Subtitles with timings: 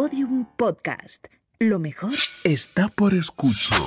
[0.00, 1.26] Podium Podcast.
[1.58, 2.12] Lo mejor
[2.44, 3.80] está por escuchar.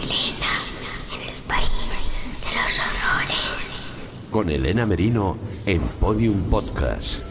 [0.00, 0.52] Elena,
[1.12, 1.68] en el país
[2.44, 3.70] de los horrores.
[4.30, 5.36] Con Elena Merino
[5.66, 7.24] en Podium Podcast.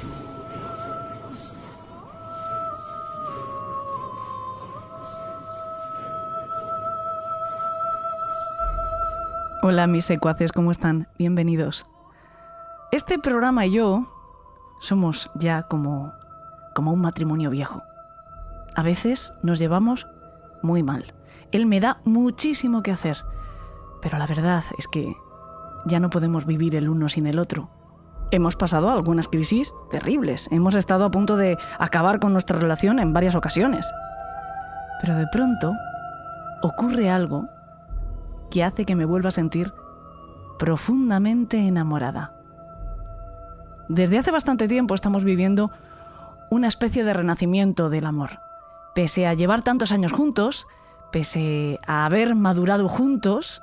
[9.63, 11.07] Hola mis secuaces, ¿cómo están?
[11.17, 11.85] Bienvenidos.
[12.95, 14.05] Este programa y yo
[14.79, 16.13] somos ya como,
[16.73, 17.83] como un matrimonio viejo.
[18.73, 20.07] A veces nos llevamos
[20.61, 21.13] muy mal.
[21.51, 23.17] Él me da muchísimo que hacer,
[24.01, 25.13] pero la verdad es que
[25.85, 27.69] ya no podemos vivir el uno sin el otro.
[28.31, 33.11] Hemos pasado algunas crisis terribles, hemos estado a punto de acabar con nuestra relación en
[33.11, 33.91] varias ocasiones.
[35.01, 35.73] Pero de pronto
[36.61, 37.49] ocurre algo
[38.49, 39.73] que hace que me vuelva a sentir
[40.57, 42.34] profundamente enamorada.
[43.87, 45.71] Desde hace bastante tiempo estamos viviendo
[46.49, 48.39] una especie de renacimiento del amor.
[48.95, 50.67] Pese a llevar tantos años juntos,
[51.11, 53.61] pese a haber madurado juntos,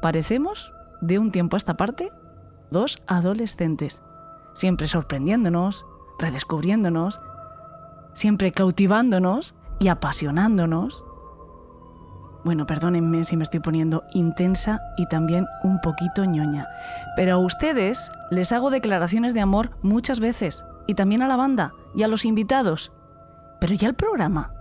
[0.00, 2.10] parecemos, de un tiempo a esta parte,
[2.70, 4.02] dos adolescentes,
[4.54, 5.84] siempre sorprendiéndonos,
[6.18, 7.20] redescubriéndonos,
[8.14, 11.04] siempre cautivándonos y apasionándonos.
[12.44, 16.66] Bueno, perdónenme si me estoy poniendo intensa y también un poquito ñoña,
[17.14, 21.72] pero a ustedes les hago declaraciones de amor muchas veces, y también a la banda
[21.94, 22.92] y a los invitados,
[23.60, 24.52] pero ya al programa.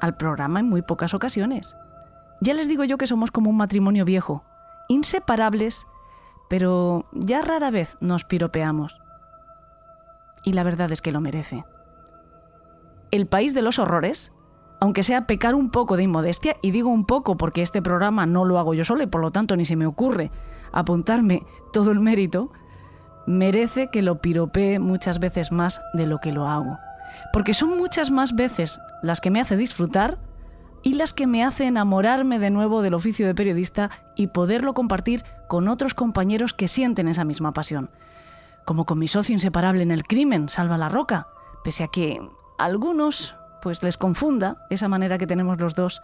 [0.00, 1.76] Al programa en muy pocas ocasiones.
[2.40, 4.44] Ya les digo yo que somos como un matrimonio viejo,
[4.88, 5.86] inseparables,
[6.48, 9.00] pero ya rara vez nos piropeamos.
[10.44, 11.64] Y la verdad es que lo merece.
[13.10, 14.32] El país de los horrores
[14.80, 18.44] aunque sea pecar un poco de inmodestia, y digo un poco porque este programa no
[18.44, 20.30] lo hago yo solo y por lo tanto ni se me ocurre
[20.72, 22.50] apuntarme todo el mérito,
[23.26, 26.78] merece que lo piropee muchas veces más de lo que lo hago.
[27.32, 30.18] Porque son muchas más veces las que me hace disfrutar
[30.82, 35.24] y las que me hace enamorarme de nuevo del oficio de periodista y poderlo compartir
[35.48, 37.90] con otros compañeros que sienten esa misma pasión.
[38.64, 41.28] Como con mi socio inseparable en el crimen, Salva la Roca,
[41.64, 42.20] pese a que
[42.58, 43.36] algunos
[43.66, 46.00] pues les confunda esa manera que tenemos los dos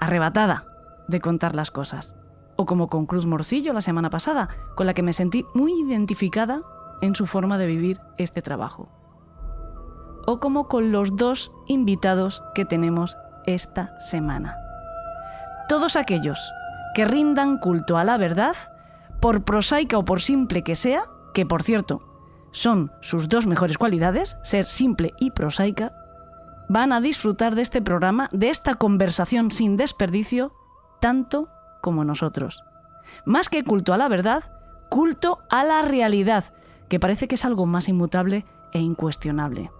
[0.00, 0.64] arrebatada
[1.06, 2.16] de contar las cosas.
[2.56, 6.62] O como con Cruz Morcillo la semana pasada, con la que me sentí muy identificada
[7.00, 8.88] en su forma de vivir este trabajo.
[10.26, 14.56] O como con los dos invitados que tenemos esta semana.
[15.68, 16.40] Todos aquellos
[16.96, 18.56] que rindan culto a la verdad,
[19.20, 22.00] por prosaica o por simple que sea, que por cierto
[22.50, 25.92] son sus dos mejores cualidades, ser simple y prosaica,
[26.70, 30.52] van a disfrutar de este programa, de esta conversación sin desperdicio,
[31.00, 31.48] tanto
[31.82, 32.62] como nosotros.
[33.24, 34.52] Más que culto a la verdad,
[34.88, 36.54] culto a la realidad,
[36.88, 39.72] que parece que es algo más inmutable e incuestionable.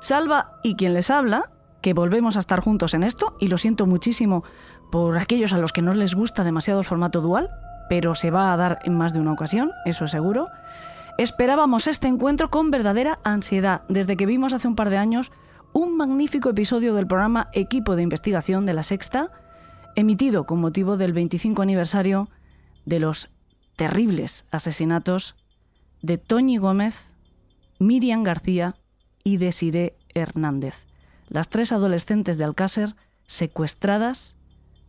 [0.00, 3.86] Salva y quien les habla, que volvemos a estar juntos en esto, y lo siento
[3.86, 4.42] muchísimo
[4.90, 7.50] por aquellos a los que no les gusta demasiado el formato dual,
[7.88, 10.48] pero se va a dar en más de una ocasión, eso es seguro.
[11.16, 15.30] Esperábamos este encuentro con verdadera ansiedad desde que vimos hace un par de años
[15.72, 19.30] un magnífico episodio del programa Equipo de Investigación de la Sexta,
[19.94, 22.28] emitido con motivo del 25 aniversario
[22.84, 23.30] de los
[23.76, 25.36] terribles asesinatos
[26.02, 27.14] de Toñi Gómez,
[27.78, 28.74] Miriam García
[29.22, 30.86] y Desiré Hernández,
[31.28, 34.34] las tres adolescentes de Alcácer secuestradas,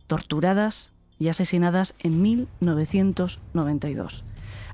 [0.08, 4.24] torturadas y asesinadas en 1992.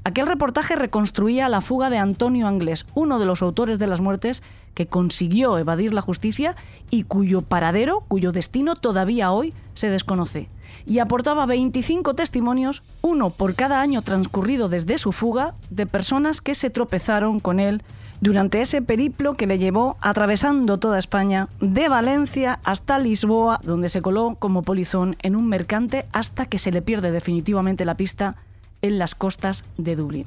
[0.04, 4.42] Aquel reportaje reconstruía la fuga de Antonio Anglés, uno de los autores de las muertes
[4.74, 6.56] que consiguió evadir la justicia
[6.90, 10.48] y cuyo paradero, cuyo destino todavía hoy se desconoce.
[10.86, 16.56] Y aportaba 25 testimonios, uno por cada año transcurrido desde su fuga, de personas que
[16.56, 17.82] se tropezaron con él
[18.20, 24.02] durante ese periplo que le llevó atravesando toda España, de Valencia hasta Lisboa, donde se
[24.02, 28.36] coló como polizón en un mercante hasta que se le pierde definitivamente la pista
[28.82, 30.26] en las costas de Dublín.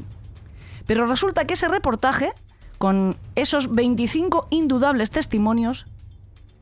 [0.88, 2.31] Pero resulta que ese reportaje,
[2.77, 5.85] con esos 25 indudables testimonios,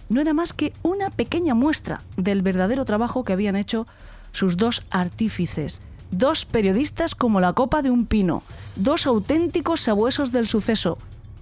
[0.10, 3.88] no era más que una pequeña muestra del verdadero trabajo que habían hecho
[4.32, 5.82] sus dos artífices,
[6.12, 8.44] dos periodistas como la copa de un pino,
[8.76, 10.98] dos auténticos sabuesos del suceso,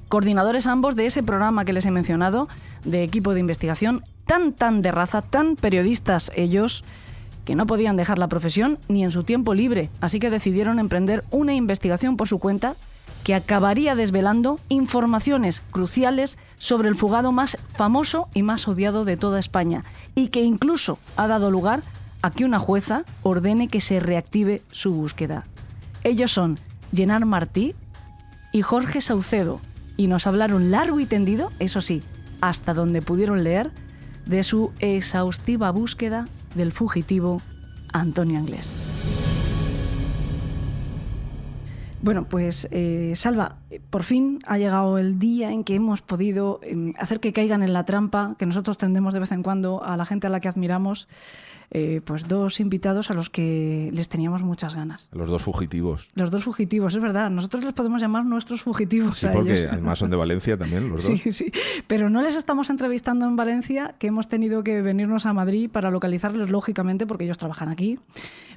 [0.07, 2.47] coordinadores ambos de ese programa que les he mencionado,
[2.83, 6.83] de equipo de investigación, tan tan de raza, tan periodistas ellos,
[7.55, 11.53] no podían dejar la profesión ni en su tiempo libre, así que decidieron emprender una
[11.53, 12.75] investigación por su cuenta
[13.23, 19.39] que acabaría desvelando informaciones cruciales sobre el fugado más famoso y más odiado de toda
[19.39, 19.83] España,
[20.15, 21.83] y que incluso ha dado lugar
[22.21, 25.45] a que una jueza ordene que se reactive su búsqueda.
[26.03, 26.59] Ellos son
[26.91, 27.75] Llenar Martí
[28.51, 29.61] y Jorge Saucedo,
[29.97, 32.01] y nos hablaron largo y tendido, eso sí,
[32.41, 33.71] hasta donde pudieron leer,
[34.25, 36.25] de su exhaustiva búsqueda
[36.55, 37.41] del fugitivo
[37.91, 38.79] Antonio Anglés.
[42.03, 43.57] Bueno, pues eh, Salva,
[43.91, 47.73] por fin ha llegado el día en que hemos podido em, hacer que caigan en
[47.73, 50.49] la trampa que nosotros tendemos de vez en cuando a la gente a la que
[50.49, 51.07] admiramos
[51.73, 55.09] eh, pues dos invitados a los que les teníamos muchas ganas.
[55.13, 56.09] Los dos fugitivos.
[56.15, 57.29] Los dos fugitivos, es verdad.
[57.29, 59.19] Nosotros les podemos llamar nuestros fugitivos.
[59.19, 59.67] Sí, a porque ellos.
[59.71, 61.19] además son de Valencia también, los dos.
[61.21, 61.51] Sí, sí.
[61.87, 65.89] Pero no les estamos entrevistando en Valencia, que hemos tenido que venirnos a Madrid para
[65.91, 67.99] localizarlos, lógicamente, porque ellos trabajan aquí.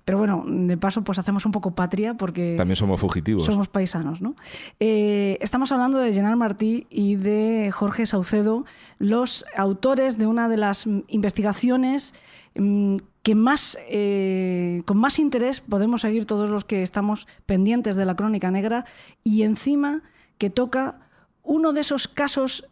[0.04, 3.46] Pero bueno, de paso, pues hacemos un poco patria, porque También somos fugitivos.
[3.46, 4.34] somos paisanos, ¿no?
[4.80, 8.64] Eh, estamos hablando de General Martí y de Jorge Saucedo,
[8.98, 12.12] los autores de una de las investigaciones
[12.54, 18.16] que más, eh, con más interés podemos seguir todos los que estamos pendientes de la
[18.16, 18.84] crónica negra
[19.24, 20.02] y encima
[20.38, 21.00] que toca
[21.42, 22.68] uno de esos casos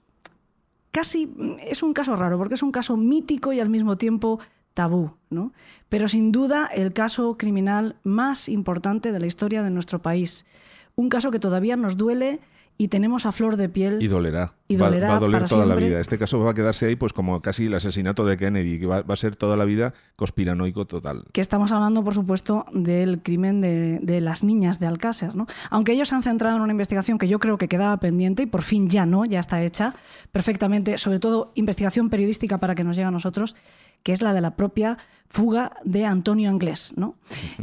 [0.92, 4.38] casi mm, es un caso raro porque es un caso mítico y al mismo tiempo
[4.74, 5.52] tabú, ¿no?
[5.88, 10.46] Pero sin duda el caso criminal más importante de la historia de nuestro país.
[10.94, 12.40] Un caso que todavía nos duele
[12.82, 14.02] y tenemos a flor de piel.
[14.02, 14.54] Y dolerá.
[14.66, 16.00] Y dolerá va, a doler toda la vida.
[16.00, 19.02] Este caso va a quedarse ahí pues como casi el asesinato de Kennedy, que va,
[19.02, 21.22] va a ser toda la vida conspiranoico total.
[21.32, 25.36] que estamos hablando, por supuesto, del crimen de, de las niñas de Alcácer.
[25.36, 25.46] ¿no?
[25.70, 28.46] Aunque ellos se han centrado en una investigación que yo creo que quedaba pendiente y
[28.46, 29.94] por fin ya no, ya está hecha
[30.32, 33.54] perfectamente, sobre todo investigación periodística para que nos llegue a nosotros,
[34.02, 36.92] que es la de la propia fuga de Antonio Anglés.
[36.96, 37.14] ¿no?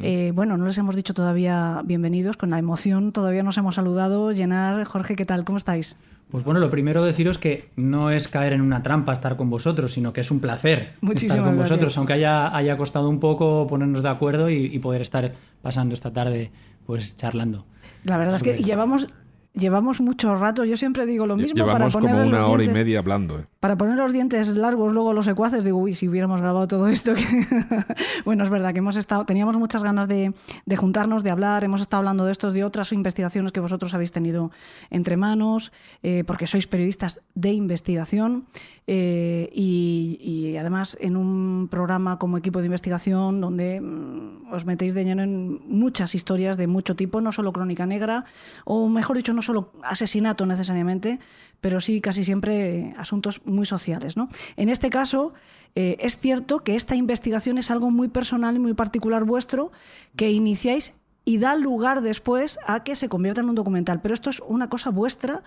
[0.01, 4.31] Eh, bueno, no les hemos dicho todavía bienvenidos, con la emoción todavía nos hemos saludado.
[4.31, 5.45] Llenar, Jorge, ¿qué tal?
[5.45, 5.97] ¿Cómo estáis?
[6.31, 9.93] Pues bueno, lo primero deciros que no es caer en una trampa estar con vosotros,
[9.93, 11.69] sino que es un placer Muchísimas estar con gracias.
[11.69, 15.31] vosotros, aunque haya, haya costado un poco ponernos de acuerdo y, y poder estar
[15.63, 16.51] pasando esta tarde
[16.85, 17.63] pues charlando.
[18.03, 19.07] La verdad es que llevamos,
[19.53, 20.63] llevamos mucho rato.
[20.65, 22.99] Yo siempre digo lo mismo para Llevamos como ponerle una los hora y dientes- media
[22.99, 23.39] hablando.
[23.39, 23.45] ¿eh?
[23.59, 27.13] Para poner los dientes largos luego los secuaces, digo, uy, si hubiéramos grabado todo esto.
[27.13, 27.23] que-
[28.25, 30.33] bueno, es verdad que hemos estado, teníamos muchas ganas de,
[30.65, 34.11] de juntarnos, de hablar, hemos estado hablando de estos, de otras investigaciones que vosotros habéis
[34.13, 34.51] tenido
[34.91, 35.73] entre manos,
[36.03, 38.45] eh, porque sois periodistas de investigación
[38.87, 44.93] eh, y, y además en un programa como equipo de investigación donde mm, os metéis
[44.93, 48.23] de lleno en muchas historias de mucho tipo, no solo crónica negra,
[48.63, 51.19] o mejor dicho, no solo asesinato necesariamente,
[51.61, 54.17] pero sí casi siempre asuntos muy sociales.
[54.17, 54.29] ¿no?
[54.55, 55.33] En este caso,
[55.75, 59.71] eh, es cierto que esta investigación es algo muy personal y muy particular vuestro,
[60.15, 60.93] que iniciáis
[61.25, 64.01] y da lugar después a que se convierta en un documental.
[64.01, 65.43] Pero esto es una cosa vuestra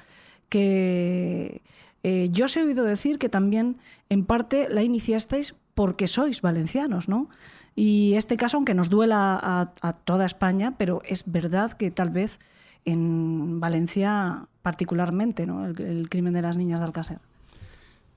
[0.48, 1.62] que
[2.02, 3.78] eh, yo os he oído decir que también
[4.08, 7.28] en parte la iniciasteis porque sois valencianos, ¿no?
[7.74, 12.10] Y este caso, aunque nos duela a, a toda España, pero es verdad que tal
[12.10, 12.38] vez
[12.84, 15.66] en Valencia particularmente, ¿no?
[15.66, 17.18] El, el crimen de las niñas de Alcácer.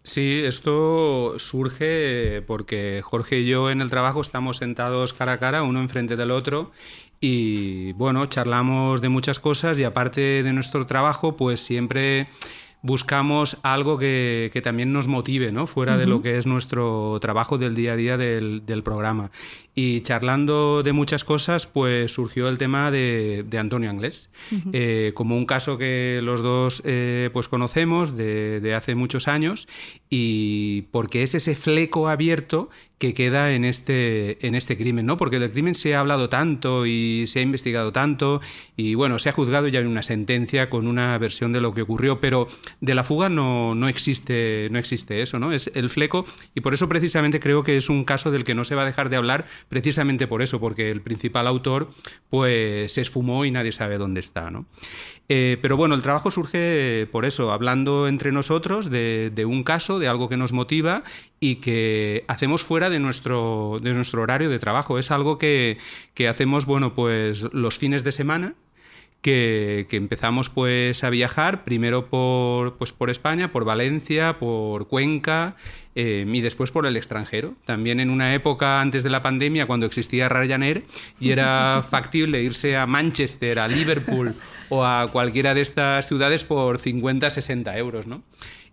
[0.04, 5.64] Sí, esto surge porque Jorge y yo en el trabajo estamos sentados cara a cara,
[5.64, 6.72] uno enfrente del otro,
[7.20, 12.28] y bueno, charlamos de muchas cosas y aparte de nuestro trabajo, pues siempre
[12.86, 15.66] buscamos algo que, que también nos motive, ¿no?
[15.66, 19.32] Fuera de lo que es nuestro trabajo del día a día del, del programa.
[19.74, 24.30] Y charlando de muchas cosas, pues surgió el tema de, de Antonio Anglés,
[24.72, 29.68] eh, como un caso que los dos eh, pues conocemos de, de hace muchos años
[30.10, 35.18] y porque es ese fleco abierto que queda en este, en este crimen, ¿no?
[35.18, 38.42] Porque del crimen se ha hablado tanto y se ha investigado tanto
[38.78, 41.82] y bueno, se ha juzgado ya en una sentencia con una versión de lo que
[41.82, 42.48] ocurrió, pero
[42.80, 45.52] de la fuga no, no, existe, no existe eso, ¿no?
[45.52, 48.64] Es el fleco y por eso precisamente creo que es un caso del que no
[48.64, 51.90] se va a dejar de hablar, precisamente por eso, porque el principal autor
[52.30, 54.66] pues se esfumó y nadie sabe dónde está, ¿no?
[55.28, 59.98] Eh, pero bueno, el trabajo surge por eso, hablando entre nosotros de, de, un caso,
[59.98, 61.04] de algo que nos motiva
[61.40, 65.00] y que hacemos fuera de nuestro, de nuestro horario de trabajo.
[65.00, 65.78] Es algo que,
[66.14, 68.56] que hacemos, bueno, pues los fines de semana.
[69.26, 75.56] Que, que, empezamos pues a viajar primero por, pues, por España, por Valencia, por Cuenca
[75.96, 77.56] eh, y después por el extranjero.
[77.66, 80.84] También en una época antes de la pandemia cuando existía Ryanair
[81.20, 84.36] y era factible irse a Manchester, a Liverpool
[84.70, 88.22] o a cualquiera de estas ciudades por 50, 60 euros, ¿no?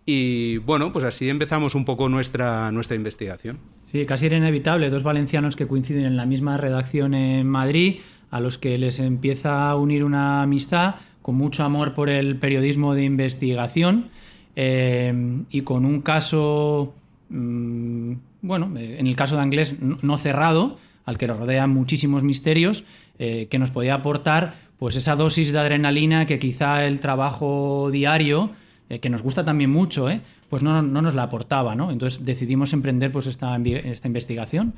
[0.05, 3.59] Y bueno, pues así empezamos un poco nuestra, nuestra investigación.
[3.85, 4.89] Sí, casi era inevitable.
[4.89, 8.01] Dos valencianos que coinciden en la misma redacción en Madrid,
[8.33, 12.95] a los que les empieza a unir una amistad con mucho amor por el periodismo
[12.95, 14.09] de investigación
[14.55, 16.95] eh, y con un caso,
[17.29, 22.85] mmm, bueno, en el caso de Anglés no cerrado, al que rodean muchísimos misterios,
[23.19, 28.49] eh, que nos podía aportar pues esa dosis de adrenalina que quizá el trabajo diario,
[28.89, 30.21] eh, que nos gusta también mucho, ¿eh?
[30.49, 31.91] pues no, no, nos la aportaba, ¿no?
[31.91, 34.73] Entonces decidimos emprender pues esta, esta investigación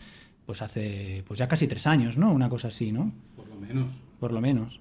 [0.45, 2.31] pues hace pues ya casi tres años, ¿no?
[2.31, 3.11] Una cosa así, ¿no?
[3.55, 3.91] Por lo menos.
[4.19, 4.79] Por lo menos.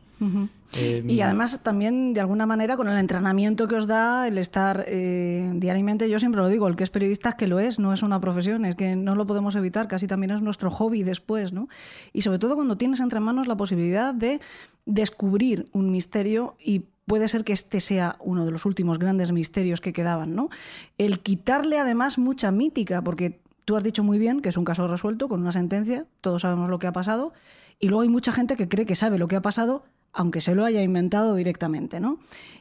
[0.76, 4.85] Eh, y además también, de alguna manera, con el entrenamiento que os da, el estar
[4.87, 7.93] eh, diariamente, yo siempre lo digo, el que es periodista es que lo es, no
[7.93, 11.52] es una profesión, es que no lo podemos evitar, casi también es nuestro hobby después,
[11.52, 11.69] ¿no?
[12.12, 14.40] Y sobre todo cuando tienes entre manos la posibilidad de
[14.87, 19.81] descubrir un misterio y puede ser que este sea uno de los últimos grandes misterios
[19.81, 20.49] que quedaban, ¿no?
[20.97, 24.88] El quitarle además mucha mítica, porque tú has dicho muy bien que es un caso
[24.88, 27.33] resuelto con una sentencia, todos sabemos lo que ha pasado,
[27.78, 30.54] y luego hay mucha gente que cree que sabe lo que ha pasado, aunque se
[30.54, 32.19] lo haya inventado directamente, ¿no?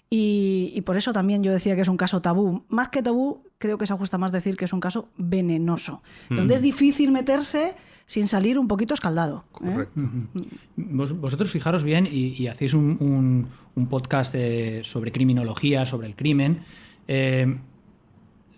[0.09, 2.65] Y, por eso también yo decía que es un caso tabú.
[2.69, 6.53] Más que tabú, creo que se ajusta más decir que es un caso venenoso, donde
[6.53, 6.63] es mm.
[6.63, 9.45] difícil meterse sin salir un poquito escaldado.
[9.63, 9.87] ¿eh?
[10.75, 13.47] vosotros fijaros bien y, hacéis un,
[13.89, 16.59] podcast eh, sobre criminología, sobre el crimen.
[17.07, 17.57] Eh,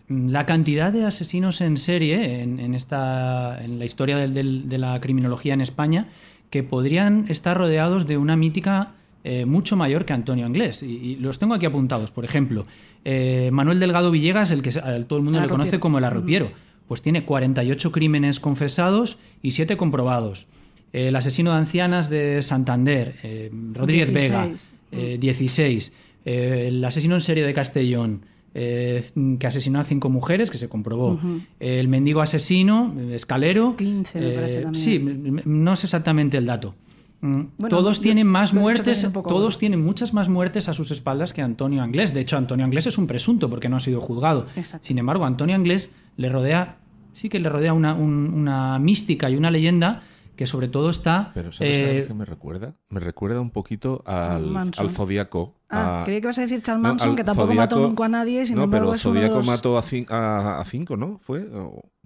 [0.10, 5.62] la cantidad de asesinos en serie en, esta, en la historia de la criminología en
[5.62, 6.10] España
[6.56, 8.94] que podrían estar rodeados de una mítica
[9.26, 10.84] eh, mucho mayor que Antonio Anglés.
[10.84, 12.12] Y, los tengo aquí apuntados.
[12.12, 12.66] Por ejemplo,
[13.04, 16.50] eh, Manuel Delgado Villegas, el que todo el mundo le conoce como el arropiero,
[16.88, 20.48] pues tiene 48 crímenes confesados y 7 comprobados.
[20.94, 24.48] el asesino de ancianas de Santander, eh, Rodríguez Vega,
[24.94, 25.92] 16.
[26.24, 28.22] el asesino en serie de Castellón,
[28.58, 29.04] eh,
[29.38, 31.20] que asesinó a cinco mujeres, que se comprobó.
[31.60, 33.76] El mendigo asesino, escalero.
[33.76, 34.76] 15, me parece también.
[34.76, 35.00] Sí,
[35.46, 36.74] no sé exactamente el dato.
[37.20, 41.84] Mm, todos tienen más muertes, todos tienen muchas más muertes a sus espaldas que Antonio
[41.84, 42.14] Anglés.
[42.14, 44.46] De hecho, Antonio Anglés es un presunto porque no ha sido juzgado.
[44.80, 46.78] Sin embargo, Antonio Anglés le rodea,
[47.12, 50.04] sí que le rodea una, una mística y una leyenda
[50.36, 51.32] que sobre todo está...
[51.34, 52.76] Pero ¿sabes eh, qué me recuerda?
[52.90, 55.56] Me recuerda un poquito al, al Zodíaco.
[55.70, 58.58] Ah, creía que vas a decir Charles Manson, que tampoco mató nunca a nadie, sin
[58.58, 61.20] no, embargo pero Zodíaco mató a, a, a, cinco, ¿no?
[61.20, 61.46] ¿Fue?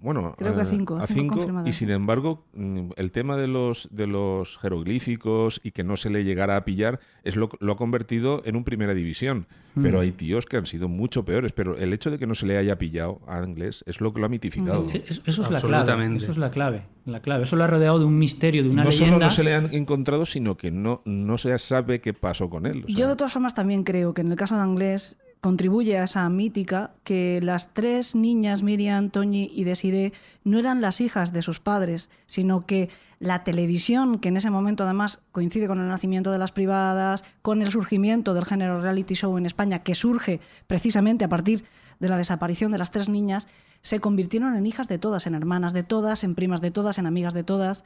[0.02, 3.88] Bueno, creo que a cinco, a cinco, y sin embargo mm, el tema de los
[3.90, 7.76] de los jeroglíficos y que no se le llegara a pillar es lo, lo ha
[7.76, 9.46] convertido en un primera división.
[9.80, 10.00] Pero mm.
[10.00, 11.52] hay tíos que han sido mucho peores.
[11.52, 14.20] Pero el hecho de que no se le haya pillado a inglés es lo que
[14.20, 14.84] lo ha mitificado.
[14.84, 14.90] Mm.
[15.06, 16.16] Eso, es la clave.
[16.16, 16.82] Eso es la clave.
[17.04, 17.44] La clave.
[17.44, 19.06] Eso lo ha rodeado de un misterio, de una leyenda.
[19.06, 22.50] No solo no se le han encontrado, sino que no, no se sabe qué pasó
[22.50, 22.84] con él.
[22.88, 26.28] Yo de todas formas también creo que en el caso de inglés contribuye a esa
[26.28, 30.12] mítica que las tres niñas, Miriam, Toñi y Desiree,
[30.44, 34.84] no eran las hijas de sus padres, sino que la televisión, que en ese momento
[34.84, 39.36] además coincide con el nacimiento de las privadas, con el surgimiento del género reality show
[39.36, 41.64] en España, que surge precisamente a partir
[42.00, 43.48] de la desaparición de las tres niñas,
[43.82, 47.06] se convirtieron en hijas de todas, en hermanas de todas, en primas de todas, en
[47.06, 47.84] amigas de todas.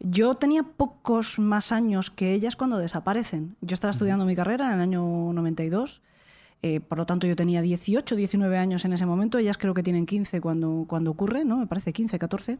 [0.00, 3.56] Yo tenía pocos más años que ellas cuando desaparecen.
[3.60, 6.00] Yo estaba estudiando mi carrera en el año 92
[6.62, 9.82] eh, por lo tanto, yo tenía 18, 19 años en ese momento, ellas creo que
[9.82, 11.56] tienen 15 cuando, cuando ocurre, ¿no?
[11.56, 12.58] Me parece 15, 14.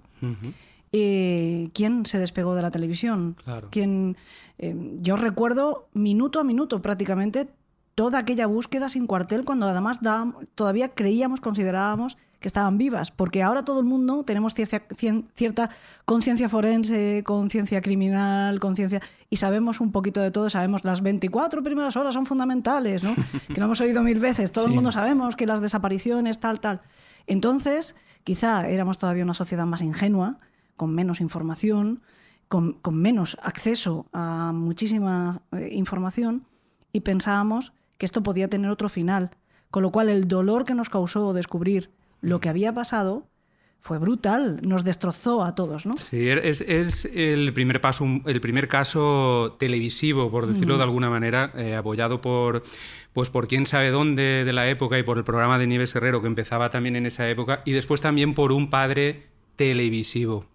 [0.93, 3.37] Eh, ¿Quién se despegó de la televisión?
[3.71, 4.17] ¿Quién,
[4.59, 7.49] eh, yo recuerdo minuto a minuto prácticamente
[7.95, 10.01] toda aquella búsqueda sin cuartel cuando además
[10.55, 15.71] todavía creíamos, considerábamos que estaban vivas, porque ahora todo el mundo tenemos cierta
[16.05, 21.97] conciencia forense, conciencia criminal, conciencia y sabemos un poquito de todo, sabemos las 24 primeras
[21.97, 23.15] horas son fundamentales, ¿no?
[23.49, 26.83] que lo hemos oído mil veces, todo el mundo sabemos que las desapariciones, tal, tal.
[27.27, 30.39] Entonces, quizá éramos todavía una sociedad más ingenua,
[30.77, 32.03] con menos información,
[32.49, 36.45] con, con menos acceso a muchísima eh, información
[36.93, 39.31] y pensábamos que esto podía tener otro final,
[39.71, 41.91] con lo cual el dolor que nos causó descubrir
[42.23, 43.27] lo que había pasado
[43.83, 45.97] fue brutal, nos destrozó a todos, ¿no?
[45.97, 51.75] Sí, es, el primer paso, el primer caso televisivo, por decirlo de alguna manera, eh,
[51.75, 52.63] apoyado por,
[53.13, 56.21] pues por quién sabe dónde de la época y por el programa de Nieves Herrero
[56.23, 59.27] que empezaba también en esa época, y después también por un padre
[59.57, 60.47] televisivo.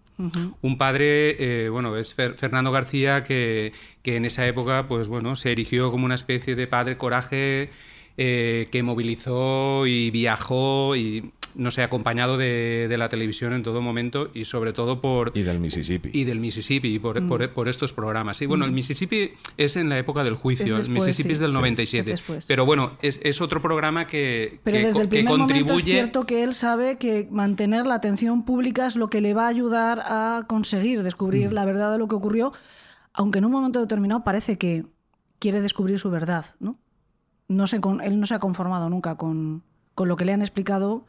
[0.62, 3.72] Un padre, eh, bueno, es Fernando García, que,
[4.02, 7.70] que, en esa época, pues bueno, se erigió como una especie de padre coraje
[8.20, 14.30] eh, que movilizó y viajó y no sé, acompañado de, la televisión en todo momento
[14.32, 15.32] y sobre todo por...
[15.34, 16.10] Y del Mississippi.
[16.12, 17.68] Y del Mississippi, y por, mm.
[17.68, 18.36] estos programas.
[18.36, 18.74] Sí, bueno, el mm.
[18.74, 22.14] Mississippi es en la época del juicio, el Mississippi es del 97.
[22.46, 26.54] pero bueno, es, otro programa que, pero desde el primer Momento es cierto que él
[26.54, 31.02] sabe que mantener la atención pública es lo que le va a ayudar a conseguir
[31.02, 31.54] descubrir mm.
[31.54, 32.52] la verdad de lo que ocurrió,
[33.12, 34.86] aunque en un momento determinado parece que
[35.38, 36.78] quiere descubrir su verdad, ¿no?
[37.48, 41.06] no se, él no se ha conformado nunca con, con lo que le han explicado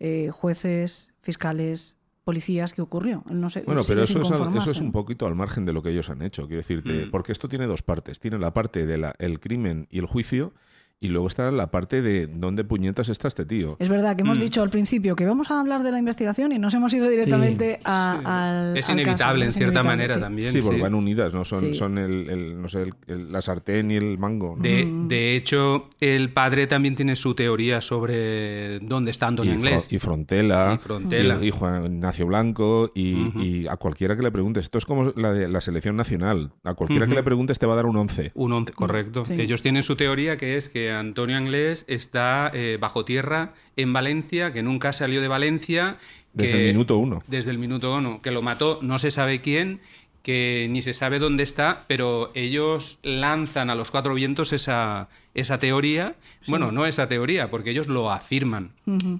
[0.00, 3.22] eh, jueces, fiscales, policías qué ocurrió.
[3.28, 4.70] No sé, Bueno, pero eso es, al- eso conformarse.
[4.70, 6.42] es un poquito al margen de lo que ellos han hecho.
[6.46, 7.10] Quiero decirte, Mm.
[7.10, 8.18] porque esto tiene dos partes.
[8.20, 10.54] Tiene la parte del el crimen y el juicio,
[11.00, 13.76] y luego está la parte de dónde puñetas está este tío.
[13.78, 14.42] Es verdad que hemos Mm.
[14.42, 17.80] dicho al principio que vamos a hablar de la investigación y nos hemos ido directamente
[17.84, 18.24] a- Sí.
[18.26, 18.76] al.
[18.78, 20.20] es al inevitable caso, en es cierta inevitable, manera sí.
[20.20, 20.52] también.
[20.52, 21.44] Sí, porque van unidas, ¿no?
[21.44, 21.74] Son, Sí.
[21.74, 24.54] son el, el- no sé, el- el- la sartén y el mango.
[24.56, 24.62] ¿no?
[24.62, 25.08] De, Mm.
[25.08, 29.88] de hecho, el padre también tiene su teoría sobre dónde está Antonio y, Fro- Inglés.
[29.90, 31.38] y Frontela, Y Frontela.
[31.42, 35.32] y, y Juan Ignacio Blanco, y, a cualquiera que le preguntes, esto es como la
[35.32, 38.32] de la selección nacional, a cualquiera que le preguntes te va a dar un 11.
[38.34, 39.24] Un once, correcto.
[39.24, 39.34] Sí.
[39.38, 44.52] Ellos tienen su teoría que es que Antonio Inglés está eh, bajo tierra en Valencia,
[44.52, 45.96] que nunca salió de Valencia.
[46.32, 47.22] Desde el minuto uno.
[47.26, 49.80] Desde el minuto uno, que lo mató no se sabe quién,
[50.24, 55.58] que ni se sabe dónde está, pero ellos lanzan a los cuatro vientos esa, esa
[55.58, 56.16] teoría.
[56.48, 58.70] Bueno, no esa teoría, porque ellos lo afirman.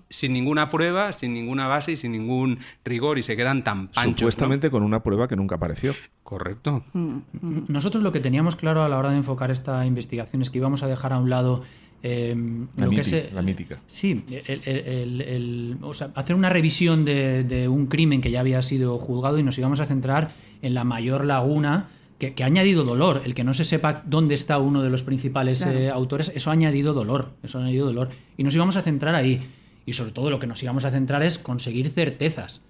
[0.09, 4.13] Sin ninguna prueba, sin ninguna base y sin ningún rigor, y se quedan tan panchos.
[4.13, 4.19] ¿no?
[4.19, 5.95] Supuestamente con una prueba que nunca apareció.
[6.23, 6.83] Correcto.
[6.95, 7.65] Mm, mm.
[7.69, 10.83] Nosotros lo que teníamos claro a la hora de enfocar esta investigación es que íbamos
[10.83, 11.63] a dejar a un lado
[12.03, 12.35] eh,
[12.77, 13.79] La, lo que míti- es, la mítica.
[13.87, 18.31] Sí, el- el- el- el- o sea, hacer una revisión de, de un crimen que
[18.31, 20.31] ya había sido juzgado y nos íbamos a centrar
[20.65, 23.23] en la mayor laguna que, que ha añadido dolor.
[23.25, 25.79] El que no se sepa dónde está uno de los principales Claro.
[25.79, 27.33] eh, autores, eso ha añadido dolor.
[27.43, 28.11] Eso ha añadido dolor.
[28.37, 29.49] Y nos íbamos a centrar ahí.
[29.87, 32.63] Y sobre todo lo que nos íbamos a centrar es conseguir certezas.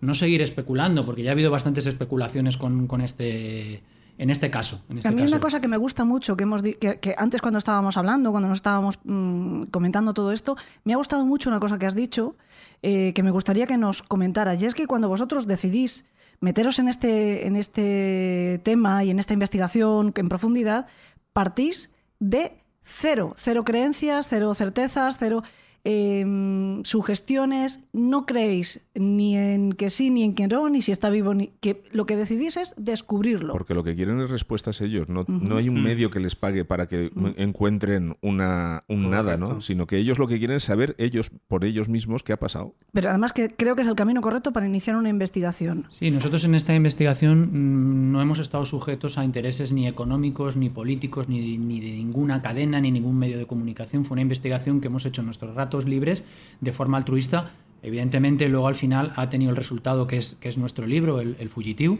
[0.00, 3.82] No seguir especulando, porque ya ha habido bastantes especulaciones con, con este.
[4.18, 4.82] En este caso.
[4.90, 5.34] En este a mí caso.
[5.34, 8.48] una cosa que me gusta mucho, que, hemos que, que antes cuando estábamos hablando, cuando
[8.48, 10.54] nos estábamos mm, comentando todo esto,
[10.84, 12.36] me ha gustado mucho una cosa que has dicho,
[12.82, 16.04] eh, que me gustaría que nos comentaras, y es que cuando vosotros decidís
[16.42, 20.86] meteros en este, en este tema y en esta investigación en profundidad,
[21.32, 25.44] partís de cero, cero creencias, cero certezas, cero
[25.84, 31.10] eh, sugestiones, no creéis ni en que sí, ni en que no, ni si está
[31.10, 33.52] vivo, ni que lo que decidís es descubrirlo.
[33.52, 35.08] Porque lo que quieren es respuestas ellos.
[35.08, 39.60] No, no hay un medio que les pague para que encuentren una, un nada, ¿no?
[39.60, 42.74] Sino que ellos lo que quieren es saber ellos, por ellos mismos, qué ha pasado.
[42.92, 45.86] Pero además que creo que es el camino correcto para iniciar una investigación.
[45.90, 50.68] Sí, nosotros en esta investigación mm, no hemos estado sujetos a intereses ni económicos, ni
[50.68, 54.04] políticos, ni, ni de ninguna cadena, ni ningún medio de comunicación.
[54.04, 56.24] Fue una investigación que hemos hecho en nuestros libres
[56.60, 57.52] de forma altruista.
[57.82, 61.36] Evidentemente, luego al final ha tenido el resultado que es, que es nuestro libro, el,
[61.38, 61.98] el Fugitiu.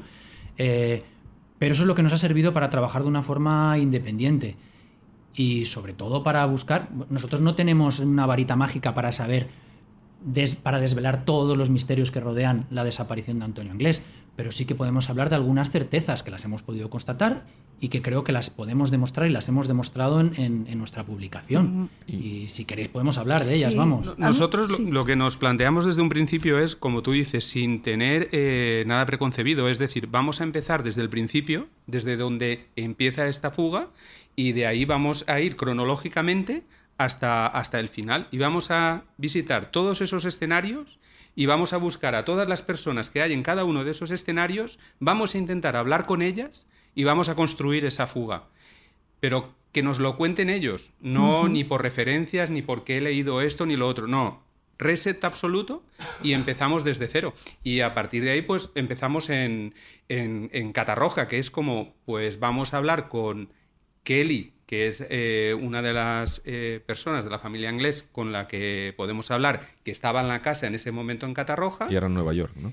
[0.58, 1.02] Eh,
[1.58, 4.56] pero eso es lo que nos ha servido para trabajar de una forma independiente.
[5.35, 6.90] Y sobre todo para buscar.
[7.08, 9.46] Nosotros no tenemos una varita mágica para saber
[10.62, 14.02] para desvelar todos los misterios que rodean la desaparición de Antonio Inglés,
[14.37, 17.45] pero sí que podemos hablar de algunas certezas que las hemos podido constatar
[17.81, 21.05] y que creo que las podemos demostrar y las hemos demostrado en, en- en nuestra
[21.05, 21.90] publicación.
[22.07, 23.77] Y si queréis podemos hablar de ellas, Sí.
[23.79, 24.07] vamos.
[24.07, 24.87] No- Nosotros lo- sí.
[24.90, 29.05] lo, que nos planteamos desde un principio es, como tú dices, sin tener eh, nada
[29.05, 29.68] preconcebido.
[29.68, 33.88] Es decir, vamos a empezar desde el principio, desde donde empieza esta fuga,
[34.37, 36.62] y de ahí vamos a ir cronológicamente
[36.99, 38.29] hasta, hasta el final.
[38.31, 40.99] Y vamos a visitar todos esos escenarios
[41.35, 44.11] y vamos a buscar a todas las personas que hay en cada uno de esos
[44.11, 48.49] escenarios, vamos a intentar hablar con ellas y vamos a construir esa fuga
[49.23, 53.66] pero que nos lo cuenten ellos, no ni por referencias, ni porque he leído esto
[53.66, 54.42] ni lo otro, no.
[54.79, 55.85] Reset absoluto
[56.25, 57.33] y empezamos desde cero.
[57.62, 59.75] Y a partir de ahí, pues empezamos en,
[60.09, 63.53] en, en Catarroja, que es como, pues vamos a hablar con
[64.03, 68.48] Kelly, que es eh, una de las eh, personas de la familia inglés con la
[68.48, 71.88] que podemos hablar, que estaba en la casa en ese momento en Catarroja.
[71.90, 72.72] Y ahora en Nueva York, ¿no?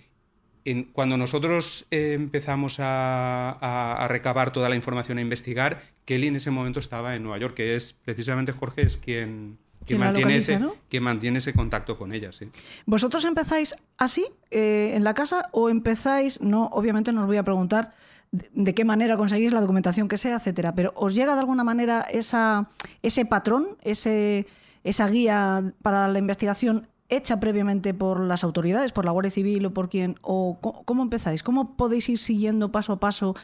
[0.64, 6.28] En- cuando nosotros eh, empezamos a, a- a recabar toda la información, a investigar, Kelly
[6.28, 10.32] en ese momento estaba en Nueva York, que es precisamente Jorge es quien, Quien mantiene,
[10.36, 10.76] localiza, ese, ¿no?
[10.90, 12.32] quien mantiene ese contacto con ella.
[12.32, 12.48] Sí.
[12.86, 17.44] ¿Vosotros empezáis así eh, en la casa o empezáis, no, obviamente no os voy a
[17.44, 17.94] preguntar
[18.32, 22.02] de, qué manera conseguís la documentación que sea, etcétera, pero ¿os llega de alguna manera
[22.02, 22.70] esa,
[23.02, 24.48] ese patrón, ese,
[24.84, 29.74] esa guía para la investigación hecha previamente por las autoridades, por la Guardia Civil o
[29.74, 30.16] por quién?
[30.22, 31.42] ¿O cómo empezáis?
[31.42, 33.36] ¿Cómo podéis ir siguiendo paso a paso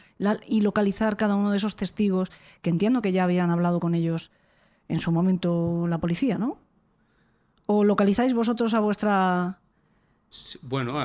[0.45, 4.31] y localizar cada uno de esos testigos que entiendo que ya habían hablado con ellos
[4.87, 6.59] en su momento la policía, ¿no?
[7.65, 9.59] ¿O localizáis vosotros a vuestra...
[10.61, 10.99] Bueno,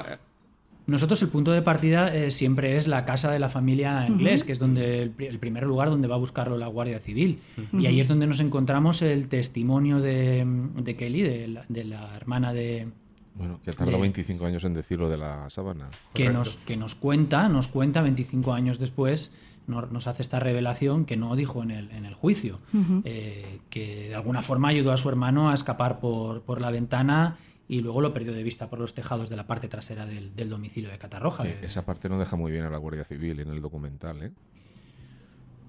[0.90, 4.52] Nosotros el punto de partida eh, siempre es la casa de la familia inglés, que
[4.52, 7.40] es donde el, pri- el primer lugar donde va a buscarlo la Guardia Civil.
[7.72, 10.44] Y ahí es donde nos encontramos el testimonio de,
[10.76, 12.88] de Kelly, de la, de la hermana de,
[13.34, 15.88] Bueno, que ha tardado De- 25 años en decirlo de la sábana.
[16.14, 16.38] que Correcto.
[16.38, 19.34] nos, que nos cuenta, nos cuenta 25 años después,
[19.66, 22.58] no- nos hace esta revelación que no dijo en el, en el juicio,
[23.04, 27.36] eh, que de alguna forma ayudó a su hermano a escapar por, por la ventana
[27.72, 30.50] y luego lo perdió de vista por los tejados de la parte trasera del, del
[30.50, 31.44] domicilio de Catarroja.
[31.44, 34.30] Que esa parte no deja muy bien a la Guardia Civil en el documental, ¿eh?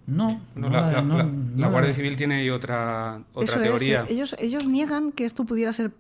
[0.08, 3.44] No, No, no la, la- no- la- no la Guardia Civil tiene ahí otra, otra
[3.44, 4.02] Eso es, teoría.
[4.02, 5.92] eh, ellos, ellos niegan que esto pudiera ser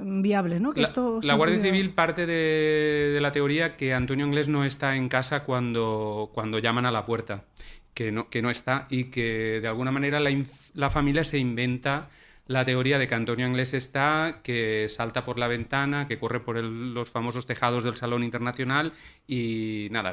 [0.00, 0.72] viable, ¿no?
[0.72, 4.48] Que La, esto la Guardia pudiera- Civil parte de, de la teoría que Antonio Inglés
[4.48, 7.44] no está en casa cuando, cuando llaman a la puerta,
[7.92, 10.30] que no, que no está y que de alguna manera la,
[10.74, 12.08] la familia se inventa
[12.46, 16.58] la teoría de que Antonio Inglés está, que salta por la ventana, que corre por
[16.58, 18.92] el- los famosos tejados del Salón Internacional
[19.26, 20.12] y nada,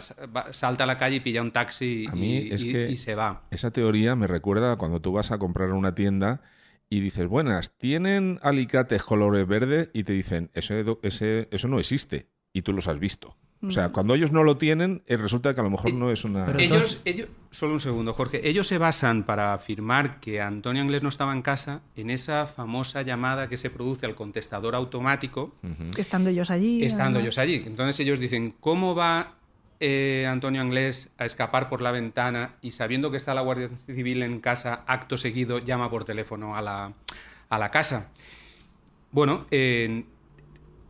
[0.52, 2.98] salta a la calle y pilla un taxi A mí y, es y- que- y
[2.98, 3.44] se va.
[3.52, 6.42] Esa teoría me recuerda cuando tú vas a comprar una tienda
[6.90, 9.90] y dices, buenas, ¿tienen alicates colores verde?
[9.94, 12.28] Y te dicen, ese, eso no existe.
[12.54, 13.38] Y tú los has visto.
[13.64, 16.24] O sea, cuando ellos no lo tienen, eh, resulta que a lo mejor no es
[16.24, 16.48] una...
[16.48, 17.00] Pero Ellos,
[17.52, 18.48] solo un segundo, Jorge.
[18.50, 23.04] Ellos se basan para afirmar que Antonio Inglés no estaba en casa en esa famosa
[23.04, 25.54] llamada que se produce al contestador automático,
[25.96, 26.84] Estando ellos allí.
[26.84, 27.64] estando ellos allí.
[27.66, 29.36] Entonces ellos dicen, ¿cómo va
[29.80, 34.24] eh, Antonio Inglés a escapar por la ventana y sabiendo que está la Guardia Civil
[34.24, 36.94] en casa, acto seguido llama por teléfono a la,
[37.50, 38.10] a la casa?
[39.12, 40.04] Bueno, eh,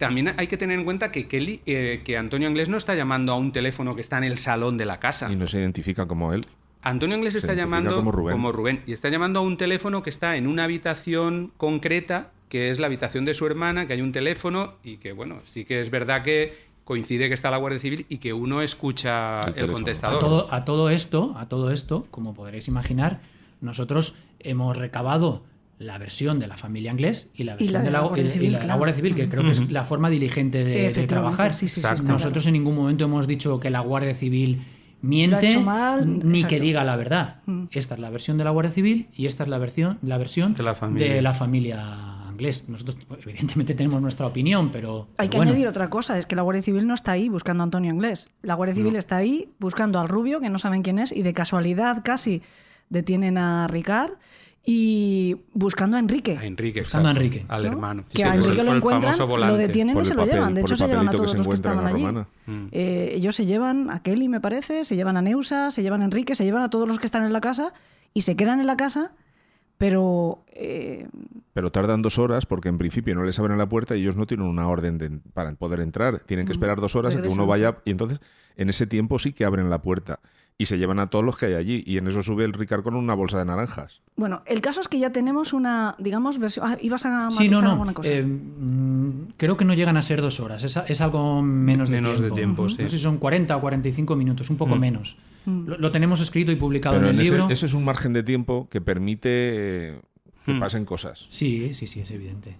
[0.01, 3.33] también hay que tener en cuenta que, Kelly, eh, que Antonio Inglés no está llamando
[3.33, 5.31] a un teléfono que está en el salón de la casa.
[5.31, 6.41] Y no se identifica como él.
[6.81, 8.81] Antonio Inglés Se está llamando como Rubén.
[8.87, 12.87] y está llamando a un teléfono que está en una habitación concreta, que es la
[12.87, 16.23] habitación de su hermana, que hay un teléfono y que, bueno, sí que es verdad
[16.23, 19.71] que coincide que está la Guardia Civil y que uno escucha El el, teléfono.
[19.71, 20.19] A contestador.
[20.19, 23.21] todo, a todo esto, a todo esto, como podréis imaginar,
[23.61, 25.43] nosotros hemos recabado
[25.81, 28.23] la versión de la familia inglés y la Y versión la de de la Guardia
[28.25, 28.77] y Civil, la claro.
[28.77, 31.53] Guardia Civil, que creo que es la forma diligente de- trabajar.
[31.53, 32.01] sí, sí, sí, Exacto.
[32.03, 32.55] está Nosotros claro.
[32.55, 34.61] en ningún momento hemos dicho que la Guardia Civil
[35.01, 36.47] miente mal, ni exacto.
[36.55, 37.37] que diga la verdad.
[37.47, 37.65] Mm.
[37.71, 40.53] Esta es la versión de la Guardia Civil y esta es la versión, la versión
[40.53, 41.13] De la familia.
[41.13, 42.65] de la familia inglés.
[42.67, 45.51] Nosotros evidentemente tenemos nuestra opinión, pero Hay pero que bueno.
[45.51, 48.29] añadir otra cosa, es que la Guardia Civil no está ahí buscando a Antonio Inglés.
[48.43, 51.33] La Guardia Civil está ahí buscando al rubio, que no saben quién es, y de
[51.33, 52.41] casualidad casi
[52.89, 54.11] detienen a Ricard
[54.63, 56.37] y buscando a Enrique.
[56.37, 57.45] A Enrique, Buscando a Enrique.
[57.47, 57.69] Al ¿no?
[57.69, 58.03] hermano.
[58.09, 60.53] Que Sí, a el- Enrique lo encuentran, lo detienen Por y se lo llevan.
[60.53, 61.97] De por hecho, se llevan a que todos se los que estaban la allí.
[62.05, 62.27] romana.
[62.45, 62.67] Mm.
[62.71, 66.05] Eh, ellos se llevan a Kelly, me parece, se llevan a Neusa, se llevan a
[66.05, 67.73] Enrique, se llevan a todos los que están en la casa
[68.13, 69.13] y se quedan en la casa,
[69.79, 71.07] pero eh,
[71.53, 74.27] Pero tardan dos horas porque en principio no les abren la puerta y ellos no
[74.27, 76.19] tienen una orden de- para poder entrar.
[76.19, 78.19] Tienen que esperar dos horas a que uno vaya y entonces
[78.57, 80.19] en ese tiempo sí que abren la puerta
[80.61, 82.83] y se llevan a todos los que hay allí y en eso sube el Ricard
[82.83, 84.01] con una bolsa de naranjas.
[84.15, 86.65] bueno, el caso es que ya tenemos una, digamos, versión...
[86.67, 87.71] Ah, ibas a matizar Sí, no, no.
[87.71, 88.11] alguna cosa.
[88.11, 90.63] eh, mm, creo que no llegan a ser dos horas.
[90.63, 92.69] Es, es algo menos de Menos de tiempo.
[92.69, 92.77] sí.
[92.79, 94.79] No sé si son 40 o 45 minutos, un poco Mm.
[94.79, 95.17] menos.
[95.45, 97.49] Lo, lo tenemos escrito y publicado Pero en en el ese, libro.
[97.51, 99.29] ese es un margen de tiempo que permite
[99.93, 100.01] eh,
[100.45, 101.25] que pasen cosas.
[101.29, 102.57] Sí, sí, sí, es evidente.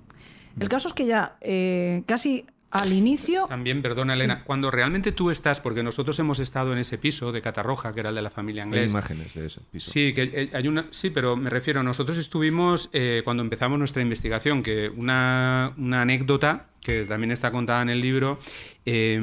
[0.59, 3.45] El caso es que ya eh, casi al inicio...
[3.47, 7.41] También, perdona Elena, cuando realmente tú estás, porque nosotros hemos estado en ese piso de
[7.41, 8.91] Catarroja, que era el de la familia Hay inglés.
[8.91, 9.91] imágenes de ese piso.
[9.91, 14.01] Sí, que eh, hay una, sí, pero me refiero, nosotros estuvimos eh, cuando empezamos nuestra
[14.01, 18.39] investigación, que una, una anécdota que también está contada en el libro,
[18.85, 19.19] eh,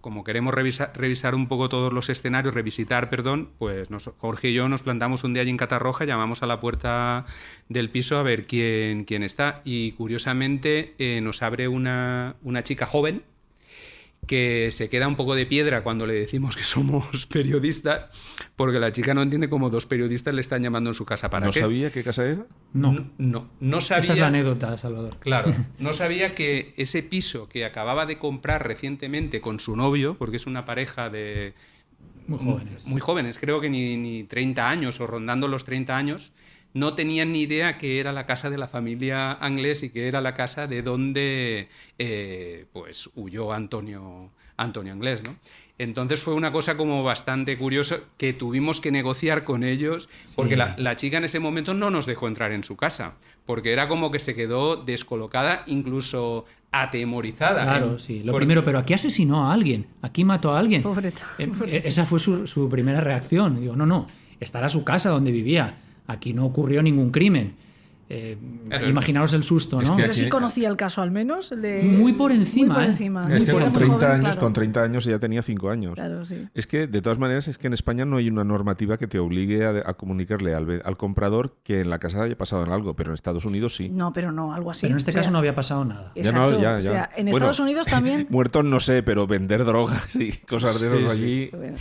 [0.00, 4.54] como queremos revisar, revisar un poco todos los escenarios, revisitar, perdón, pues nos- Jorge y
[4.54, 7.24] yo nos plantamos un día allí en Catarroja, llamamos a la puerta
[7.68, 12.86] del piso a ver quién, quién está y curiosamente eh, nos abre una, una chica
[12.86, 13.22] joven
[14.30, 18.16] que se queda un poco de piedra cuando le decimos que somos periodistas,
[18.54, 21.46] porque la chica no entiende cómo dos periodistas le están llamando en su casa para
[21.46, 21.58] ¿No qué.
[21.58, 22.46] sabía qué casa era?
[22.72, 24.04] No, No, no, no sabía.
[24.04, 25.16] esa es la anécdota, Salvador.
[25.18, 30.36] Claro, no sabía que ese piso que acababa de comprar recientemente con su novio, porque
[30.36, 31.54] es una pareja de
[32.28, 32.86] Muy jóvenes.
[32.86, 36.30] muy jóvenes, creo que ni, ni 30 años o rondando los 30 años,
[36.74, 40.20] no tenían ni idea que era la casa de la familia Anglés y que era
[40.20, 45.36] la casa de donde eh, pues huyó Antonio, Antonio Anglés, ¿no?
[45.78, 50.74] Entonces fue una cosa como bastante curiosa que tuvimos que negociar con ellos porque la,
[50.76, 53.14] la chica en ese momento no nos dejó entrar en su casa
[53.46, 57.62] porque era como que se quedó descolocada, incluso atemorizada.
[57.64, 57.98] Claro, ¿eh?
[57.98, 58.22] sí.
[58.22, 60.82] Lo primero, pero aquí asesinó a alguien, aquí mató a alguien.
[60.82, 61.76] Pobreta, pobreta.
[61.76, 63.58] eh, Esa fue su, su primera reacción.
[63.60, 64.06] Digo, no, no,
[64.38, 65.78] estará su casa donde vivía.
[66.10, 67.54] Aquí no ocurrió ningún crimen.
[68.12, 68.36] Eh,
[68.68, 68.88] Claro.
[68.88, 69.94] imaginaos el susto, Es ¿no?
[69.96, 71.52] que Pero sí conocía el caso al menos.
[71.52, 72.86] le- Muy por encima, Muy por ¿eh?
[72.88, 73.24] encima.
[73.28, 74.40] Es Ni que con muy 30 joven, años, claro.
[74.40, 75.94] con 30 años ella tenía 5 años.
[75.94, 76.48] Claro, sí.
[76.54, 79.20] Es que, de todas maneras, es que en España no hay una normativa que te
[79.20, 83.14] obligue a, a comunicarle al, comprador que en la casa haya pasado algo, pero en
[83.14, 83.88] Estados Unidos sí.
[83.90, 84.82] No, pero no, algo así.
[84.82, 86.10] Pero en este O sea, caso no había pasado nada.
[86.16, 88.26] Ya no, ya, O sea, en Bueno, Estados Unidos también.
[88.30, 91.22] Muertos no sé, pero vender drogas y cosas de esas Sí, sí.
[91.22, 91.50] allí.
[91.52, 91.76] Bueno,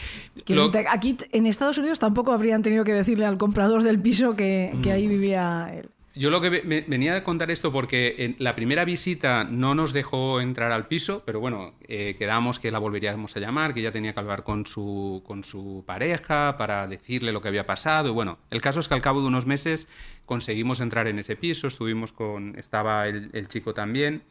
[0.47, 4.71] Lo- aquí en Estados Unidos tampoco habrían tenido que decirle al comprador del piso que,
[4.75, 4.81] Mm.
[4.81, 5.89] que ahí vivía él.
[6.19, 9.93] Yo lo que me- venía a contar esto porque en la primera visita no nos
[9.93, 13.91] dejó entrar al piso, pero bueno, eh, quedamos que la volveríamos a llamar, que ella
[13.91, 18.10] tenía que hablar con su, con su pareja para decirle lo que había pasado.
[18.10, 19.88] Y bueno, el caso es que al cabo de unos meses
[20.25, 24.21] conseguimos entrar en ese piso, estuvimos con, estaba el, el chico también.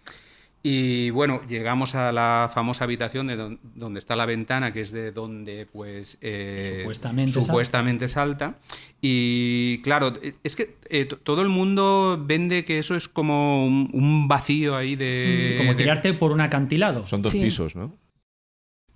[0.62, 4.90] Y bueno, llegamos a la famosa habitación de don- donde está la ventana, que es
[4.90, 7.46] de donde pues eh, Supuestamente salta.
[7.46, 8.58] supuestamente salta.
[9.00, 13.88] Y claro, eh, es que eh, todo el mundo vende que eso es como un,
[13.92, 15.54] un vacío ahí de...
[15.58, 17.06] como de- tirarte por un acantilado.
[17.06, 17.40] Son dos Sí.
[17.40, 17.96] pisos, ¿no?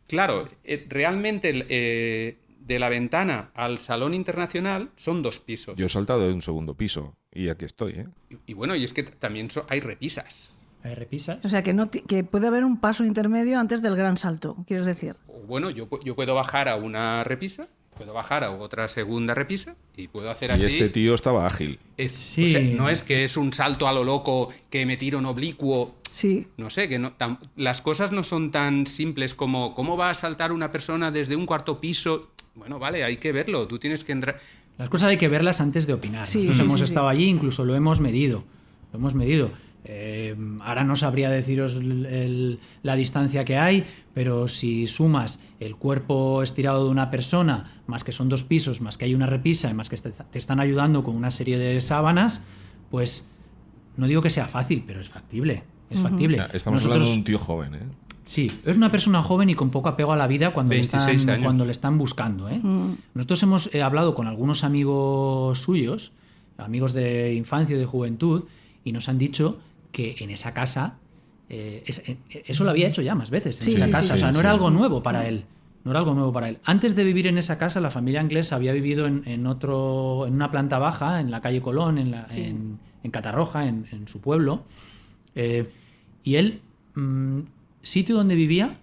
[0.08, 5.76] Claro, eh, realmente eh, de la ventana al salón internacional son dos pisos.
[5.76, 8.06] Yo he saltado de un segundo piso y aquí estoy, ¿eh?
[8.30, 10.51] Y, y bueno, y es que también so- hay repisas.
[10.84, 11.38] Hay repisas.
[11.44, 14.84] O sea, que, no que puede haber un paso intermedio antes del gran salto, quieres
[14.84, 15.16] decir.
[15.46, 19.76] Bueno, yo, pu- yo puedo bajar a una repisa, puedo bajar a otra segunda repisa
[19.96, 20.66] y puedo hacer Y así.
[20.66, 21.78] este tío estaba ágil.
[21.96, 22.44] Es- Sí.
[22.44, 25.26] o sea, no es que es un salto a lo loco que me tiro en
[25.26, 25.94] oblicuo.
[26.10, 26.46] Sí.
[26.56, 30.14] No sé, que no, tam- las cosas no son tan simples como cómo va a
[30.14, 32.30] saltar una persona desde un cuarto piso.
[32.54, 33.66] Bueno, vale, hay que verlo.
[33.68, 34.38] Tú tienes que entrar.
[34.78, 36.26] Las cosas hay que verlas antes de opinar.
[36.26, 37.16] Sí, Nosotros sí, hemos sí, estado sí.
[37.16, 38.42] allí, incluso lo hemos medido.
[38.92, 39.50] Lo hemos medido.
[39.84, 45.74] Eh, ahora no sabría deciros el- el- la distancia que hay, pero si sumas el
[45.76, 49.70] cuerpo estirado de una persona, más que son dos pisos, más que hay una repisa
[49.70, 52.44] y más que te te están ayudando con una serie de sábanas,
[52.90, 53.28] pues
[53.96, 55.64] no digo que sea fácil, pero es factible.
[55.90, 56.36] Es factible.
[56.54, 57.80] Estamos Nosotros- hablando de un tío joven, ¿eh?
[58.24, 61.20] Sí, es una persona joven y con poco apego a la vida cuando, le 26
[61.20, 62.48] están, cuando le están buscando.
[62.48, 62.60] ¿eh?
[63.14, 66.12] Nosotros hemos eh, hablado con algunos amigos suyos,
[66.56, 68.44] amigos de infancia y de juventud,
[68.84, 69.58] y nos han dicho
[69.92, 70.98] que en esa casa,
[71.48, 74.02] eh, es- eh, eso lo había hecho ya más veces en Sí, esa sí, casa,
[74.04, 75.44] sí, o sea, sí, no era algo nuevo para él.
[75.84, 76.58] No era algo nuevo para él.
[76.64, 80.34] Antes de vivir en esa casa, la familia inglesa había vivido en, en otro, en
[80.34, 84.20] una planta baja, en la calle Colón, en, la- en, en Catarroja, en, en su
[84.20, 84.62] pueblo.
[85.34, 85.68] Eh,
[86.22, 86.60] y él,
[86.94, 87.40] mm,
[87.82, 88.76] sitio donde vivía,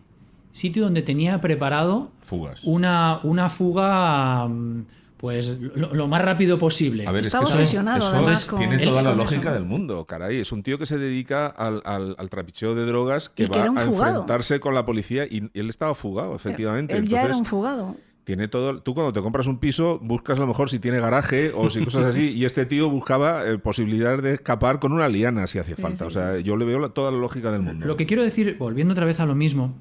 [0.51, 2.63] sitio donde tenía preparado Fugas.
[2.65, 4.85] una, una fuga, mm,
[5.19, 7.05] pues lo, lo más rápido posible.
[7.05, 9.53] A ver, Estaba es que eso- obsesionado, eso además, con- tiene toda la lógica eso.
[9.53, 10.37] del mundo, caray.
[10.37, 13.63] Es un tío que se dedica al, al, al trapicheo de drogas que Y va
[13.63, 16.95] a enfrentarse con la policía y él estaba fugado, efectivamente.
[16.95, 17.97] Él ya era un fugado.
[18.23, 18.81] tiene todo.
[18.81, 21.83] Tú cuando te compras un piso buscas a lo mejor si tiene garaje o si
[21.83, 25.75] cosas así y este tío buscaba eh, posibilidades de escapar con una liana si hacía
[25.75, 26.05] falta.
[26.05, 27.85] o sea, yo le veo la- toda la lógica del mundo.
[27.85, 29.73] Lo que quiero decir, volviendo otra vez a lo mismo,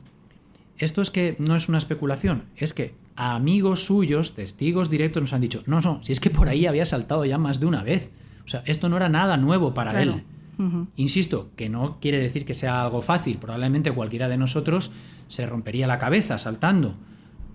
[0.78, 5.40] esto es que no es una especulación, es que amigos suyos, testigos directos nos han
[5.40, 8.12] dicho, no, no, si es que por ahí había saltado ya más de una vez.
[8.44, 10.14] O sea, esto no era nada nuevo para Claro.
[10.14, 10.24] él.
[10.96, 13.38] Insisto, que no quiere decir que sea algo fácil.
[13.38, 14.90] Probablemente cualquiera de nosotros
[15.28, 16.94] se rompería la cabeza saltando.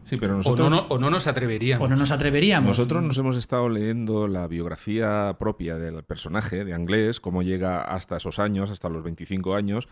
[0.05, 1.85] Sí, pero O nosotros, no, no- o no nos atreveríamos.
[1.85, 2.67] O no nos atreveríamos.
[2.69, 8.17] nosotros nos hemos estado leyendo la biografía propia del personaje de Anglés, cómo llega hasta
[8.17, 9.87] esos años, hasta los 25 años.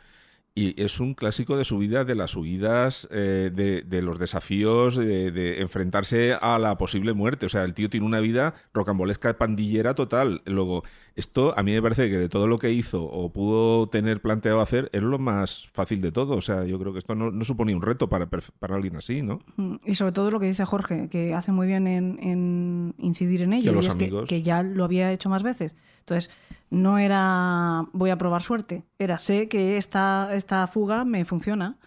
[0.54, 4.98] Y es un clásico de su vida, de las huidas, eh, de, de los desafíos,
[4.98, 7.46] de, de enfrentarse a la posible muerte.
[7.46, 10.42] O sea, el tío tiene una vida rocambolesca, pandillera total.
[10.46, 10.84] Luego,
[11.16, 14.60] esto a mí me parece que de todo lo que hizo o pudo tener planteado
[14.60, 16.36] hacer, es lo más fácil de todo.
[16.36, 19.22] O sea, yo creo que esto no, no suponía un reto para, para alguien así,
[19.22, 19.40] ¿no?
[19.56, 23.44] Mm, Y sobre todo lo que dice Jorge, que hace muy bien en, en incidir
[23.44, 24.28] en ello, los y es que, amigos.
[24.28, 25.78] que ya lo había hecho más veces.
[26.02, 26.30] Entonces,
[26.70, 31.78] no era voy a probar suerte, era sé que esta, esta fuga me funciona.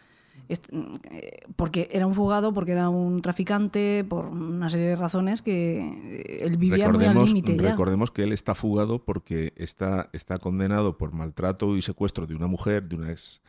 [0.48, 5.79] Eh, Porque era un fugado, porque era un traficante, por una serie de razones que
[5.79, 7.70] eh, él vivía muy al recordemos, límite ya.
[7.70, 12.46] recordemos que él está fugado porque está, está condenado por maltrato y secuestro de una
[12.46, 13.40] mujer, de una ex,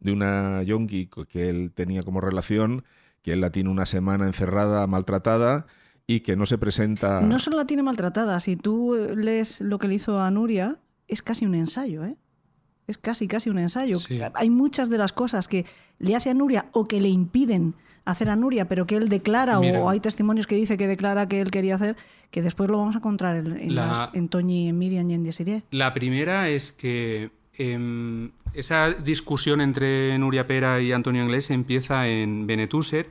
[0.00, 2.84] de una yonki que él tenía como relación,
[3.22, 5.66] que él la tiene una semana encerrada, maltratada
[6.14, 7.20] y que no se presenta.
[7.20, 10.78] No solo la tiene maltratada, si tú eh, lees lo que le hizo a Nuria,
[11.08, 12.16] es casi un ensayo, ¿eh?
[12.86, 13.98] Es casi, casi un ensayo.
[13.98, 14.18] Sí.
[14.34, 15.64] Hay muchas de las cosas que
[16.00, 19.60] le hace a Nuria o que le impiden hacer a Nuria, pero que él declara,
[19.60, 19.80] Mira.
[19.80, 21.94] o hay testimonios que dice que declara que él quería hacer,
[22.32, 25.14] que después lo vamos a encontrar en, en, La- las- en Toñi, en Miriam y
[25.14, 25.62] en Desiree.
[25.70, 32.46] La primera es que em, esa discusión entre Nuria Pera y Antonio Anglés empieza en
[32.48, 33.10] Benetúser,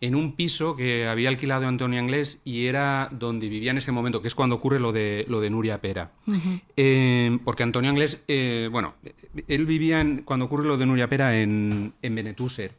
[0.00, 4.22] en un piso que había alquilado Antonio Anglés y era donde vivía en ese momento,
[4.22, 6.12] que es cuando ocurre lo de, lo de Nuria Pera.
[6.76, 8.94] Em, porque Antonio Anglés, eh, bueno,
[9.48, 12.72] él vivía en- cuando ocurre lo de Nuria Pera en, en Benetúser.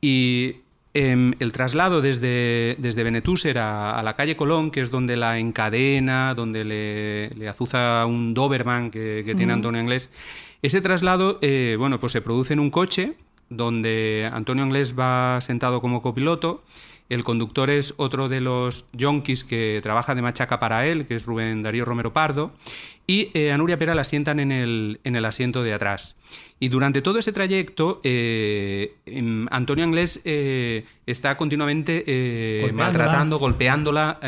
[0.00, 0.56] Y
[0.94, 5.38] em, el traslado desde, desde Benetúser a, a la calle Colón, que es donde la
[5.38, 10.10] encadena, donde le, le azuza un Doberman que, que tiene Antonio Anglés,
[10.62, 13.14] ese traslado, eh, bueno, pues se produce en un coche
[13.50, 16.62] donde Antonio Anglés va sentado como copiloto.
[17.10, 21.26] El conductor es otro de los yonkis que trabaja de machaca para él, que es
[21.26, 22.52] Rubén Darío Romero Pardo.
[23.06, 26.16] Y eh, a Nuria Pera la sientan en el, en el asiento de atrás.
[26.62, 34.20] Y durante todo ese trayecto, eh, em, Antonio Anglés eh, está continuamente eh, maltratando, golpeándola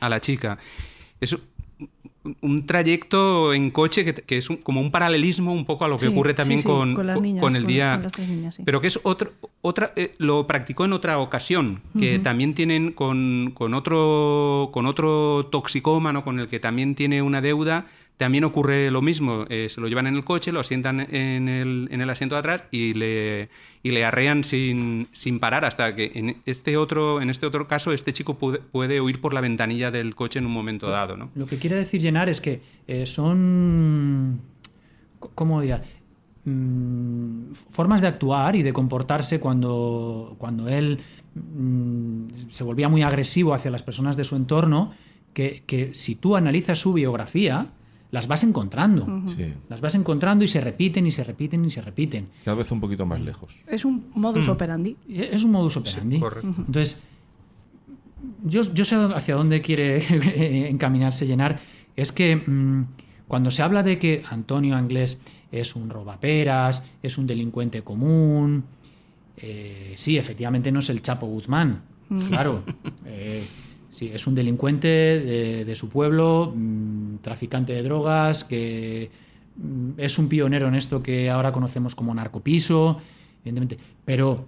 [0.00, 0.58] a la chica.
[1.20, 1.38] Es
[2.42, 5.96] un trayecto en coche que, que es un- como un paralelismo un poco a lo
[5.96, 8.02] que Sí, ocurre también sí, con, con las con- niñas, con el día.
[8.14, 8.58] con niñas.
[8.64, 13.52] Pero que es otro, otra, eh, lo practicó en otra ocasión, que también tienen con,
[13.54, 17.86] con otro, con otro toxicómano con el que también tiene una deuda.
[18.20, 21.88] También ocurre lo mismo, eh, se lo llevan en el coche, lo asientan en el,
[21.90, 23.48] en el asiento de atrás y le,
[23.82, 27.94] y le arrean sin, sin parar hasta que en este otro, en este otro caso
[27.94, 31.16] este chico puede, puede huir por la ventanilla del coche en un momento dado.
[31.16, 31.30] ¿no?
[31.34, 34.42] Lo que quiere decir Llenar es que eh, son,
[35.34, 35.80] ¿cómo diría?
[36.44, 40.98] Mm, formas de actuar y de comportarse cuando, cuando él
[41.36, 44.92] mm, se volvía muy agresivo hacia las personas de su entorno,
[45.32, 47.70] que, que si tú analizas su biografía,
[48.10, 49.22] las vas encontrando.
[49.28, 49.52] Sí.
[49.68, 52.28] Las vas encontrando y se repiten y se repiten y se repiten.
[52.44, 53.56] Cada vez un poquito más lejos.
[53.66, 54.96] Es un modus operandi.
[55.08, 56.18] Es un modus operandi.
[56.18, 56.54] correcto.
[56.58, 57.00] Entonces,
[58.44, 61.60] yo, yo sé hacia dónde quiere encaminarse llenar.
[61.96, 62.84] Es que mm,
[63.28, 65.20] cuando se habla de que Antonio Anglés
[65.52, 68.64] es un robaperas, es un delincuente común,
[69.36, 71.82] eh, sí, efectivamente no es el Chapo Guzmán,
[72.28, 72.62] claro.
[73.06, 73.44] eh,
[73.90, 79.10] sí, es un delincuente de, de su pueblo, mm, traficante de drogas, que
[79.56, 83.00] mm, es un pionero en esto que ahora conocemos como narcopiso,
[83.44, 83.78] evidentemente.
[84.04, 84.44] Pero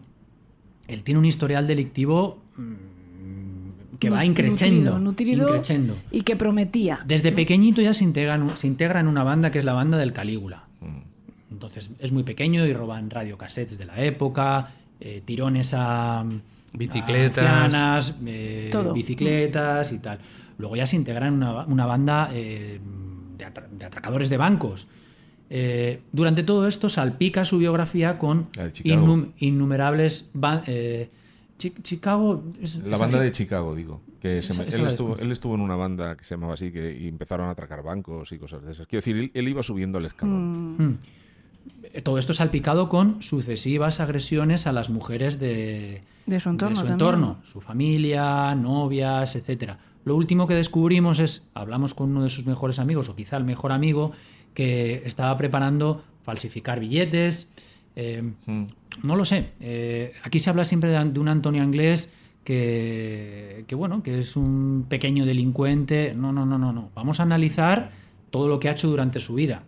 [0.88, 4.98] él tiene un historial delictivo mm, que va increchendo.
[4.98, 5.96] nutrido, nutrido increchendo.
[6.11, 7.00] y que prometía.
[7.07, 9.96] Desde pequeñito ya se integra, en- se integra en una banda que es la banda
[9.98, 10.64] del Calígula.
[11.52, 16.24] Entonces es muy pequeño y roban radiocassettes de la época, eh, tirones a
[16.72, 17.38] Bicicletas.
[17.38, 18.92] ancianas, eh, Todo.
[18.94, 20.18] bicicletas y tal.
[20.58, 22.80] Luego ya se integra en una, una banda eh,
[23.38, 24.87] de, atra- de atracadores de bancos.
[25.50, 28.50] Eh, durante todo esto salpica su biografía con
[28.85, 30.30] innum- innumerables
[31.82, 32.42] Chicago.
[32.61, 34.00] es- La banda de Chicago, digo.
[34.20, 35.24] Que se Esa- me- esa él, estuvo, desconozco.
[35.24, 38.30] él estuvo en una banda que se llamaba así que y empezaron a atracar bancos
[38.32, 38.87] y cosas de esas.
[38.87, 40.76] Quiero decir, él, él iba subiendo el escalón.
[40.78, 40.98] Mm.
[42.05, 46.87] Todo esto salpicado con sucesivas agresiones a las mujeres de, De su entorno de su,
[46.87, 46.92] también.
[46.94, 49.78] entorno, su familia, novias, etcétera.
[50.05, 53.44] Lo último que descubrimos es, hablamos con uno de sus mejores amigos, o quizá el
[53.44, 54.12] mejor amigo,
[54.55, 57.48] que estaba preparando falsificar billetes.
[57.94, 58.64] eh, Mm.
[59.02, 59.50] no lo sé.
[59.61, 62.09] eh, aquí se habla siempre de, de un Antonio Anglés
[62.42, 66.12] que, que, bueno, que es un pequeño delincuente.
[66.16, 66.90] No, no, no, no, no.
[66.94, 67.90] Vamos a analizar
[68.31, 69.62] todo lo que ha hecho durante su vida.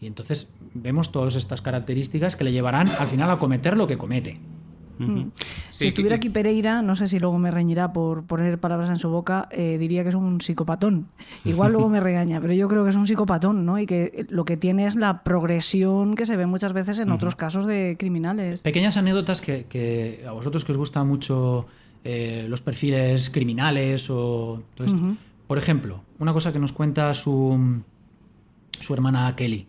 [0.00, 3.98] Y entonces vemos todas estas características que le llevarán al final a cometer lo que
[3.98, 4.38] comete.
[5.00, 5.30] Ujú.
[5.70, 8.96] Si Sí, estuviera aquí Pereira, no sé si luego me reñirá por poner palabras en
[8.96, 11.06] su boca, eh, diría que es un psicopatón.
[11.44, 13.78] Igual luego me regaña, pero yo creo que es un psicopatón, ¿no?
[13.78, 17.36] Y que lo que tiene es la progresión que se ve muchas veces en otros
[17.36, 18.62] casos de criminales.
[18.62, 21.66] Pequeñas anécdotas que, que a vosotros que os gustan mucho
[22.02, 24.62] eh, los perfiles criminales o...
[24.74, 24.98] todo esto.
[24.98, 25.16] Ujú.
[25.46, 27.82] Por ejemplo, una cosa que nos cuenta su,
[28.80, 29.66] su hermana Kelly.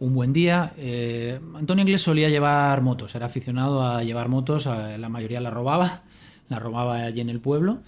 [0.00, 5.08] Un buen día, eh, Antonio Inglés solía llevar motos, era aficionado a llevar motos, la
[5.08, 6.02] mayoría la robaba,
[6.48, 7.80] la robaba allí en el pueblo.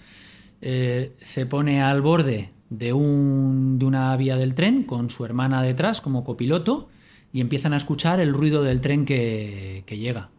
[0.61, 5.63] Eh, se pone al borde de, un, de una vía del tren con su hermana
[5.63, 6.89] detrás como copiloto
[7.31, 10.29] y empiezan a escuchar el ruido del tren que, que llega.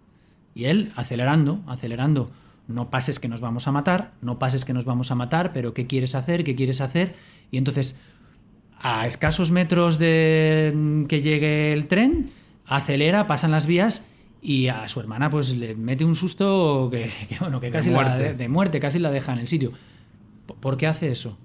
[0.55, 2.31] Y él acelerando, acelerando.
[2.69, 5.73] No pases que nos vamos a matar, no pases que nos vamos a matar, pero
[5.73, 6.45] ¿qué quieres hacer?
[6.45, 7.15] ¿Qué quieres hacer?
[7.51, 7.97] Y entonces,
[8.83, 12.31] a escasos metros de mm, que llegue el tren,
[12.67, 14.05] acelera, pasan las vías
[14.43, 17.91] y a su hermana pues le mete un susto que, que, bueno, que De casi
[17.91, 18.23] la muerte.
[18.23, 19.73] de, de muerte, casi la deja en el sitio.
[20.47, 21.39] ¿Por- ¿Por qué hace eso?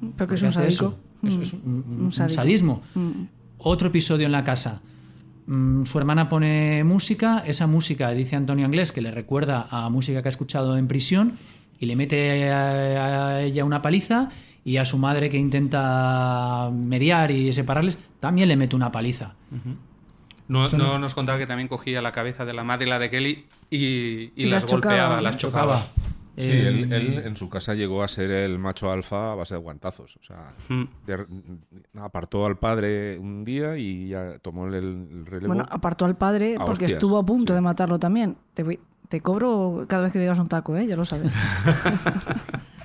[0.00, 0.70] Porque ¿Por es qué un hace sádico.
[0.70, 0.98] eso?
[1.26, 1.42] Es, Mm.
[1.42, 2.34] es un, un- Un un sádico.
[2.34, 2.82] sadismo.
[2.94, 3.10] Mm.
[3.58, 4.80] Otro episodio en la casa.
[5.46, 10.20] Mm, su hermana pone música, esa música, dice Antonio Anglés, que le recuerda a música
[10.22, 11.32] que ha escuchado en prisión
[11.80, 14.28] y le mete a, a ella una paliza
[14.66, 19.34] y a su madre que intenta mediar y separarles, también le mete una paliza.
[20.48, 22.90] No, Eso no- no nos contaba que también cogía la cabeza de la madre y
[22.90, 25.22] la de Kelly y, y Y las, las chocaba, golpeaba, ¿no?
[25.22, 25.78] las chocaba.
[26.38, 29.54] Sí, Eh, él, él en su casa llegó a ser el macho alfa a base
[29.54, 30.16] de guantazos.
[30.16, 30.84] O sea, Mm.
[31.06, 31.26] de-
[32.00, 35.54] apartó al padre un día y ya tomó el, el relevo.
[35.54, 37.54] Bueno, apartó al padre porque hostias, estuvo a punto sí.
[37.54, 38.36] de matarlo también.
[38.52, 40.86] Te, voy- te cobro cada vez que digas un taco, ¿eh?
[40.86, 41.32] ya lo sabes.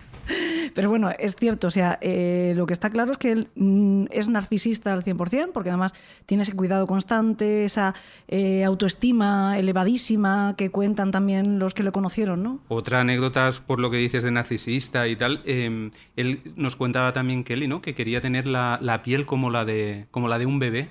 [0.74, 4.06] Pero bueno, es cierto, o sea, eh, lo que está claro es que él mm,
[4.12, 5.94] es narcisista al 100%, porque además
[6.26, 7.94] tiene ese cuidado constante, esa
[8.28, 12.60] eh, autoestima elevadísima que cuentan también los que lo conocieron, ¿no?
[12.68, 17.44] Otra anécdota, por lo que dices de narcisista y tal, eh, él nos contaba también
[17.44, 17.82] Kelly, ¿no?
[17.82, 20.90] Que quería tener la, la piel como la de, como la de un bebé.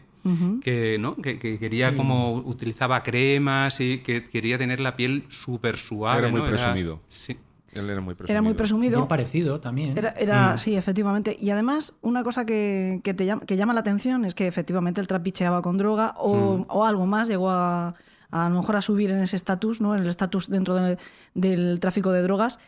[0.63, 1.17] que, ¿no?
[1.17, 6.19] que, que quería como utilizaba cremas y que quería tener la piel súper suave.
[6.19, 6.47] Era muy ¿no?
[6.47, 7.01] presumido.
[7.09, 7.39] sí.
[7.75, 8.33] Él era muy presumido.
[8.33, 8.97] Era muy presumido.
[8.99, 9.97] Bien parecido también.
[9.97, 10.59] Era, era- Mm.
[10.59, 11.37] Sí, efectivamente.
[11.41, 15.01] Y además, una cosa que, que te llama, que llama la atención es que efectivamente
[15.01, 16.65] él trapicheaba con droga o, Mm.
[16.69, 17.95] o algo más, llegó a,
[18.31, 19.95] a, lo mejor a subir en ese estatus, ¿no?
[19.95, 20.99] en el estatus dentro de-
[21.35, 22.59] del tráfico de drogas,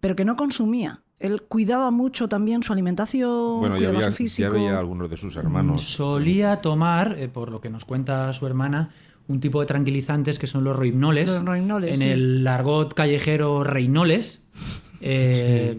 [0.00, 1.00] pero que no consumía.
[1.18, 4.48] Él cuidaba mucho también su alimentación, Bueno, ya cuidaba había, su físico.
[4.48, 5.82] ya veía a algunos de sus hermanos.
[5.82, 8.90] Solía tomar, eh, por lo que nos cuenta su hermana,
[9.28, 11.30] un tipo de tranquilizantes que son los rohipnoles.
[11.44, 12.04] Los En sí.
[12.04, 14.42] el argot callejero reinoles.
[15.04, 15.76] Eh,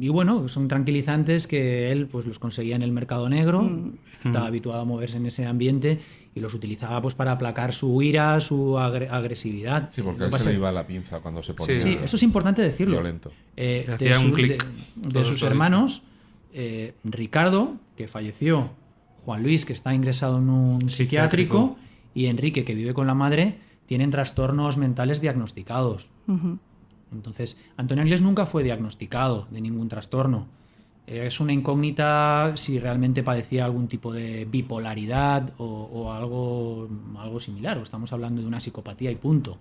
[0.00, 3.92] Y bueno, son tranquilizantes que él pues los conseguía en el mercado negro, Mm.
[4.24, 6.00] estaba habituado a moverse en ese ambiente
[6.34, 9.90] y los utilizaba pues para aplacar su ira, su agre- agresividad.
[9.92, 12.22] Sí, porque a él se le iba la pinza cuando se ponía Sí, eso es
[12.24, 12.94] importante decirlo.
[12.94, 13.30] violento.
[13.56, 16.02] Eh, de, su- de- sus hermanos,
[16.54, 18.70] eh, Ricardo, que falleció,
[19.18, 20.96] Juan Luis, que está ingresado en un psiquiátrico,
[21.76, 21.76] Psiquiátrico.
[22.14, 26.10] Y Enrique, que vive con la madre, tienen trastornos mentales diagnosticados.
[27.12, 30.46] Entonces, Antonio Anglés nunca fue diagnosticado de ningún trastorno.
[31.06, 36.88] Es una incógnita si realmente padecía algún tipo de bipolaridad o, o algo,
[37.18, 37.76] algo similar.
[37.78, 39.58] O estamos hablando de una psicopatía y punto.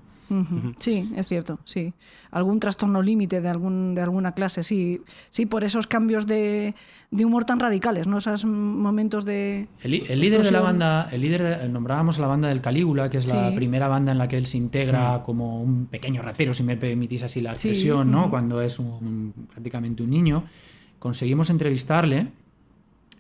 [0.78, 1.94] Sí, es cierto, sí.
[2.32, 5.02] Algún trastorno límite de, algún, de alguna clase, sí.
[5.30, 6.74] Sí, por esos cambios de,
[7.12, 8.18] de humor tan radicales, ¿no?
[8.20, 9.68] Esos momentos de...
[9.84, 13.50] El, líder de la banda, el líder, nombrábamos la banda del Calígula, que es la
[13.50, 13.56] Sí.
[13.56, 17.24] primera banda en la que él se integra como un pequeño ratero, si me permitís
[17.24, 18.22] así la Sí, expresión, ¿no?
[18.22, 18.30] ujú.
[18.30, 20.44] Cuando es un- prácticamente un niño.
[21.00, 22.28] Conseguimos entrevistarle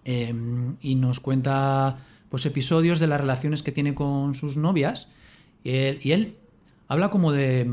[0.05, 0.33] eh,
[0.81, 1.97] y nos cuenta
[2.29, 5.07] pues episodios de las relaciones que tiene con sus novias
[5.63, 6.35] y él, y él
[6.91, 7.69] habla como de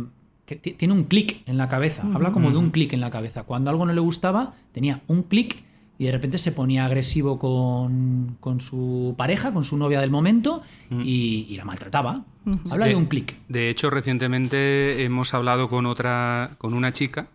[0.46, 3.42] que tiene un clic en la cabeza, habla como de un clic en la cabeza.
[3.42, 5.62] Cuando algo no le gustaba, tenía un clic
[5.98, 10.62] y de repente se ponía agresivo con, con su pareja, con su novia del momento
[10.90, 12.24] y, y la maltrataba.
[12.70, 13.36] Habla de De- un clic.
[13.48, 17.28] De hecho, recientemente hemos hablado con otra, con una chica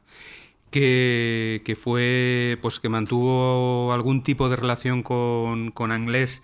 [0.71, 6.41] que, que fue, pues que mantuvo algún tipo de relación con, con Anglés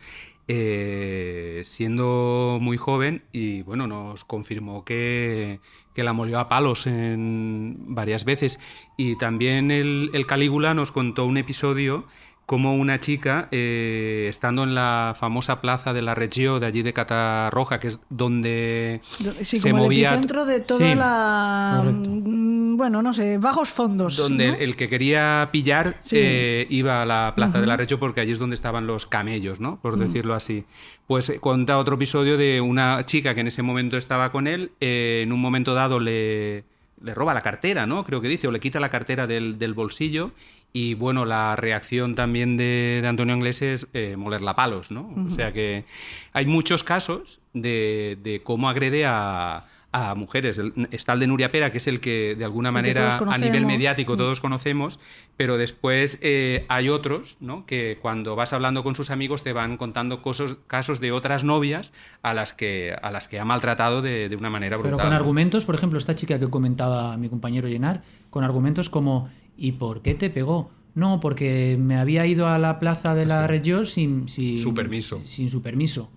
[0.51, 5.59] eh, siendo muy joven y bueno, nos confirmó que,
[5.93, 8.59] que la molió a palos en varias veces.
[8.97, 12.05] Y también el, el Calígula nos contó un episodio
[12.49, 16.93] como una chica, eh, estando en la famosa plaza de la Reggio, de allí de
[16.93, 19.01] Catarroja, que es donde
[19.43, 21.75] Sí, se como el movía epicentro de toda Sí, la...
[21.83, 22.09] correcto.
[22.09, 24.17] mm, Bueno, no sé, bajos fondos.
[24.17, 24.55] donde ¿no?
[24.55, 26.15] el, el que quería pillar Sí.
[26.19, 29.59] eh, iba a la plaza de la Reggio porque allí es donde estaban los camellos,
[29.59, 29.77] ¿no?
[29.79, 30.63] Por decirlo así.
[31.05, 34.71] Pues eh, cuenta otro episodio de una chica que en ese momento estaba con él,
[34.81, 36.63] eh, en un momento dado le,
[37.03, 38.03] le roba la cartera, ¿no?
[38.05, 40.31] Creo que dice, o le quita la cartera del, del bolsillo.
[40.71, 45.11] Y bueno, la reacción también de, de Antonio Anglés es eh, molerla a palos, ¿no?
[45.25, 45.85] O sea que
[46.31, 50.59] hay muchos casos de, de cómo agrede a, a mujeres.
[50.59, 53.65] El- está el de Nuria Pera, que es el que de alguna manera a nivel
[53.65, 54.17] mediático Mm.
[54.17, 54.99] todos conocemos,
[55.37, 57.65] pero después eh, hay otros, ¿no?
[57.65, 61.91] Que cuando vas hablando con sus amigos te van contando cosas, casos de otras novias
[62.21, 64.97] a las que, a las que ha maltratado de, de una manera brutal.
[64.97, 69.31] Pero con argumentos, por ejemplo, esta chica que comentaba mi compañero Llenar, con argumentos como
[69.59, 70.71] ¿y por qué te pegó?
[70.95, 75.17] No, porque me había ido a la plaza de la Reggio sin, sin Su permiso.
[75.19, 76.09] Sin, sin su permiso.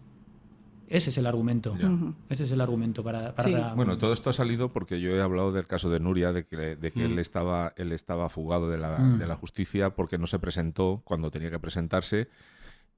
[0.88, 1.74] Ese es el argumento.
[1.78, 1.90] Ya.
[2.28, 3.34] Ese es el argumento para...
[3.34, 3.54] para Sí.
[3.76, 6.56] Bueno, todo esto ha salido porque yo he hablado del caso de Nuria, de que,
[6.76, 7.12] de que Mm.
[7.12, 9.18] él, estaba, él estaba fugado de la, Mm.
[9.18, 12.28] de la justicia porque no se presentó cuando tenía que presentarse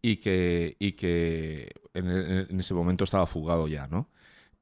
[0.02, 4.08] y que, y que en, en ese momento estaba fugado ya, ¿no?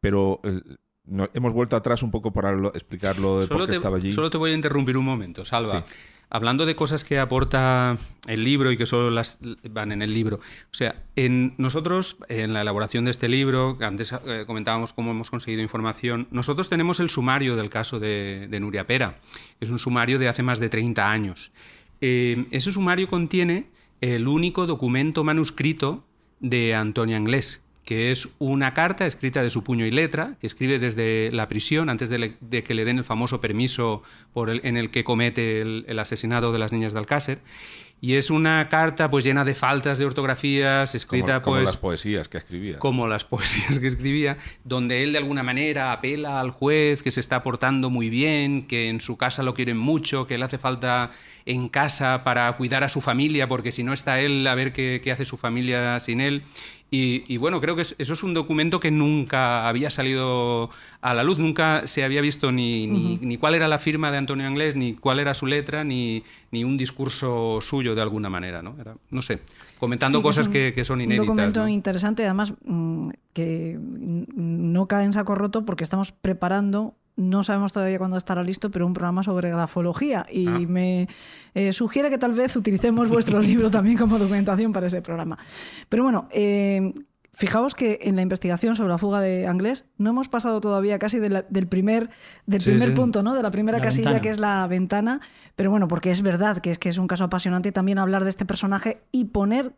[0.01, 3.67] Pero el- no- hemos vuelto atrás un poco para lo- explicar lo de por qué
[3.69, 4.13] te, estaba allí.
[4.13, 5.85] solo te voy a interrumpir un momento, Salva.
[5.87, 5.95] Sí.
[6.35, 9.39] Hablando de cosas que aporta el libro y que solo las
[9.69, 10.37] van en el libro.
[10.37, 15.29] O sea, en nosotros, en la elaboración de este libro, antes eh, comentábamos cómo hemos
[15.29, 19.19] conseguido información, nosotros tenemos el sumario del caso de, de Nuria Pera.
[19.61, 21.53] Es un sumario de hace más de 30 años.
[22.01, 23.67] Eh, ese sumario contiene
[24.01, 26.03] el único documento manuscrito
[26.41, 30.79] de Antonio Anglés, que es una carta escrita de su puño y letra, que escribe
[30.79, 34.03] desde la prisión antes de, le- de que le den el famoso permiso
[34.33, 37.41] por el- en el que comete el, el asesinato de las niñas de Alcácer.
[38.05, 41.77] Y es una carta pues llena de faltas de ortografías, escrita como, como pues las
[41.77, 42.79] poesías que escribía.
[42.81, 47.21] como las poesías que escribía, donde él de alguna manera apela al juez que se
[47.21, 51.11] está portando muy bien, que en su casa lo quieren mucho, que él hace falta
[51.47, 55.01] en casa para cuidar a su familia, porque si no está él, a ver qué,
[55.03, 56.43] qué hace su familia sin él.
[56.95, 60.69] Y, y bueno, creo que es- eso es un documento que nunca había salido
[61.01, 64.19] a la luz, nunca se había visto ni, ni, ni cuál era la firma de
[64.19, 68.61] Antonio Anglés, ni cuál era su letra, ni, ni un discurso suyo de alguna manera,
[68.61, 68.77] ¿no?
[68.79, 69.39] Era, no sé,
[69.81, 71.23] comentando Sí, cosas que, que son inéditas.
[71.31, 71.69] Un documento ¿no?
[71.69, 77.99] interesante, además, mm, que no cae en saco roto porque estamos preparando, no sabemos todavía
[77.99, 80.25] cuándo estará listo, pero un programa sobre grafología.
[80.31, 80.59] Y Ah.
[80.67, 81.09] me
[81.55, 85.39] eh, sugiere que tal vez utilicemos vuestro libro también como documentación para ese programa.
[85.89, 86.93] Pero bueno, eh,
[87.35, 91.19] Fijaos que en la investigación sobre la fuga de Anglés no hemos pasado todavía casi
[91.19, 92.11] de la- del primer,
[92.45, 92.95] del Sí, primer sí.
[92.95, 93.35] punto, ¿no?
[93.35, 94.21] De la primera La casilla ventana.
[94.21, 95.21] que es la ventana.
[95.57, 98.29] Pero bueno, porque es verdad que es que es un caso apasionante también hablar de
[98.29, 99.73] este personaje y poner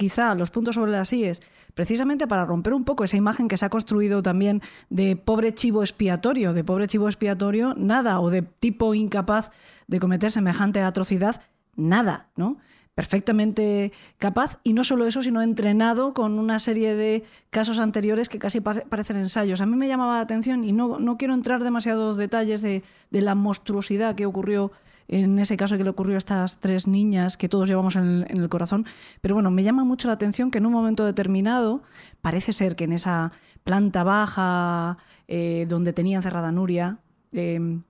[0.00, 1.42] quizá los puntos sobre las IES,
[1.74, 5.82] precisamente para romper un poco esa imagen que se ha construido también de pobre chivo
[5.82, 9.50] expiatorio, de pobre chivo expiatorio, nada, o de tipo incapaz
[9.88, 11.42] de cometer semejante atrocidad,
[11.76, 12.56] nada, ¿no?
[12.94, 18.38] Perfectamente capaz, y no solo eso, sino entrenado con una serie de casos anteriores que
[18.38, 19.60] casi pare- parecen ensayos.
[19.60, 23.20] A mí me llamaba la atención, y no, no quiero entrar demasiados detalles de, de
[23.20, 24.72] la monstruosidad que ocurrió
[25.12, 28.48] en ese caso que le ocurrió a estas tres niñas que todos llevamos en el,
[28.48, 28.86] corazón.
[29.20, 31.82] Pero bueno, me llama mucho la atención que en un momento determinado,
[32.20, 33.32] parece ser que en esa
[33.64, 34.98] planta baja
[35.28, 36.98] eh, donde tenía encerrada Nuria,
[37.32, 37.80] eh,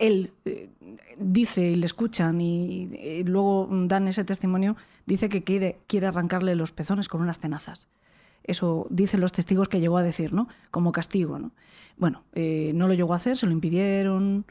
[0.00, 0.70] él eh,
[1.18, 6.72] dice y le escuchan y, luego dan ese testimonio, dice que quiere, quiere arrancarle los
[6.72, 7.88] pezones con unas tenazas.
[8.42, 10.48] Eso dicen los testigos que llegó a decir, ¿no?
[10.70, 11.52] Como castigo, ¿no?
[11.98, 14.46] Bueno, eh, no lo llegó a hacer, se lo impidieron,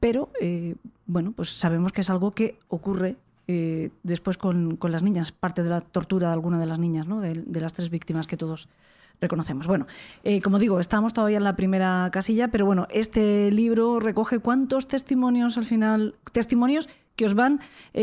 [0.00, 0.74] pero eh,
[1.06, 5.62] bueno, pues sabemos que es algo que ocurre eh, después con, con las niñas, parte
[5.62, 7.20] de la tortura de alguna de las niñas, ¿no?
[7.20, 8.68] de, las tres víctimas que todos
[9.20, 9.66] reconocemos.
[9.66, 9.86] Bueno,
[10.24, 14.88] eh, como digo, estamos todavía en la primera casilla, pero bueno, este libro recoge cuántos
[14.88, 17.60] testimonios al final, testimonios que os van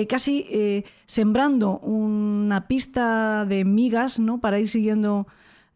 [0.08, 4.40] casi sembrando una pista de migas, ¿no?
[4.40, 5.26] Para ir siguiendo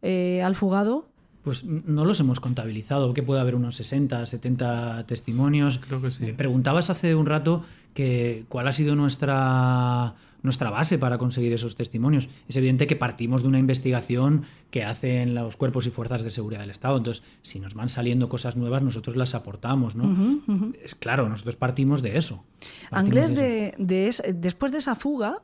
[0.03, 1.10] al fugado.
[1.43, 5.79] Pues no los hemos contabilizado, que puede haber unos 60, 70 testimonios.
[5.79, 6.23] Creo que sí.
[6.23, 7.63] Me preguntabas hace un rato
[7.93, 10.13] que cuál ha sido nuestra,
[10.43, 12.29] nuestra base para conseguir esos testimonios.
[12.47, 16.61] Es evidente que partimos de una investigación que hacen los cuerpos y fuerzas de seguridad
[16.61, 16.97] del Estado.
[16.97, 20.39] Entonces, si nos van saliendo cosas nuevas, nosotros las aportamos, ¿no?
[20.83, 22.43] Es claro, nosotros partimos de eso.
[22.89, 22.91] Partimos
[23.31, 23.75] Anglés, de eso.
[23.79, 25.41] de, de es- después de esa fuga,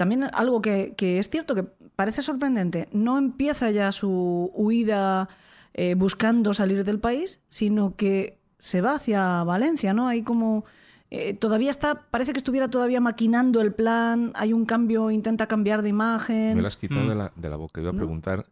[0.00, 1.62] también algo que, que es cierto, que
[1.94, 5.28] parece sorprendente, no empieza ya su huida
[5.74, 10.08] eh, buscando salir del país, sino que se va hacia Valencia, ¿no?
[10.08, 10.64] Hay como...
[11.10, 15.82] eh, todavía está, parece que estuviera todavía maquinando el plan, hay un cambio, intenta cambiar
[15.82, 16.54] de imagen.
[16.56, 17.08] Me lo has quitado Mm.
[17.10, 17.80] de, la, de la boca.
[17.80, 17.98] Iba a No.
[17.98, 18.46] preguntar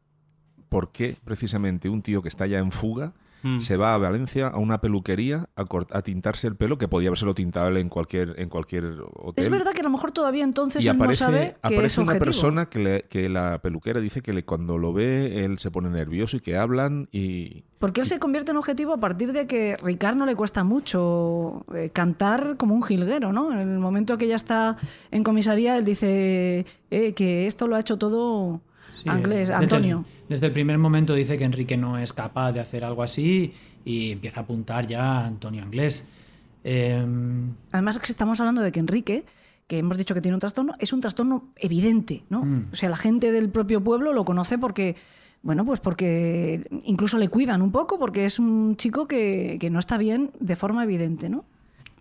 [0.68, 3.12] por qué precisamente un tío que está ya en fuga
[3.42, 3.60] Mm.
[3.60, 7.34] se va a Valencia a una peluquería a, a tintarse el pelo, que podía habérselo
[7.34, 8.84] tintado en cualquier, en cualquier
[9.14, 9.44] hotel.
[9.44, 11.56] Es verdad que a lo mejor todavía entonces y él aparece, no sabe que es
[11.74, 12.24] aparece una objetivo.
[12.24, 15.88] persona que, le- que la peluquera dice que le- cuando lo ve él se pone
[15.88, 17.64] nervioso y que hablan y...
[17.78, 21.64] Porque él se convierte en objetivo a partir de que Ricard no le cuesta mucho
[21.74, 23.52] eh, cantar como un jilguero, ¿no?
[23.52, 24.76] En el momento que ella está
[25.12, 28.60] en comisaría, él dice eh, que esto lo ha hecho todo
[29.02, 30.04] Sí, Anglés, desde Antonio.
[30.22, 33.52] El, desde el primer momento dice que Enrique no es capaz de hacer algo así
[33.84, 36.08] y empieza a apuntar ya a Antonio Anglés.
[36.64, 39.24] Em, Además que estamos hablando de que Enrique,
[39.66, 42.44] que hemos dicho que tiene un trastorno, es un trastorno evidente, ¿no?
[42.44, 42.66] Mm.
[42.72, 44.96] O sea, la gente del propio pueblo lo conoce porque,
[45.42, 49.78] bueno, pues porque incluso le cuidan un poco, porque es un chico que, que no
[49.78, 51.44] está bien de forma evidente, ¿no?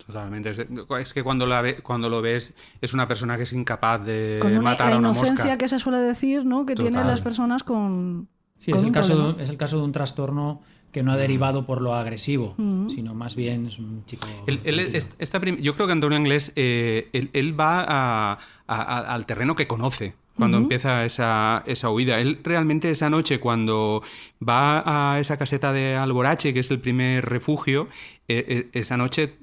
[0.05, 0.49] Totalmente.
[0.51, 0.59] Es,
[0.99, 4.39] es que cuando, la ve- cuando lo ves es una persona que es incapaz de
[4.41, 5.57] Con una, matar la a una inocencia mosca.
[5.57, 6.65] que se suele decir, ¿no?
[6.65, 7.07] Que tienen Total.
[7.07, 8.27] las personas con.
[8.57, 11.11] sí, con es el, un caso de, es el caso de un trastorno que no
[11.11, 12.55] ha derivado por lo agresivo,
[12.89, 14.25] sino más bien es un chico...
[14.47, 18.37] Él- él esta yo creo que Antonio Anglés, eh, él, él va a- a-
[18.81, 22.19] a- al terreno que conoce cuando empieza esa, esa huida.
[22.19, 24.01] Él realmente esa noche, cuando
[24.47, 27.87] va a esa caseta de Alborache, que es el primer refugio,
[28.27, 29.33] eh, eh, esa noche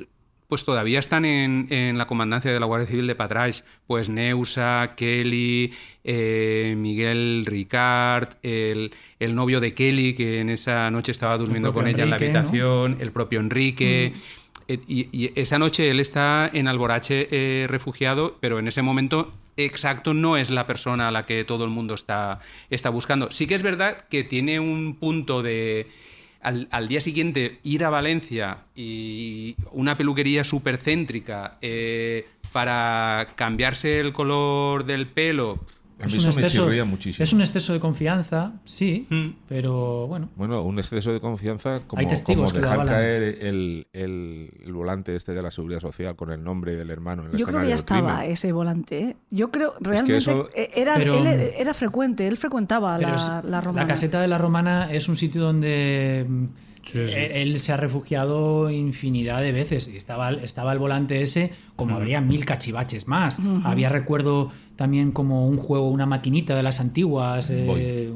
[0.48, 4.94] pues todavía están en, en la comandancia de la Guardia Civil de Patraix, pues Neusa,
[4.96, 5.72] Kelly,
[6.04, 11.86] eh, Miguel Ricard, el, el novio de Kelly, que en esa noche estaba durmiendo con
[11.86, 14.12] ella en la habitación, el propio Enrique.
[14.66, 19.30] Eh, Y, y esa noche él está en Alborache eh, refugiado, pero en ese momento
[19.58, 22.40] exacto no es la persona a la que todo el mundo está,
[22.70, 23.30] está buscando.
[23.30, 25.86] Sí que es verdad que tiene un punto de...
[26.44, 33.98] Al, al día siguiente ir a Valencia y una peluquería súper céntrica, eh, para cambiarse
[33.98, 35.58] el color del pelo.
[36.04, 37.22] A mí eso me chirría muchísimo.
[37.24, 39.28] es un exceso de confianza, sí, Mm.
[39.48, 40.28] pero bueno.
[40.36, 45.14] Bueno, un exceso de confianza como, Hay testigos como dejar caer el, el- el volante
[45.16, 47.68] este de la seguridad social con el nombre del hermano en el Yo creo que
[47.68, 48.32] ya estaba crimen.
[48.32, 48.98] ese volante.
[48.98, 49.16] ¿eh?
[49.30, 51.26] Yo creo realmente eso- eh, era, Pero- él
[51.58, 53.86] era frecuente, él frecuentaba la, es- la romana.
[53.86, 56.44] caseta de la Romana es un sitio donde mm,
[56.94, 59.88] eh, él se ha refugiado infinidad de veces.
[59.88, 63.40] Y estaba, estaba el volante ese, como habría mil cachivaches más.
[63.64, 68.12] Había, recuerdo, también como un juego, una maquinita de las antiguas, eh,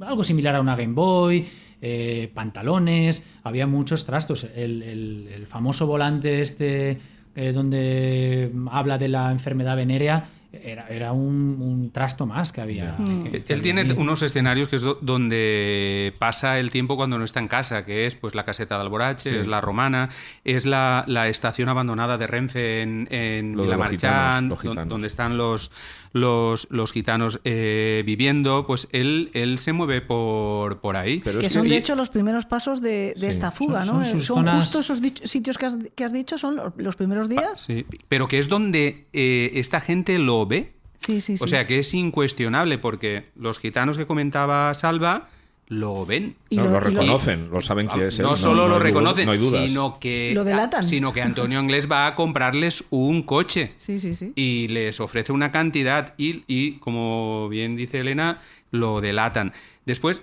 [0.00, 1.46] algo similar a una Game Boy.
[1.80, 4.44] eh, pantalones, había muchos trastos.
[4.56, 6.98] El, el- el famoso volante este
[7.36, 10.28] eh, donde habla de la enfermedad venérea
[10.64, 12.96] era, era un, un trasto más que había.
[13.30, 17.24] que- que Él tiene unos escenarios que es do- donde pasa el tiempo cuando no
[17.24, 20.08] está en casa, que es pues la caseta de Alborache, es la romana,
[20.44, 23.06] es la, la estación abandonada de Renfe en,
[23.54, 24.88] don- gitanos.
[24.88, 25.70] donde están los,
[26.12, 31.20] los, los gitanos eh, viviendo, pues él, él se mueve por, por ahí.
[31.22, 33.26] Pero Que son, que- de hecho, los primeros pasos de, de Sí.
[33.26, 34.04] esta fuga, Son- ¿no?
[34.04, 37.60] son zonas- justo esos sitios que has, que has dicho, son los, los primeros días.
[37.60, 40.72] Sí, pero que es donde eh, esta gente lo ve.
[40.96, 41.44] Sí, sí, sí.
[41.44, 45.28] O sea que es incuestionable porque los gitanos que comentaba Salva
[45.68, 46.34] lo ven.
[46.48, 48.24] Y no, lo- lo y lo- reconocen, lo saben quién es él.
[48.24, 50.82] no solo no lo reconocen, no sino que Lo delatan.
[50.82, 54.32] sino que Antonio Inglés va a comprarles un coche Sí, sí, sí.
[54.34, 58.40] y les ofrece una cantidad y, y, como bien dice Elena,
[58.70, 59.52] lo delatan.
[59.84, 60.22] Después,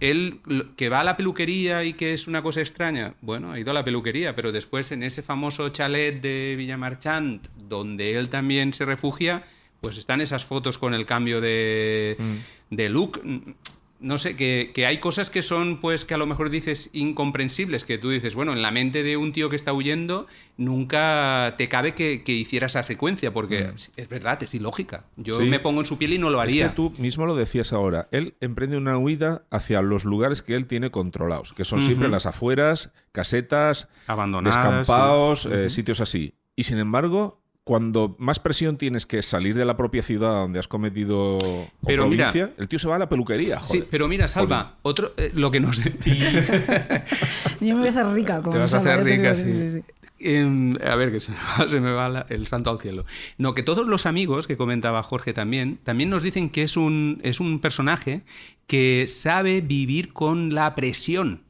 [0.00, 0.40] él
[0.76, 3.74] que va a la peluquería y que es una cosa extraña, bueno, ha ido a
[3.74, 9.42] la peluquería, pero después en ese famoso chalet de Villamarchant, donde él también se refugia,
[9.84, 12.16] pues están esas fotos con el cambio de,
[12.70, 13.20] de look.
[14.00, 17.84] No sé, que, que hay cosas que son, pues, que a lo mejor dices incomprensibles,
[17.84, 20.26] que tú dices, bueno, en la mente de un tío que está huyendo,
[20.58, 25.04] nunca te cabe que, que hiciera esa secuencia, porque es verdad, es ilógica.
[25.16, 25.44] Yo Sí.
[25.44, 26.68] me pongo en su piel y no lo Es haría.
[26.70, 28.08] que tú mismo lo decías ahora.
[28.10, 32.26] Él emprende una huida hacia los lugares que él tiene controlados, que son siempre las
[32.26, 35.48] afueras, casetas, Abandonadas, descampados, sí.
[35.52, 36.34] eh, sitios así.
[36.56, 40.68] Y sin embargo, cuando más presión tienes que salir de la propia ciudad donde has
[40.68, 41.38] cometido
[41.86, 43.62] Pero mira- el tío se va a la peluquería.
[43.62, 45.82] Sí, pero mira, Salva, otro, eh, lo que nos...
[47.60, 49.80] Yo me voy a hacer rica con Te vas a hacer rica, sí.
[50.20, 53.04] Em, a ver, que se me va, se me va la- el santo al cielo.
[53.38, 57.20] No, que todos los amigos que comentaba Jorge también, también nos dicen que es un,
[57.22, 58.22] es un personaje
[58.66, 61.42] que sabe vivir con la presión.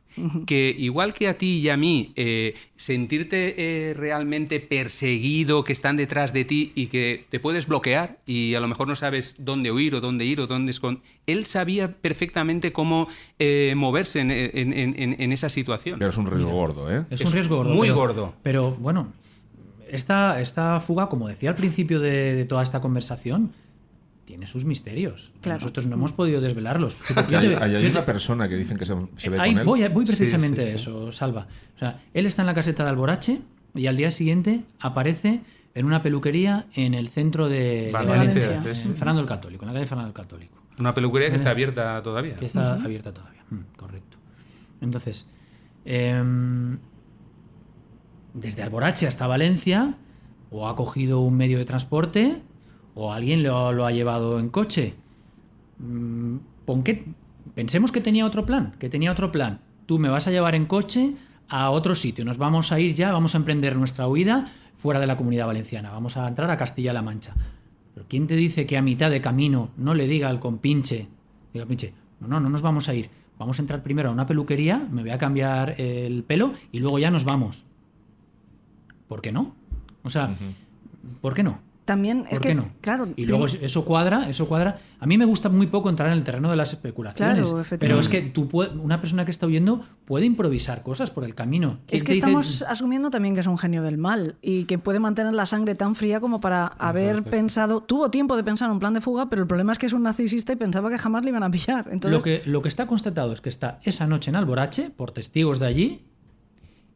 [0.46, 3.54] Que igual que a ti y a mí, eh, sentirte
[3.90, 8.60] eh, realmente perseguido, que están detrás de ti y que te puedes bloquear y a
[8.60, 11.02] lo mejor no sabes dónde huir o dónde ir o dónde esconder.
[11.26, 13.08] Él sabía perfectamente cómo
[13.38, 15.98] eh, moverse en, en- en- en- en esa situación.
[15.98, 17.04] Pero es un riesgo gordo, ¿eh?
[17.10, 17.74] Es, Es un riesgo gordo.
[17.74, 18.34] muy pero- gordo.
[18.42, 19.12] Pero bueno,
[19.90, 23.52] esta, esta fuga, como decía al principio de, de toda esta conversación,
[24.24, 25.32] tiene sus misterios.
[25.40, 25.58] Claro.
[25.60, 26.96] Nosotros no hemos podido desvelarlos.
[27.30, 29.38] Yo hay, te- hay- hay yo te- una persona que dicen que se, se ve
[29.40, 29.66] Ahí con él.
[29.66, 30.82] voy, voy Sí, precisamente sí, a sí.
[30.82, 31.46] eso, Salva.
[31.74, 33.40] O sea, él está en la caseta de Alborache
[33.74, 35.40] y al día siguiente aparece
[35.74, 38.88] en una peluquería en el centro de, de Valencia, Valencia, sí.
[38.88, 40.56] en Fernando el Católico, en la calle Fernando el Católico.
[40.78, 42.36] Una peluquería que está abierta todavía.
[42.36, 43.44] que está abierta todavía.
[43.50, 44.16] Mm, correcto.
[44.80, 45.26] Entonces,
[45.84, 46.78] em,
[48.32, 49.94] desde Alborache hasta Valencia,
[50.50, 52.42] o ha cogido un medio de transporte,
[52.94, 54.94] o alguien lo, lo ha llevado en coche.
[55.78, 56.84] Mm, pon
[57.54, 59.60] pensemos que tenía otro plan, que tenía otro plan.
[59.86, 61.14] Tú me vas a llevar en coche
[61.48, 65.06] a otro sitio, nos vamos a ir ya, vamos a emprender nuestra huida fuera de
[65.06, 67.34] la comunidad valenciana, vamos a entrar a Castilla-La Mancha.
[67.94, 71.06] Pero ¿quién te dice que a mitad de camino no le diga al compinche,
[71.52, 74.26] diga, pinche, no, no, no nos vamos a ir, vamos a entrar primero a una
[74.26, 77.66] peluquería, me voy a cambiar el pelo y luego ya nos vamos?
[79.06, 79.54] ¿Por qué no?
[80.02, 80.34] O sea,
[81.20, 81.60] ¿por qué no?
[81.84, 82.68] También es ¿Por que, qué no?
[82.80, 84.78] claro, Y luego eso cuadra, eso cuadra.
[85.00, 87.50] A mí me gusta muy poco entrar en el terreno de las especulaciones.
[87.52, 88.48] Claro, pero es que tú
[88.80, 91.80] una persona que está huyendo puede improvisar cosas por el camino.
[91.86, 94.78] ¿Quién es que dice- estamos asumiendo también que es un genio del mal y que
[94.78, 98.72] puede mantener la sangre tan fría como para haber pensado, tuvo tiempo de pensar en
[98.72, 100.96] un plan de fuga, pero el problema es que es un narcisista y pensaba que
[100.96, 101.86] jamás le iban a pillar.
[101.90, 105.10] Entonces, Lo que, lo que está constatado es que está esa noche en Alborache por
[105.12, 106.04] testigos de allí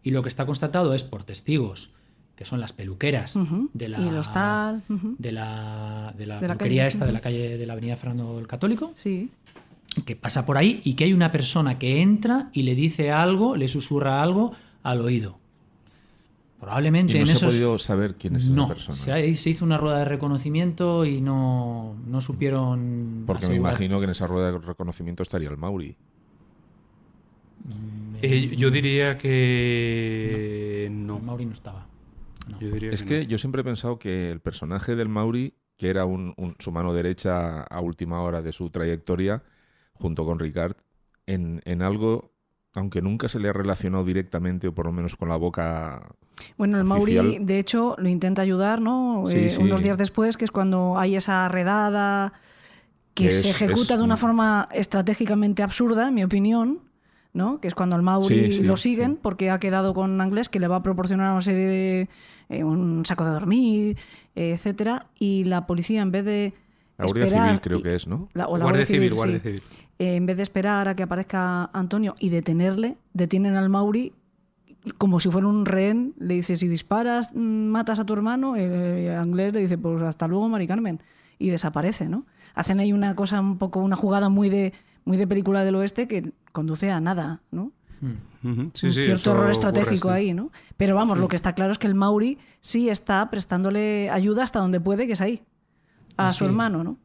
[0.03, 1.93] y lo que está constatado es por testigos
[2.39, 3.68] que son las peluqueras Ujú.
[3.74, 7.11] de la Y el hostal, de la, de la De la peluquería calle, esta de
[7.12, 9.30] la calle de la Avenida Fernando el Católico sí,
[10.07, 13.57] que pasa por ahí y que hay una persona que entra y le dice algo,
[13.57, 14.53] le susurra algo
[14.84, 15.36] al oído.
[16.61, 18.97] Probablemente Y no en se ha esos podido saber quién es no, esa persona.
[18.97, 23.24] se, ha- se hizo una rueda de reconocimiento y no, no supieron.
[23.26, 25.97] Porque me imagino que en esa rueda de reconocimiento estaría el Mauri.
[28.22, 31.18] Eh, yo diría que no.
[31.20, 31.86] Mauri no estaba.
[32.61, 33.29] Yo diría Es que que no.
[33.31, 36.93] yo siempre he pensado que el personaje del Mauri, que era un- un- su mano
[36.93, 39.43] derecha a última hora de su trayectoria,
[39.95, 40.77] junto con Ricard,
[41.27, 42.33] en, en algo,
[42.73, 46.09] aunque nunca se le ha relacionado directamente, o por lo menos con la boca.
[46.57, 49.25] Bueno, el Mauri, de hecho, lo intenta ayudar, ¿no?
[49.27, 49.63] Sí, Eh, sí.
[49.63, 52.33] Unos días después, que es cuando hay esa redada
[53.15, 56.81] que, Que se es- ejecuta es de una un- forma estratégicamente absurda, en mi opinión,
[57.33, 57.61] ¿no?
[57.61, 59.19] Que es cuando al Mauri Sí, sí, lo siguen sí.
[59.23, 62.09] porque ha quedado con Anglés que le va a proporcionar una serie de
[62.49, 63.97] eh, un saco de dormir,
[64.35, 66.55] eh, etcétera, y la policía en vez de
[66.97, 68.29] La Guardia esperar Civil creo y- que es, ¿no?
[68.35, 69.17] la- o la Guardia Civil, sí.
[69.17, 69.63] Guardia Civil.
[69.99, 74.13] Eh, en vez de esperar a que aparezca Antonio y detenerle, detienen al Mauri
[74.97, 76.15] como si fuera un rehén.
[76.19, 78.55] Le dice, si disparas, mm, matas a tu hermano.
[78.57, 81.01] El Anglés le dice, pues hasta luego, Mari Carmen.
[81.39, 82.27] Y desaparece, ¿no?
[82.55, 84.73] Hacen ahí una cosa un poco, una jugada muy de,
[85.05, 87.73] muy de película del oeste que conduce a nada, ¿no?
[88.01, 88.07] Sí,
[88.49, 90.15] un sí, cierto error ocurre, estratégico sí.
[90.15, 90.51] ahí, ¿no?
[90.77, 94.61] Pero vamos, lo que está claro es que el Mauri sí está prestándole ayuda hasta
[94.61, 95.43] donde puede, que es ahí,
[96.17, 96.97] a su hermano, ¿no?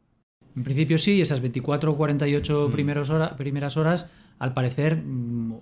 [0.56, 1.96] En principio sí, esas 24 o Mm.
[1.98, 4.06] 48 primeros hora- primeras horas,
[4.38, 5.54] al parecer, mm,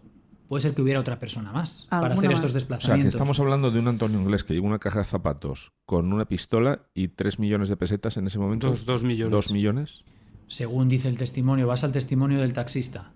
[0.48, 2.34] puede ser que hubiera otra persona más para hacer más.
[2.34, 3.14] estos O sea, que desplazamientos.
[3.14, 6.80] estamos hablando de un Antonio Inglés que lleva una caja de zapatos con una pistola
[6.92, 8.68] y 3 millones de pesetas en ese momento.
[8.68, 9.32] Dos- dos millones.
[9.32, 10.04] Dos millones.
[10.48, 13.12] Según dice el testimonio, vas al testimonio del taxista.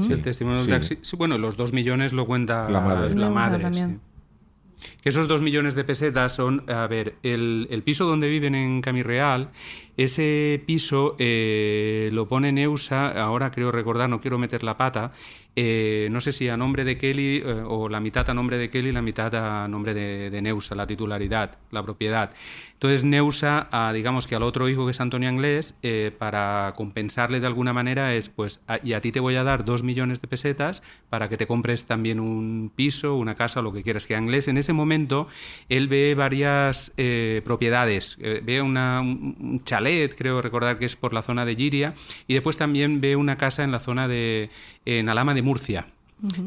[0.00, 0.70] Sí, el testimonio del Sí.
[0.72, 0.98] taxi.
[1.02, 3.10] Sí, bueno, los dos millones lo cuenta La madre.
[3.10, 4.00] la Neusa madre, también.
[4.00, 4.90] sí.
[5.02, 8.82] Que esos dos millones de pesetas son, a ver, el, el piso donde viven en
[8.82, 9.50] Camirreal,
[9.96, 15.12] ese piso eh, lo pone Neusa, ahora creo recordar, no quiero meter la pata,
[15.56, 18.70] eh, no sé si a nombre de Kelly eh, o la mitad a nombre de
[18.70, 22.32] Kelly, la mitad a nombre de, de Neusa, la titularidad, la propiedad.
[22.74, 27.40] Entonces Neusa, a, digamos que al otro hijo que es Antonio Anglés, eh, para compensarle
[27.40, 30.20] de alguna manera es, pues, a- y a ti te voy a dar dos millones
[30.20, 34.06] de pesetas para que te compres también un piso, una casa, lo que quieras.
[34.06, 35.28] Que Anglés en ese momento,
[35.70, 41.14] él ve varias eh, propiedades, eh, ve una, un, chalet, creo recordar que es por
[41.14, 41.94] la zona de Giria,
[42.26, 44.50] y después también ve una casa en la zona de,
[44.84, 45.86] en Alama de Murcia.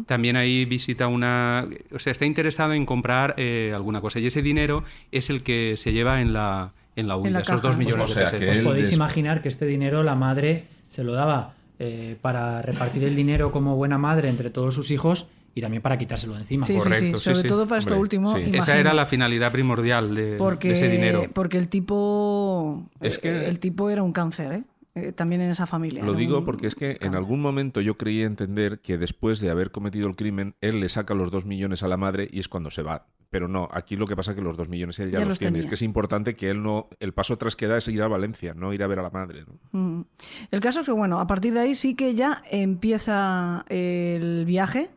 [0.08, 1.68] También ahí visita una...
[1.94, 4.20] O sea, está interesado en comprar eh, alguna cosa.
[4.20, 7.62] Y ese dinero es el que se lleva en la, en la huida, la esos
[7.62, 8.58] dos millones O sea, de pesetas.
[8.58, 13.16] él Podéis imaginar que este dinero la madre se lo daba eh, para repartir el
[13.16, 16.66] dinero como buena madre entre todos sus hijos y también para quitárselo de encima.
[16.66, 17.48] Sí, sí, Correcto, sí, sí, sobre sí.
[17.48, 18.36] todo para esto Hombre, último.
[18.36, 18.44] sí.
[18.54, 21.26] Esa era la finalidad primordial de, porque, de ese dinero.
[21.34, 22.88] Porque el tipo.
[23.02, 24.64] Es que- El tipo era un cáncer, ¿eh?
[24.98, 26.04] Eh, también en esa familia.
[26.04, 29.52] Lo digo un porque es que en algún momento yo creía entender que después de
[29.52, 32.48] haber cometido el crimen, él le saca los dos millones a la madre y es
[32.48, 33.06] cuando se va.
[33.30, 35.30] Pero no, aquí lo que pasa es que los dos millones él ya, Ya los,
[35.30, 35.60] los tiene.
[35.60, 36.88] Es que es importante que él no.
[37.00, 39.12] El paso tras que da es ir a Valencia, no ir a ver a la
[39.12, 39.44] madre.
[39.46, 39.80] ¿no?
[39.80, 40.06] Mm.
[40.50, 44.90] El caso es que, bueno, a partir de ahí sí que ya empieza el viaje.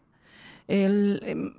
[0.66, 1.52] El, em,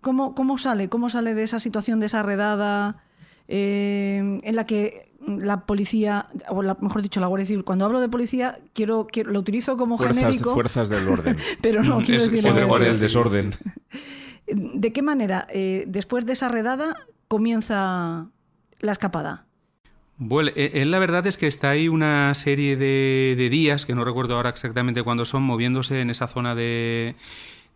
[0.00, 0.88] ¿cómo, ¿Cómo sale?
[0.88, 3.02] ¿Cómo sale de esa situación, de esa redada
[3.48, 8.00] eh, en la que la policía, o la- mejor dicho, la Guardia Civil, cuando hablo
[8.00, 11.36] de policía, quiero, quiero lo utilizo como Fuerzas, genérico, fuerzas del orden.
[11.62, 13.54] pero no quiero Es- decir es el desorden.
[14.46, 16.96] ¿De qué manera, eh, después de esa redada,
[17.28, 18.26] comienza
[18.80, 19.44] la escapada?
[20.16, 23.94] Bueno, eh, él la verdad es que está ahí una serie de, de días, que
[23.94, 27.14] no recuerdo ahora exactamente cuándo son, moviéndose en esa zona de,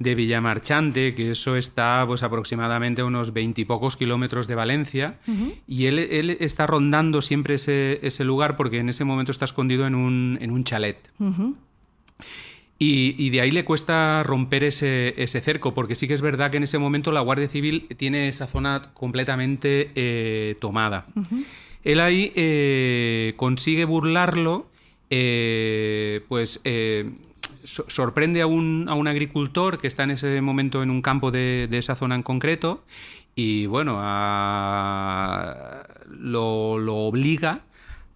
[0.03, 5.19] de Villamarchante, que eso está pues aproximadamente a unos veintipocos kilómetros de Valencia,
[5.67, 9.87] y él, él está rondando siempre ese, ese lugar porque en ese momento está escondido
[9.87, 11.11] en un, en un chalet.
[12.79, 16.51] Y, y de ahí le cuesta romper ese, ese cerco, porque sí que es verdad
[16.51, 21.07] que en ese momento la Guardia Civil tiene esa zona completamente eh, tomada.
[21.85, 24.67] Él ahí eh, consigue burlarlo,
[25.11, 26.61] eh, pues
[27.65, 31.69] sorprende a un, a un agricultor que está en ese momento en un campo de,
[31.71, 32.83] de esa zona en concreto
[33.35, 37.61] y bueno, a- lo, lo obliga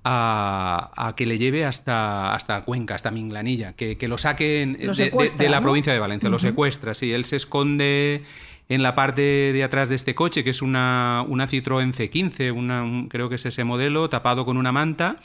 [0.04, 4.78] a, a que le lleve hasta, hasta Cuenca, hasta Minglanilla, que, que lo saquen Lo
[4.78, 5.64] de- de, secuestra, de la ¿no?
[5.64, 8.22] provincia de Valencia, lo secuestra, sí, él se esconde
[8.68, 12.82] en la parte de atrás de este coche, que es una, una Citroën C15, una,
[12.82, 15.16] un- creo que es ese modelo, tapado con una manta,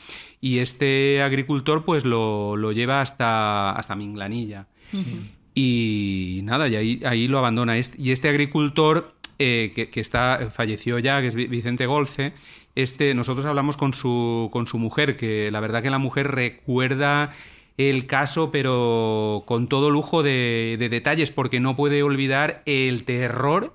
[0.41, 4.67] y este agricultor pues lo, lo lleva hasta, hasta Minglanilla.
[5.53, 7.77] Y nada, y ahí, ahí lo abandona.
[7.77, 12.33] Est- Y este agricultor eh, que, que está, falleció ya, que es Vi- Vicente Golce,
[12.75, 17.31] este, nosotros hablamos con su, con su mujer, que la verdad que la mujer recuerda
[17.77, 23.73] el caso, pero con todo lujo de, de detalles, porque no puede olvidar el terror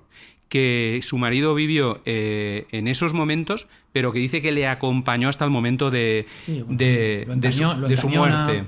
[0.49, 5.43] que su marido vivió eh, en esos momentos, pero que dice que le acompañó hasta
[5.45, 8.63] el momento de, Sí, bueno, de, su, de muerte.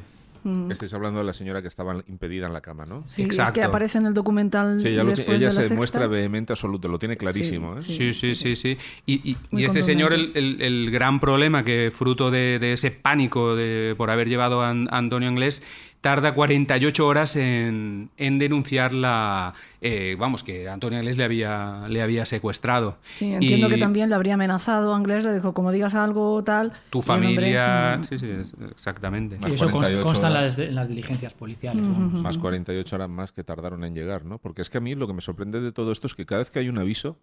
[0.69, 3.03] Estáis hablando de la señora que estaba impedida en la cama, ¿no?
[3.05, 3.53] Sí, es Exacto.
[3.55, 5.75] que aparece en el documental Sí, ella, lo ti- después ella de la se sexta.
[5.75, 7.77] muestra vehemente absoluto, lo tiene clarísimo.
[7.77, 7.81] ¿eh?
[7.81, 8.77] Sí, sí, sí, sí.
[9.05, 13.55] Y, y- este señor, el, el- el gran problema que fruto de, de ese pánico
[13.57, 15.61] de, por haber llevado a, An- a Antonio Anglés,
[16.01, 19.53] tarda 48 horas en, en denunciar la...
[19.81, 22.97] eh, vamos, que Antonio Anglés le había, le había secuestrado.
[23.15, 26.41] Sí, entiendo Y que también le habría amenazado a Anglés, le dijo, como digas algo
[26.43, 26.71] tal...
[26.89, 27.97] Tu familia...
[27.99, 28.31] mm, Sí, sí,
[28.71, 29.37] exactamente.
[29.47, 31.83] Y eso consta, 48 consta en, las, en las diligencias policiales.
[31.85, 32.21] vamos.
[32.23, 34.37] Más 48 horas más que tardaron en llegar, ¿no?
[34.37, 36.39] Porque es que a mí lo que me sorprende de todo esto es que cada
[36.39, 37.17] vez que hay un aviso,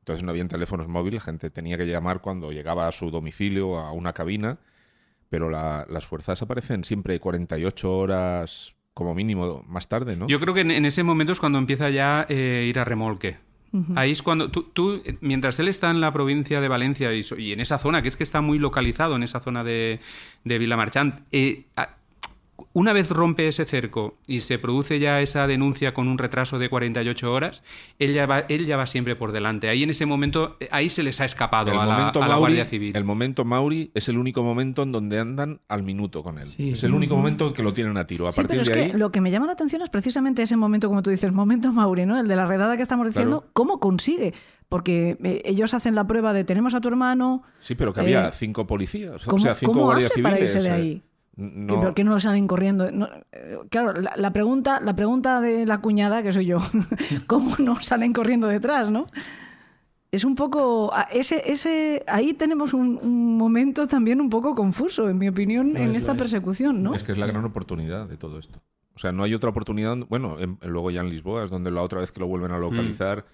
[0.00, 3.78] entonces no habían teléfonos móviles, la gente tenía que llamar cuando llegaba a su domicilio,
[3.78, 4.58] a una cabina,
[5.32, 10.26] pero la- las fuerzas aparecen siempre 48 horas como mínimo más tarde, ¿no?
[10.28, 13.38] Yo creo que en, en ese momento es cuando empieza ya eh, ir a remolque.
[13.96, 17.38] Ahí es cuando tú, tú, mientras él está en la provincia de Valencia y, so-
[17.38, 19.98] y en esa zona, que es que está muy localizado en esa zona de,
[20.44, 21.96] de Vilamarchant, eh, a-
[22.72, 26.68] una vez rompe ese cerco y se produce ya esa denuncia con un retraso de
[26.68, 27.62] 48 horas,
[27.98, 29.68] él ya va, él ya va siempre por delante.
[29.68, 32.66] Ahí en ese momento, eh, ahí se les ha escapado el a la, a Guardia
[32.66, 32.96] Civil.
[32.96, 36.46] El momento Mauri es el único momento en donde andan al minuto con él.
[36.46, 36.70] Sí.
[36.70, 38.26] Es el único momento en que lo tienen a tiro.
[38.28, 39.90] A Sí, partir pero es de que ahí, lo que me llama la atención es
[39.90, 42.18] precisamente ese momento, como tú dices, momento Mauri, ¿no?
[42.18, 43.50] El de la redada que estamos diciendo, Claro.
[43.52, 44.34] ¿cómo consigue?
[44.68, 48.28] Porque eh, ellos hacen la prueba de tenemos a tu hermano, sí, pero que había
[48.28, 50.54] eh, cinco policías, o ¿cómo, sea, cinco cómo guardias hace para civiles.
[50.54, 51.02] irse de ahí?
[51.36, 52.90] ¿Que No, ¿Por qué no salen corriendo?
[52.92, 53.08] No,
[53.70, 56.58] claro, la, la pregunta, la pregunta de la cuñada, que soy yo,
[57.26, 59.06] ¿cómo no salen corriendo detrás, no?
[60.10, 60.92] Es un poco.
[61.10, 65.78] Ese, ese, ahí tenemos un, un momento también un poco confuso, en mi opinión, Lo
[65.80, 66.18] en es, esta lo es.
[66.30, 66.94] persecución, ¿no?
[66.94, 68.60] Es que es la gran oportunidad de todo esto.
[68.94, 69.96] O sea, no hay otra oportunidad.
[70.10, 72.58] Bueno, en- luego ya en Lisboa es donde la otra vez que lo vuelven a
[72.58, 73.24] localizar,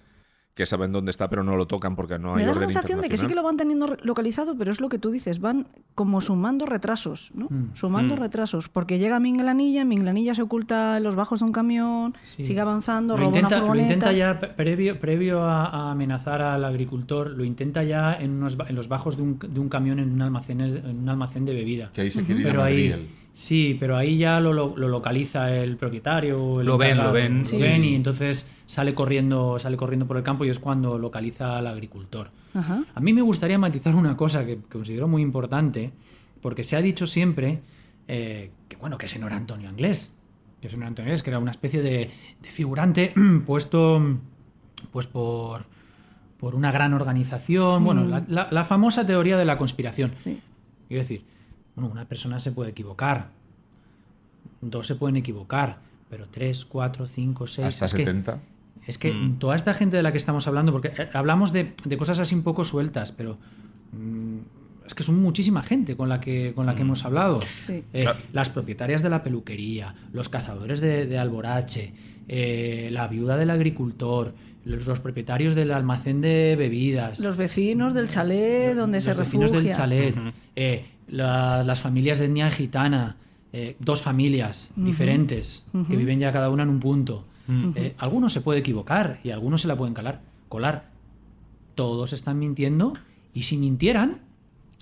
[0.59, 2.99] que saben dónde está, pero no lo tocan porque no hay Me da la sensación
[2.99, 5.67] de que sí que lo van teniendo localizado, pero es lo que tú dices, van
[5.95, 7.45] como sumando retrasos, ¿no?
[7.49, 7.75] Mm.
[7.75, 12.43] Sumando retrasos, porque llega Minglanilla, Minglanilla se oculta en los bajos de un camión, Sí.
[12.43, 16.41] sigue avanzando, Lo roba intenta, una lo intenta ya pre- previo, previo a, a amenazar
[16.41, 19.69] al agricultor, lo intenta ya en, unos ba- en los bajos de un, de un
[19.69, 21.89] camión en un almacén, en un almacén de bebida.
[21.93, 23.09] Que ahí se quiere ir a Pero ahí.
[23.33, 26.59] Sí, pero ahí ya lo, lo- lo localiza el propietario.
[26.61, 27.45] el Lo ven, lo ven.
[27.45, 27.57] Sí.
[27.57, 32.31] y entonces sale corriendo, sale corriendo por el campo y es cuando localiza al agricultor.
[32.53, 32.83] Ajá.
[32.93, 35.91] A mí me gustaría matizar una cosa que, considero muy importante,
[36.41, 37.59] porque se ha dicho siempre
[38.07, 40.13] eh, que bueno, que ese no era Antonio Anglés,
[40.61, 42.09] que ese no era Antonio Anglés, que era una especie de,
[42.41, 43.13] de figurante
[43.45, 44.01] puesto
[44.91, 45.65] pues por,
[46.39, 50.13] por una gran organización, bueno, la, la- la famosa teoría de la conspiración.
[50.17, 50.39] Sí.
[50.87, 51.23] Quiero decir,
[51.79, 53.29] bueno, una persona se puede equivocar,
[54.61, 57.67] dos se pueden equivocar, pero tres, cuatro, cinco, seis...
[57.67, 58.39] Hasta es que- 70.
[58.87, 59.39] es que Mm.
[59.39, 62.35] toda esta gente de la que estamos hablando, porque eh, hablamos de, de cosas así
[62.35, 63.37] un poco sueltas, pero
[63.93, 64.37] mm,
[64.85, 67.41] es que son muchísima gente con la que, con la que hemos hablado.
[67.67, 67.83] Sí.
[67.93, 68.19] Eh, Claro.
[68.33, 71.93] Las propietarias de la peluquería, los cazadores de, de Alborache,
[72.27, 74.33] eh, la viuda del agricultor,
[74.65, 79.51] los, los propietarios del almacén de bebidas, Los vecinos del chalet donde los se vecinos
[79.51, 79.67] refugia.
[79.69, 80.15] del chalet,
[80.55, 83.17] eh, la- las familias de etnia gitana,
[83.53, 87.25] eh, dos familias diferentes que viven ya cada una en un punto.
[87.75, 90.89] Eh, algunos se puede equivocar y algunos se la pueden calar, colar.
[91.75, 92.93] Todos están mintiendo
[93.33, 94.19] y si mintieran,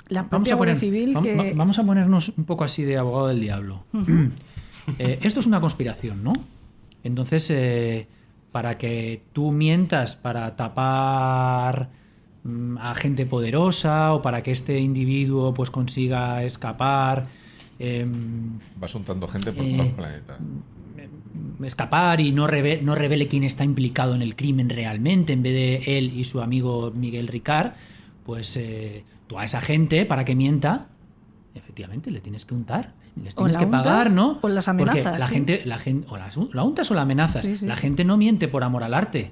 [0.10, 1.36] La vamos a, poner- Civil vam- que...
[1.36, 3.84] va- vamos a ponernos un poco así de abogado del diablo.
[5.00, 6.32] Eh, esto es una conspiración, ¿no?
[7.04, 8.08] Entonces, eh,
[8.54, 12.07] para que tú mientas para tapar mm,
[12.80, 17.24] a gente poderosa o para que este individuo pues consiga escapar,
[17.80, 20.38] em, Vas untando gente por Eh, todo el planeta.
[21.64, 25.54] escapar y no, reve- no revele quién está implicado en el crimen realmente, en vez
[25.54, 27.74] de él y su amigo Miguel Ricard,
[28.26, 30.88] pues eh, tú a esa gente, para que mienta,
[31.56, 32.94] efectivamente le tienes que untar.
[33.22, 34.40] Les O tienes la que pagar, untas ¿no?
[34.42, 35.34] o las Porque amenazas, La sí.
[35.34, 37.42] gente, la gente, o las, la untas o la amenazas.
[37.42, 37.66] Sí, sí.
[37.68, 39.32] La gente no miente por amor al arte,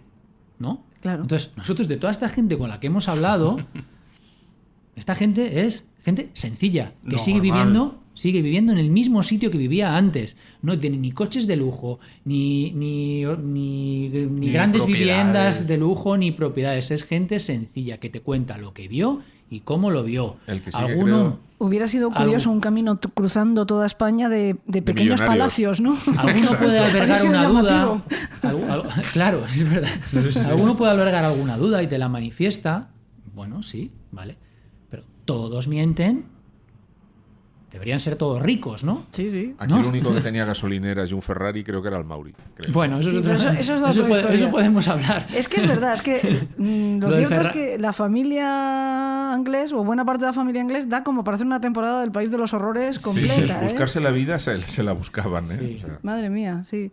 [0.58, 0.84] ¿no?
[1.06, 1.22] Claro.
[1.22, 3.58] Entonces, nosotros de toda esta gente con la que hemos hablado,
[4.95, 7.58] esta gente es gente sencilla, que sigue Normal.
[7.58, 10.36] viviendo, sigue viviendo en el mismo sitio que vivía antes.
[10.64, 16.18] No tiene ni coches de lujo, ni, ni, ni- ni Ni grandes viviendas de lujo,
[16.18, 16.89] ni propiedades.
[16.91, 20.36] Es gente sencilla que te cuenta lo que vio y cómo lo vio.
[20.48, 24.28] El que sí que Alguno, creo- Hubiera sido curioso Algo- un camino cruzando toda España
[24.28, 25.96] de, de pequeños palacios, ¿no?
[26.18, 27.98] Alguno puede albergar una duda.
[28.43, 29.89] Algu- claro, es verdad.
[30.50, 32.89] Alguno puede albergar alguna duda y te la manifiesta.
[33.34, 34.38] Bueno, sí, vale.
[34.89, 36.26] Pero todos mienten.
[37.76, 39.03] Deberían ser todos ricos, ¿no?
[39.11, 39.53] Sí, sí.
[39.59, 39.82] Aquí ¿no?
[39.82, 42.34] el único que tenía gasolineras y un Ferrari creo que era el Mauri.
[42.55, 42.71] creo.
[42.71, 44.39] Bueno, eso, Sí, otra- eso- eso es otra puede- historia.
[44.39, 45.28] eso podemos hablar.
[45.36, 49.84] Es que es verdad, es que mm, lo, cierto es que la familia inglés o
[49.84, 52.38] buena parte de la familia inglés da como para hacer una temporada del País de
[52.38, 53.59] los Horrores Sí, completa.
[53.59, 53.63] ¿eh?
[53.63, 55.45] buscarse la vida se, se la buscaban.
[55.51, 55.57] ¿eh?
[55.59, 55.82] Sí.
[55.84, 56.91] O sea, Madre mía, sí.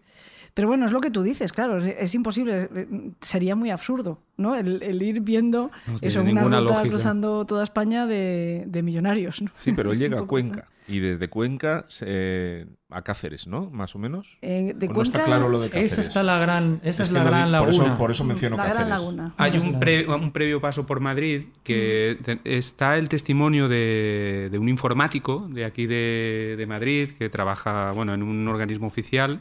[0.55, 2.87] Pero bueno, es lo que tú dices, claro, es, es imposible, eh,
[3.23, 4.55] sería muy absurdo, ¿no?
[4.55, 6.89] El, el ir viendo No eso, una ruta lógica.
[6.91, 9.51] cruzando toda España de, de millonarios, ¿no?
[9.59, 10.69] sí, pero él Es llega a Cuenca.
[10.89, 13.71] Y desde Cuenca se- a Cáceres, ¿no?
[13.71, 14.37] Más o menos.
[14.43, 15.93] Eh, de ¿O no Cuenca, está claro lo de Cáceres.
[15.93, 17.71] Esa está la gran, esa es, la gran por laguna.
[17.87, 18.91] eso, por eso menciono la Gran Cáceres.
[18.91, 19.35] Laguna.
[19.39, 24.59] Hay un, pre- un previo paso por Madrid que te- está el testimonio de, de
[24.59, 29.41] un informático de aquí de, de Madrid que trabaja bueno, en un organismo oficial,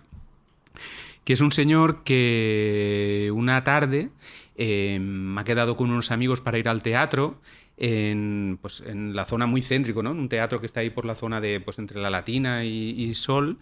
[1.24, 4.10] que es un señor que una tarde
[4.56, 5.00] eh,
[5.38, 7.40] ha quedado con unos amigos para ir al teatro
[7.82, 10.12] en, pues, en la zona muy céntrico, ¿no?
[10.12, 13.12] En un teatro que está ahí por la zona de pues, entre la Latina y,
[13.16, 13.58] Sol.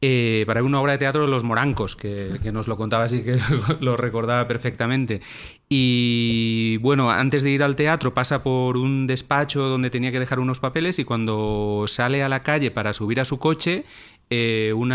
[0.00, 3.22] eh, para una obra de teatro de los morancos, que, que nos lo contaba así
[3.22, 3.38] que
[3.80, 5.20] lo recordaba perfectamente.
[5.68, 10.40] Y bueno, antes de ir al teatro pasa por un despacho donde tenía que dejar
[10.40, 13.84] unos papeles y cuando sale a la calle para subir a su coche,
[14.30, 14.92] eh, un,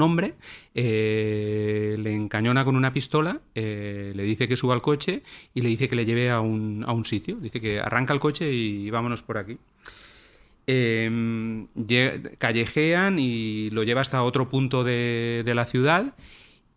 [0.00, 0.34] hombre
[0.74, 5.22] eh, le encañona con una pistola, eh, le dice que suba al coche
[5.54, 7.36] y le dice que le lleve a un, a un sitio.
[7.36, 9.58] Dice que arranca el coche y vámonos por aquí.
[10.66, 16.14] Lle- callejean y lo lleva hasta otro punto de, de la ciudad.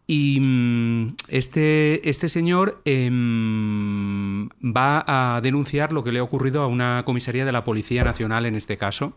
[0.06, 6.68] Y mm, este, este señor em, va a denunciar lo que le ha ocurrido a
[6.68, 9.14] una comisaría de la Policía Nacional en este caso.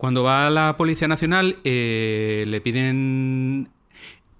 [0.00, 3.68] Cuando va a la Policía Nacional eh, le piden...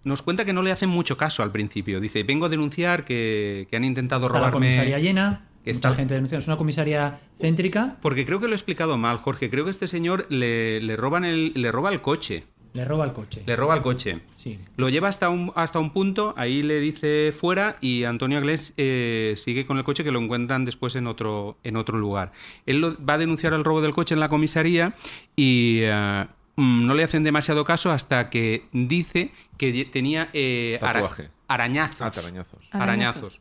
[0.04, 2.00] Nos cuenta que no le hacen mucho caso al principio.
[2.00, 4.68] Dice, vengo a denunciar que, que han intentado Está la robarme...
[4.68, 6.40] comisaría llena, que mucha gente denunciando.
[6.40, 9.50] Es una comisaría céntrica, Porque creo que lo he explicado mal, Jorge.
[9.50, 12.44] Creo que este señor le, le roban el, le roba el coche.
[12.72, 13.42] Le roba el coche.
[13.46, 14.20] Le roba el coche.
[14.36, 14.58] Sí.
[14.76, 19.34] Lo lleva hasta un, hasta un punto, ahí le dice fuera y Antonio Aglés eh,
[19.36, 22.32] sigue con el coche que lo encuentran después en otro, en otro lugar.
[22.66, 24.94] Él lo- va a denunciar el robo del coche en la comisaría
[25.36, 31.08] y eh, mm, no le hacen demasiado caso hasta que dice que tenía eh, ara-
[31.48, 32.00] arañazos.
[32.02, 32.60] Ah, tarañazos.
[32.70, 33.40] Arañazos.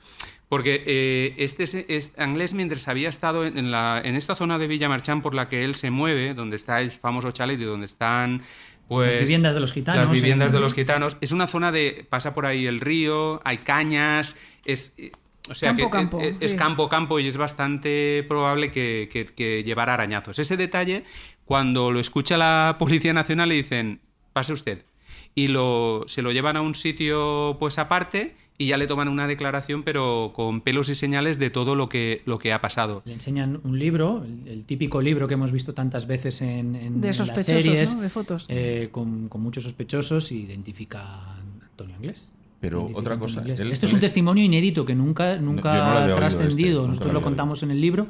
[0.50, 1.64] Porque eh, este,
[1.96, 5.48] este Anglés, mientras había estado en, en la, en esta zona de Villamarchán por la
[5.48, 8.42] que él se mueve, donde está el famoso chalet y donde están
[8.90, 11.16] pues, Las viviendas de los gitanos, Las viviendas en- de los gitanos.
[11.22, 12.06] Es una zona de.
[12.10, 14.36] pasa por ahí el río, hay cañas,
[14.66, 14.92] es.
[14.98, 15.12] eh,
[15.50, 16.58] O sea Campo, que eh, campo, eh, es sí.
[16.58, 20.38] campo, campo y es bastante probable que, que, que llevara arañazos.
[20.38, 21.06] Ese detalle,
[21.46, 24.00] cuando lo escucha la Policía Nacional, le dicen,
[24.34, 24.86] pase usted.
[25.34, 29.26] Y lo, se lo llevan a un sitio pues aparte y ya le toman una
[29.26, 33.02] declaración, pero con pelos y señales de todo lo que, lo que ha pasado.
[33.06, 37.00] Le enseñan un libro, el, el típico libro que hemos visto tantas veces en, en-
[37.02, 38.02] De en las series, ¿no?
[38.02, 38.46] De fotos.
[38.50, 41.38] eh, con, con muchos sospechosos y identifica a
[41.72, 42.32] Antonio Anglés.
[42.60, 46.14] Pero Identifica otra cosa, él- Esto es un es- testimonio inédito que nunca, nunca no
[46.16, 46.58] trascendido.
[46.58, 48.08] este, nunca Nosotros lo contamos en el libro.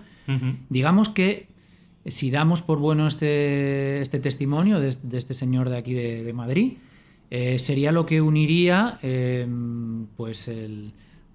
[0.69, 1.47] Digamos que
[2.05, 6.33] si damos por bueno este, este testimonio de, de este señor de aquí de, de
[6.33, 6.73] Madrid,
[7.31, 9.47] eh, sería lo que uniría eh,
[10.17, 10.93] pues el...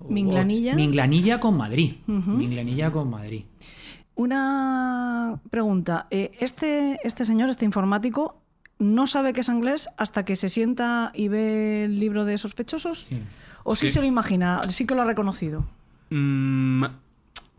[0.08, 0.74] Minglanilla.
[0.74, 1.94] Minglanilla con Madrid.
[2.06, 3.44] Minglanilla con Madrid.
[4.16, 6.06] Una pregunta.
[6.10, 8.40] Eh, Este, este señor, este informático,
[8.78, 13.06] no sabe que es inglés hasta que se sienta y ve el libro de sospechosos?
[13.08, 13.18] Sí.
[13.62, 13.94] ¿O sí, Sí.
[13.94, 14.60] se lo imagina?
[14.68, 15.64] Sí que lo ha reconocido.
[16.10, 16.84] Mm,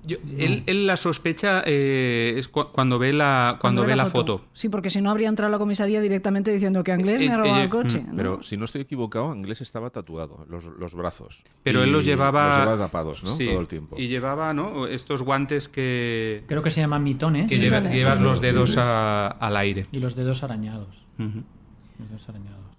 [0.05, 4.45] yo- él, él la sospecha eh, es cu- cuando ve la, cuando ve la foto.
[4.53, 7.31] Sí, porque si no habría entrado a la comisaría directamente diciendo que inglés me Eh,
[7.31, 7.99] ha robado eh, el coche.
[8.01, 8.15] mm, ¿no?
[8.17, 11.43] Pero si no estoy equivocado, Inglés estaba tatuado, los, los brazos.
[11.63, 12.47] Pero él los llevaba.
[12.47, 13.35] Los llevaba tapados, ¿no?
[13.35, 13.95] Sí, Todo el tiempo.
[13.99, 14.87] Y llevaba, ¿no?
[14.87, 17.47] Estos guantes que, Creo que se llaman mitones.
[17.47, 19.85] que lleva- Mitones, llevas los dedos a- al aire.
[19.91, 21.05] Y los dedos arañados.
[21.19, 21.25] Ujú.
[21.25, 21.64] Los dedos arañados.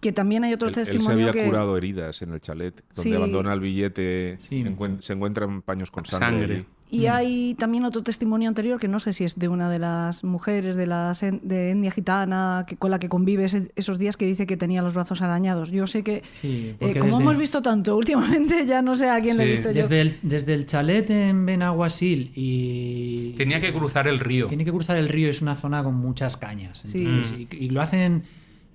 [0.01, 1.47] Que también hay otro Él, él se testimonio había que...
[1.49, 3.13] curado heridas en el chalet, donde Sí.
[3.15, 4.63] abandona el billete, Sí.
[4.63, 6.67] encuen- se encuentran paños con sangre.
[6.89, 10.23] Y hay también otro testimonio anterior que no sé si es de una de las
[10.23, 14.17] mujeres de la sen- de etnia gitana que, con la que convive ese- esos días
[14.17, 15.73] que dice que tenía los brazos arañados.
[15.73, 19.21] Yo sé que, Sí, eh, como desde- hemos visto tanto últimamente, ya no sé a
[19.21, 19.75] quién le he visto yo.
[19.75, 23.33] Desde el, desde el chalet en Benaguasil y...
[23.37, 24.47] Tenía que cruzar el río.
[24.47, 26.85] Tiene que cruzar el río, es una zona con muchas cañas.
[26.87, 27.05] Sí.
[27.05, 28.23] entonces, y, y lo hacen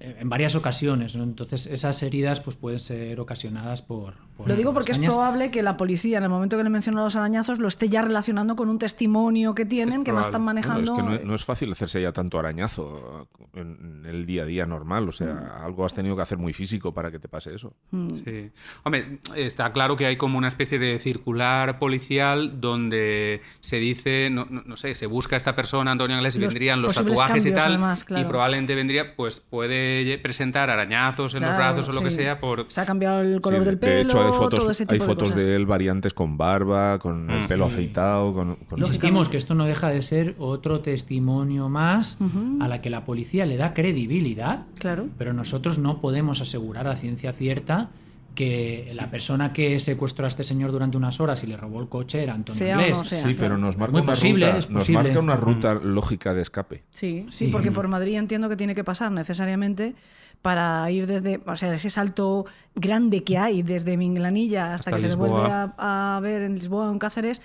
[0.01, 1.15] en varias ocasiones.
[1.15, 1.23] ¿no?
[1.23, 4.15] Entonces esas heridas pues, pueden ser ocasionadas por...
[4.35, 7.03] por Lo digo porque es probable que la policía, en el momento que le menciona
[7.03, 10.59] los arañazos, lo esté ya relacionando con un testimonio que tienen, Es que más probable.
[10.61, 10.91] están Bueno, manejando.
[10.93, 14.45] es que no, es- no es fácil hacerse ya tanto arañazo en, el día a
[14.45, 15.07] día normal.
[15.07, 17.73] O sea, algo has tenido que hacer muy físico para que te pase eso.
[17.91, 18.09] Mm.
[18.25, 18.51] Sí.
[18.83, 24.45] Hombre, está claro que hay como una especie de circular policial donde se dice, no,
[24.49, 27.45] no- no sé, se busca a esta persona, Antonio Anglés, y Los vendrían los tatuajes
[27.45, 28.25] y tal, además, claro.
[28.25, 32.39] y probablemente vendría, pues puede puede presentar arañazos en los brazos o lo que sea
[32.39, 32.65] por...
[32.69, 34.99] Se ha cambiado el color Sí, del de pelo, hecho, hay fotos, todo ese hay
[34.99, 35.45] de fotos cosas.
[35.45, 37.47] de él variantes con barba, con el Mm.
[37.47, 37.73] pelo Sí.
[37.73, 38.33] afeitado.
[38.33, 42.17] Con, con- Insistimos que esto no deja de ser otro testimonio más
[42.59, 45.07] a la que la policía le da credibilidad, Claro.
[45.17, 47.89] pero nosotros no podemos asegurar a ciencia cierta
[48.35, 51.89] que la persona que secuestró a este señor durante unas horas y le robó el
[51.89, 52.97] coche era Antonio Sea o Inglés.
[52.99, 53.17] no sea.
[53.19, 53.37] Sí, claro.
[53.39, 56.83] pero nos marca, Muy una, posible, ruta, nos marca una ruta lógica de escape.
[56.91, 57.51] Sí, sí, Sí.
[57.51, 59.95] porque por Madrid entiendo que tiene que pasar necesariamente
[60.41, 64.99] para ir desde, o sea, ese salto grande que hay desde Minglanilla hasta, Hasta que
[65.01, 65.27] se Lisboa.
[65.27, 67.41] devuelve a, a ver en Lisboa o en Cáceres,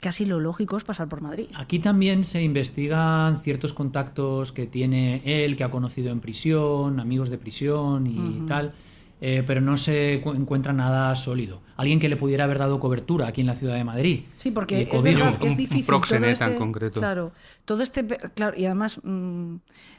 [0.00, 1.46] casi lo lógico es pasar por Madrid.
[1.56, 7.30] Aquí también se investigan ciertos contactos que tiene él, que ha conocido en prisión, amigos
[7.30, 8.74] de prisión y tal,
[9.20, 11.60] eh, pero no se cu- encuentra nada sólido.
[11.76, 14.24] Alguien que le pudiera haber dado cobertura aquí en la ciudad de Madrid.
[14.36, 15.02] Sí, porque es cobijo.
[15.24, 15.86] verdad que es Un- un difícil.
[15.86, 17.00] todo proxeneta en este- concreto.
[17.00, 17.32] Claro,
[17.64, 19.54] todo este, claro, y además mm,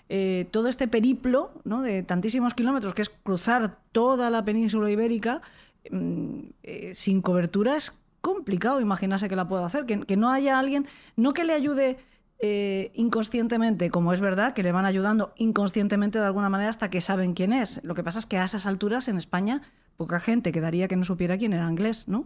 [0.10, 1.82] eh, todo este periplo ¿no?
[1.82, 5.42] de tantísimos kilómetros, que es cruzar toda la península ibérica,
[5.90, 10.60] mm, eh, sin cobertura es complicado imaginarse que la pueda hacer, que, que no haya
[10.60, 11.98] alguien, no que le ayude
[12.42, 17.02] eh, inconscientemente, como es verdad, que le van ayudando inconscientemente de alguna manera hasta que
[17.02, 17.82] saben quién es.
[17.84, 19.62] Lo que pasa es que a esas alturas en España
[19.98, 22.26] poca gente quedaría que no supiera quién era inglés, ¿no?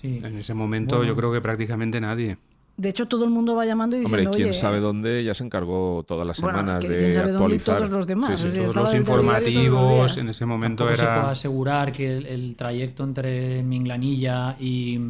[0.00, 0.20] Sí.
[0.22, 1.10] En ese momento Bueno.
[1.12, 2.36] yo creo que prácticamente nadie.
[2.76, 5.34] De hecho, todo el mundo va llamando y diciendo, Hombre, quién oye, sabe dónde ya
[5.34, 7.76] se encargó todas las Bueno, semanas de dónde y actualizar.
[7.78, 8.38] todos los demás.
[8.38, 8.48] Sí, sí.
[8.48, 11.30] O sea, Todos estaba los todos informativos en ese momento Tampoco se puede era...
[11.30, 15.00] asegurar que el, el trayecto entre Minglanilla y.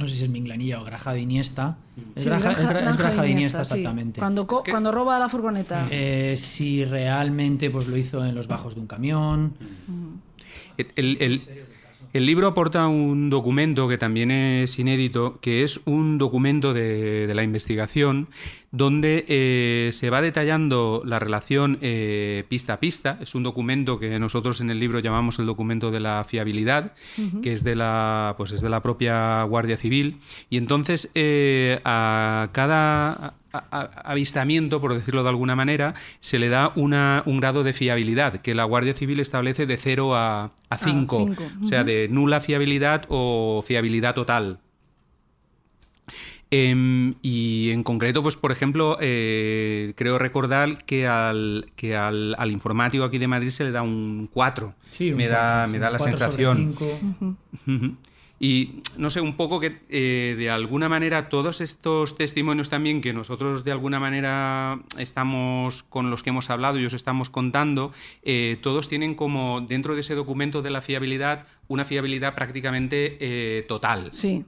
[0.00, 1.76] No sé si es Minglanilla o Graja de Iniesta.
[2.16, 3.80] Es Sí, Graja, es Gra- es Granja Graja de Iniesta, Iniesta, sí.
[3.80, 4.20] exactamente.
[4.20, 5.86] Cuando, co- Es que- cuando roba la furgoneta.
[5.90, 9.54] Eh, si realmente pues lo hizo en los bajos de un camión.
[10.78, 11.42] El, el-
[12.12, 17.34] el libro aporta un documento que también es inédito, que es un documento de, de
[17.34, 18.28] la investigación
[18.72, 23.18] donde eh, se va detallando la relación eh, pista a pista.
[23.20, 26.92] Es un documento que nosotros en el libro llamamos el documento de la fiabilidad,
[27.42, 30.18] que es de la, pues es de la propia Guardia Civil.
[30.48, 37.22] Y entonces eh, a cada avistamiento, por decirlo de alguna manera, se le da una,
[37.26, 41.26] un grado de fiabilidad que la Guardia Civil establece de 0 a 5.
[41.26, 44.58] cinco, O sea, de nula fiabilidad o fiabilidad total.
[46.54, 52.50] Em, y en concreto, pues por ejemplo, eh, creo recordar que al, que al, al
[52.50, 54.74] informático aquí de Madrid se le da un 4.
[54.90, 56.74] Sí, un me, da, cuatro, me sí, da la sensación.
[58.44, 63.12] Y no sé, un poco que eh, de alguna manera todos estos testimonios también que
[63.12, 67.92] nosotros de alguna manera estamos con los que hemos hablado y os estamos contando,
[68.24, 73.62] eh, todos tienen como dentro de ese documento de la fiabilidad una fiabilidad prácticamente eh,
[73.62, 74.10] total.
[74.10, 74.44] Sí.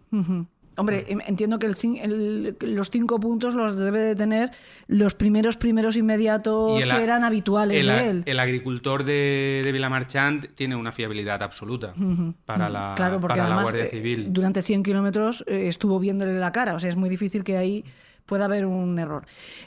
[0.76, 4.50] Hombre, entiendo que el el- los cinco puntos los debe de tener
[4.88, 8.22] los primeros primeros inmediatos el que eran habituales el, de él.
[8.26, 11.94] el agricultor de, de Villamarchant tiene una fiabilidad absoluta
[12.44, 14.32] para la, Claro, porque para la Guardia eh, Civil.
[14.32, 16.74] durante 100 kilómetros eh, estuvo viéndole la cara.
[16.74, 17.84] O sea, es muy difícil que ahí
[18.26, 19.26] pueda haber un error.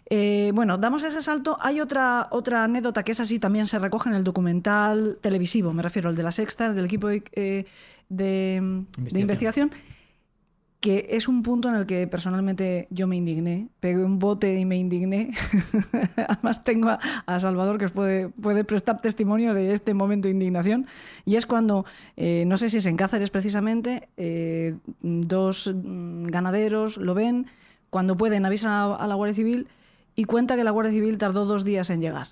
[0.09, 1.57] Eh, bueno, damos ese salto.
[1.61, 5.83] Hay otra, otra anécdota que es así, también se recoge en el documental televisivo, me
[5.83, 7.23] refiero al de la Sexta, del equipo de,
[8.09, 9.71] de- de investigación,
[10.79, 14.65] que es un punto en el que personalmente yo me indigné, pegué un bote y
[14.65, 15.31] me indigné.
[16.27, 20.85] Además tengo a, Salvador que puede, puede prestar testimonio de este momento de indignación.
[21.25, 26.97] Y es cuando, eh, no sé si es en Cáceres precisamente, eh, dos mm, ganaderos
[26.97, 27.47] lo ven,
[27.89, 29.67] cuando pueden avisan a, a la Guardia Civil
[30.15, 32.27] y cuenta que la Guardia Civil tardó dos días en llegar.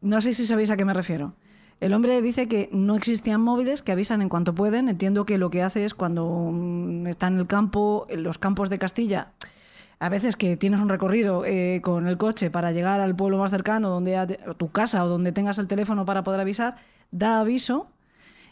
[0.00, 1.34] No sé si sabéis a qué me refiero.
[1.80, 4.90] El hombre dice que no existían móviles, que avisan en cuanto pueden.
[4.90, 8.68] Entiendo que lo que hace es cuando mm, está en el campo, en los campos
[8.68, 9.32] de Castilla,
[9.98, 13.50] a veces que tienes un recorrido eh, con el coche para llegar al pueblo más
[13.50, 16.76] cercano, donde a tu casa o donde tengas el teléfono para poder avisar,
[17.10, 17.88] da aviso.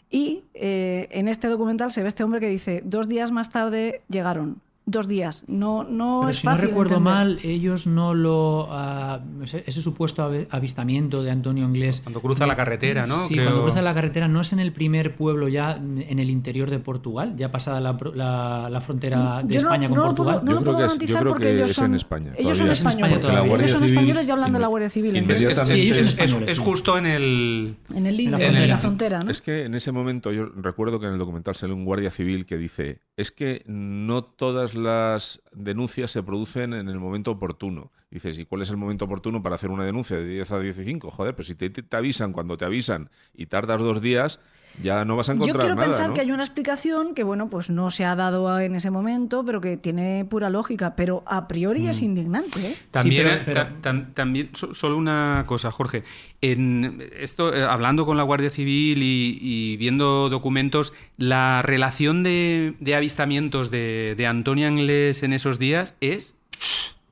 [0.09, 4.01] Y eh, en este documental se ve este hombre que dice, dos días más tarde
[4.09, 4.59] llegaron.
[4.91, 5.45] Dos días.
[5.47, 7.13] No, no Pero es si no recuerdo entender.
[7.13, 8.67] mal, ellos no lo.
[8.71, 12.01] ah, ese, ese supuesto avistamiento de Antonio Inglés.
[12.03, 13.27] Cuando cruza la carretera, ¿no?
[13.27, 16.29] Sí, Creo- cuando cruza la carretera, ¿no es en el primer pueblo ya en el
[16.31, 17.35] interior de Portugal?
[17.37, 20.33] Ya pasada la, pro- la- la frontera de Yo no- España con no lo Portugal.
[20.41, 21.75] puedo- no Yo lo creo puedo que es- yo garantizar creo porque que ellos es
[21.75, 23.25] son, en España, ellos son españoles.
[23.59, 25.15] ellos son españoles y hablan de la Guardia Civil.
[25.15, 27.75] Es, entonces, inmediatamente- Sí, ellos son es- es- españoles, es justo en el...
[27.95, 28.77] en el límite, En en, la frontera.
[28.79, 29.29] frontera, ¿no?
[29.31, 32.45] Es que en ese momento yo recuerdo que en el documental sale un guardia civil
[32.47, 37.91] que dice es que no todas las denuncias se producen en el momento oportuno.
[38.11, 40.99] Dices, ¿y cuál es el momento oportuno para hacer una denuncia de 10 a 15?
[41.11, 44.39] Joder, pues si te avisan cuando te avisan y tardas dos días,
[44.81, 46.13] ya no vas a encontrar Yo quiero nada, pensar ¿no?
[46.13, 49.59] que hay una explicación que, bueno, pues no se ha dado en ese momento, pero
[49.61, 50.95] que tiene pura lógica.
[50.95, 51.89] Pero a priori Mm.
[51.89, 52.75] es indignante, ¿eh?
[52.91, 56.03] También, pero- pero- ta- tam- también so- solo una cosa, Jorge.
[56.41, 62.75] En esto, eh, hablando con la Guardia Civil y, y viendo documentos, la relación de,
[62.79, 66.35] de avistamientos de, de Antonio Anglés en esos días es,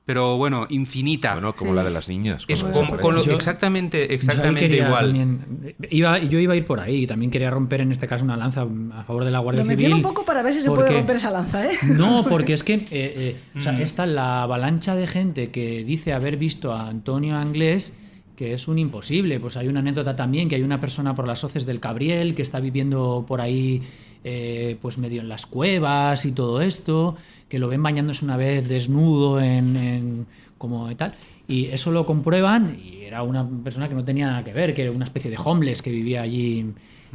[0.07, 1.33] pero bueno, infinita.
[1.33, 1.75] Bueno, como Sí.
[1.75, 2.45] la de las niñas.
[2.47, 3.21] es con- lo-.
[3.23, 5.05] Yo- exactamente, Yo exactamente quería igual.
[5.07, 7.05] también- iba, yo iba a ir por ahí.
[7.05, 8.61] También quería romper en este caso una lanza
[8.93, 9.75] a favor de la Guardia Lo Civil.
[9.77, 11.71] menciono un poco para ver si se puede romper esa lanza, ¿eh?
[11.99, 13.61] No, porque es que eh, eh, o Mm.
[13.61, 17.99] sea, está la avalancha de gente que dice haber visto a Antonio Anglés
[18.37, 19.39] que es un imposible.
[19.39, 22.43] Pues hay una anécdota también que hay una persona por las hoces del Cabriel que
[22.43, 23.81] está viviendo por ahí
[24.23, 27.15] eh, pues medio en las cuevas y todo esto,
[27.49, 30.25] que lo ven bañándose una vez desnudo en, en-
[30.57, 31.15] como tal.
[31.47, 34.81] Y eso lo comprueban y era una persona que no tenía nada que ver, que
[34.83, 36.65] era una especie de homeless que vivía allí.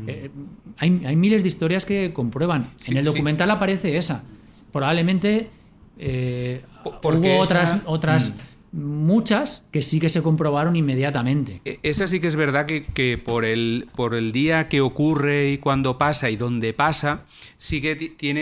[0.07, 0.31] Eh,
[0.79, 2.71] hay, hay miles de historias que comprueban.
[2.79, 3.11] Sí, en el sí.
[3.13, 4.23] documental aparece esa.
[4.73, 5.51] Probablemente
[5.99, 6.63] eh,
[7.03, 8.33] porque hubo otras, otras Mm.
[8.73, 11.61] Muchas que sí que se comprobaron inmediatamente.
[11.65, 15.51] E- Esa sí que es verdad que, que por, el, por el día que ocurre
[15.51, 17.24] y cuando pasa y dónde pasa,
[17.57, 18.40] sí que ti- tiene,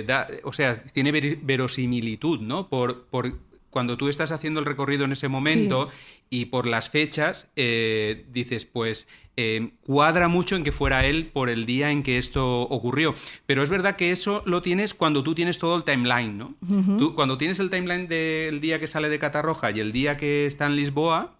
[0.00, 0.06] eh,
[0.44, 2.68] o sea, tiene ver- verosimilitud, ¿no?
[2.68, 3.32] Por, por
[3.70, 5.88] cuando tú estás haciendo el recorrido en ese momento
[6.30, 11.48] y por las fechas, eh, dices, pues eh, cuadra mucho en que fuera él por
[11.48, 13.14] el día en que esto ocurrió.
[13.46, 16.54] Pero es verdad que eso lo tienes cuando tú tienes todo el timeline, ¿no?
[16.98, 20.46] Tú, cuando tienes el timeline del día que sale de Catarroja y el día que
[20.46, 21.34] está en Lisboa,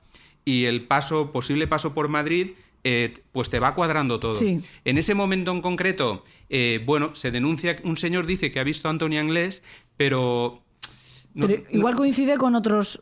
[0.49, 2.53] y el paso, posible paso por Madrid,
[2.83, 4.35] eh, pues te va cuadrando todo.
[4.35, 4.61] Sí.
[4.87, 8.89] En ese momento en concreto, eh, bueno, se denuncia, un señor dice que ha visto
[8.89, 9.63] a Antonio Anglés,
[9.97, 10.63] pero...
[11.39, 13.01] no- Pero igual coincide con otros,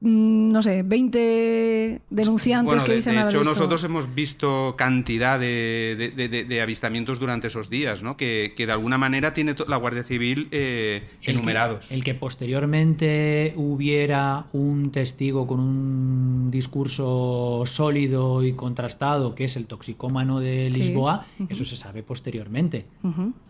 [0.00, 4.14] mm, no sé, 20 denunciantes bueno, que de, dicen de haber hecho, visto- nosotros hemos
[4.14, 8.16] visto cantidad de, de- de- de- de avistamientos durante esos días, ¿no?
[8.16, 11.90] Que, que de alguna manera tiene la Guardia Civil eh, El que- enumerados.
[11.90, 19.66] El que, posteriormente hubiera un testigo con un discurso sólido y contrastado, que es el
[19.66, 20.80] toxicómano de Sí.
[20.82, 22.86] Lisboa, eso se sabe posteriormente.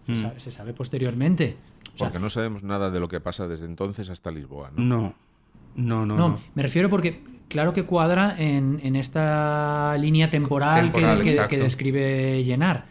[0.06, 1.56] Se, sabe, se sabe posteriormente.
[1.94, 4.70] O sea, Porque no sabemos nada de lo que pasa desde entonces hasta Lisboa.
[4.76, 4.84] ¿no?
[4.84, 5.14] No,
[5.76, 6.16] no, no.
[6.16, 6.38] no, no.
[6.54, 11.48] me refiero porque claro que cuadra en, en esta línea temporal, que- Temporal, que, exacto.
[11.50, 12.86] que describe Llenar.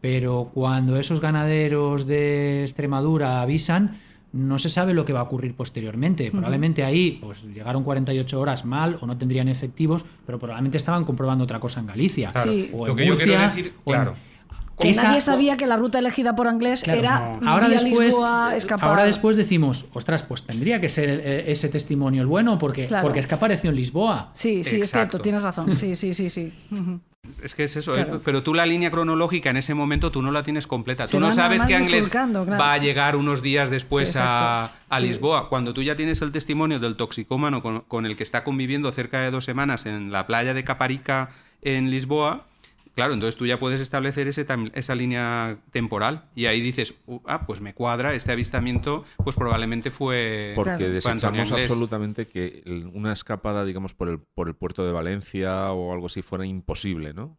[0.00, 3.98] Pero cuando esos ganaderos de Extremadura avisan,
[4.32, 6.30] no se sabe lo que va a ocurrir posteriormente.
[6.30, 11.44] Probablemente ahí pues, llegaron 48 horas mal o no tendrían efectivos, pero probablemente estaban comprobando
[11.44, 12.32] otra cosa en Galicia.
[12.32, 12.50] Claro.
[12.52, 12.70] Sí.
[12.74, 14.14] O Lo en que yo quiero Murcia, decir, o en- claro.
[14.78, 17.48] Que Esa- nadie sabía que la ruta elegida por Anglés Claro, era no.
[17.50, 18.88] ahora vía después, Lisboa, escapar.
[18.88, 23.02] ahora después decimos, ostras, pues tendría que ser eh, ese testimonio el bueno, porque, Claro.
[23.04, 24.30] porque es que apareció en Lisboa.
[24.32, 25.66] Sí, sí, es cierto, tienes razón.
[25.76, 26.52] Sí, sí, sí, sí.
[27.42, 28.16] Es que es eso, Claro.
[28.16, 28.20] ¿eh?
[28.24, 31.06] pero tú la línea cronológica en ese momento tú no la tienes completa.
[31.06, 32.44] Se tú no sabes que Anglés claro.
[32.46, 35.06] va a llegar unos días después a, Exacto, a sí.
[35.06, 35.48] Lisboa.
[35.48, 39.20] Cuando tú ya tienes el testimonio del toxicómano con, con el que está conviviendo cerca
[39.20, 41.30] de dos semanas en la playa de Caparica
[41.62, 42.44] en Lisboa,
[42.94, 47.46] claro, entonces tú ya puedes establecer ese esa línea temporal y ahí dices, "Uh, ah,
[47.46, 50.52] pues me cuadra, este avistamiento pues probablemente fue...
[50.54, 51.70] Porque desechamos Anglés".
[51.70, 52.62] absolutamente que
[52.92, 57.14] una escapada, digamos, por el, por el puerto de Valencia o algo así fuera imposible,
[57.14, 57.36] ¿no?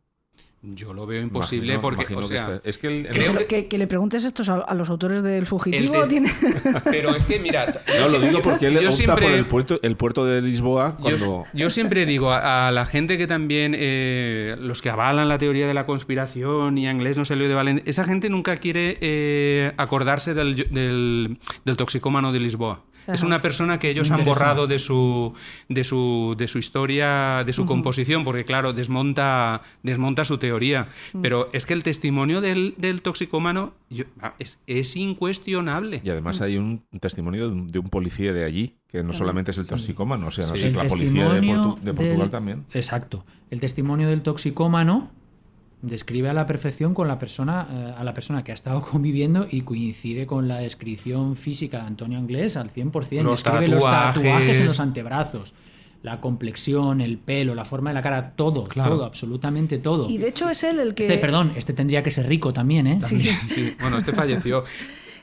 [0.74, 3.10] Yo lo veo imposible Imagino- porque, imagino o que sea, está- es que el- Que,
[3.10, 6.08] Creo se- que- que- que le preguntes esto a, a los autores del fugitivo.
[6.08, 6.32] Tiene-
[6.86, 7.72] Pero es que, mira...
[8.00, 10.98] No, lo digo porque él yo opta siempre- por el puerto, el puerto de Lisboa
[10.98, 11.18] cuando...
[11.18, 15.38] Yo, yo siempre digo a, a la gente que también, eh, los que avalan la
[15.38, 18.98] teoría de la conspiración y a inglés no salió de Valencia, esa gente nunca quiere
[19.02, 22.82] eh, acordarse del, del, del toxicómano de Lisboa.
[23.08, 25.34] Es una persona que ellos han borrado de su,
[25.70, 30.88] de su, de su historia, de su composición, porque claro, desmonta, desmonta su teoría.
[31.22, 36.02] Pero es que el testimonio del, del toxicómano yo- ah, es, es incuestionable.
[36.04, 39.52] Y además hay un testimonio de un, de un policía de allí, que no solamente
[39.52, 40.62] es el toxicómano, o sea, no Sí.
[40.62, 42.66] sé, la policía de, Portu- de Portugal del- también.
[42.74, 43.26] Exacto.
[43.52, 45.12] El testimonio del toxicómano
[45.86, 49.48] describe a la perfección con la persona, eh, a la persona que ha estado conviviendo
[49.50, 53.24] y coincide con la descripción física de Antonio Anglés al 100%.
[53.24, 54.60] Los describe los tatuajes.
[54.60, 55.54] en los antebrazos,
[56.04, 58.96] la complexión, el pelo, la forma de la cara, todo, Claro.
[58.96, 60.10] todo, absolutamente todo.
[60.10, 61.04] Y de hecho es él el que.
[61.04, 63.00] Este, perdón, este tendría que ser rico también, ¿eh?
[63.02, 63.20] Sí.
[63.22, 64.64] Sí, bueno, este falleció.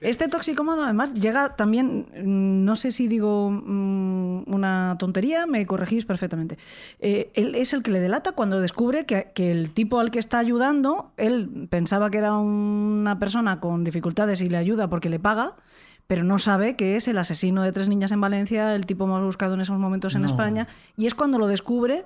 [0.02, 6.04] Este toxicómano además llega también, mm, no sé si digo mm, una tontería, me corregís
[6.04, 6.58] perfectamente.
[6.98, 10.18] Eh, él es el que le delata cuando descubre que, que el tipo al que
[10.18, 15.20] está ayudando, él pensaba que era una persona con dificultades y le ayuda porque le
[15.20, 15.54] paga,
[16.12, 19.22] pero no sabe que es el asesino de tres niñas en Valencia, el tipo más
[19.24, 20.26] buscado en esos momentos en No.
[20.26, 22.04] España, y es cuando lo descubre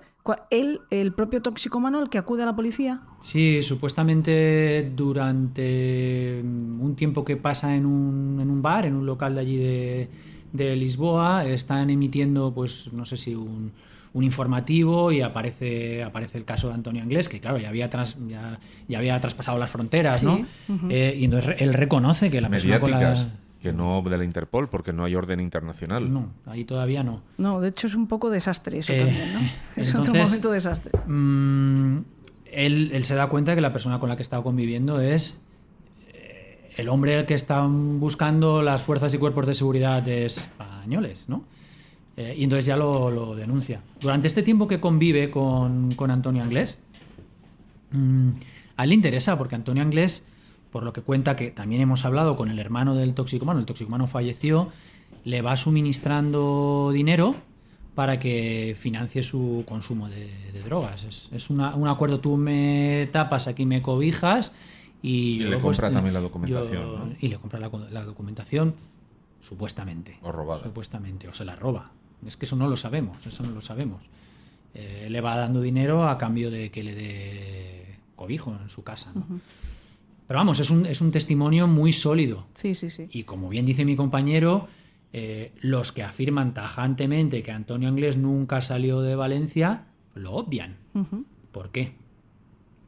[0.51, 3.01] él, el propio toxicómano, el que acude a la policía.
[3.21, 9.07] Sí, supuestamente durante mm, un tiempo que pasa en un, en un bar, en un
[9.07, 10.09] local de allí de,
[10.53, 13.73] de Lisboa, están emitiendo, pues no sé si un,
[14.13, 18.17] un informativo y aparece, aparece el caso de Antonio Anglés, que claro, ya había, tras-
[18.29, 20.47] ya, ya había traspasado las fronteras, Sí, ¿no?
[20.91, 23.17] Eh, y entonces él reconoce que la persona con la...
[23.63, 26.13] Que no de la Interpol, porque no hay orden internacional.
[26.13, 27.23] No, ahí todavía no.
[27.39, 29.41] No, de hecho es un poco desastre eso Eh, también, ¿no?
[29.77, 30.93] Es otro entonces- momento desastre.
[31.07, 31.99] Mm,
[32.53, 35.43] él, él se da cuenta que la persona con la que está conviviendo es
[36.13, 41.45] eh, el hombre al que están buscando las fuerzas y cuerpos de seguridad españoles, ¿no?
[42.17, 43.81] Eh, y entonces ya lo, lo denuncia.
[44.01, 46.79] Durante este tiempo que convive con, con Antonio Anglés,
[47.91, 48.29] mm,
[48.77, 50.25] a él le interesa porque Antonio Anglés,
[50.77, 54.07] por lo que cuenta que también hemos hablado con el hermano del toxicomano, el toxicomano
[54.07, 54.69] falleció,
[55.25, 57.35] le va suministrando dinero
[57.95, 61.03] para que financie su consumo de, de drogas.
[61.05, 64.53] Es, es una- un acuerdo, tú me tapas, aquí me cobijas
[65.01, 65.09] y...
[65.09, 67.15] Y yo, le pues, compra también la documentación, yo- ¿no?
[67.23, 68.75] Y le compra la, la documentación,
[69.41, 70.19] supuestamente.
[70.21, 70.63] O robada.
[70.63, 71.91] Supuestamente, o se la roba.
[72.27, 74.03] Es que eso no lo sabemos, eso no lo sabemos.
[74.75, 79.11] Eh, le va dando dinero a cambio de que le dé cobijo en su casa.
[79.15, 79.25] ¿no?
[80.27, 82.47] Pero vamos, es un, es un testimonio muy sólido.
[82.55, 83.09] Sí, sí, sí.
[83.13, 84.67] Y como bien dice mi compañero,
[85.13, 89.85] eh, los que afirman tajantemente que Antonio Anglés nunca salió de Valencia,
[90.15, 90.77] lo obvian.
[91.53, 91.95] ¿Por qué?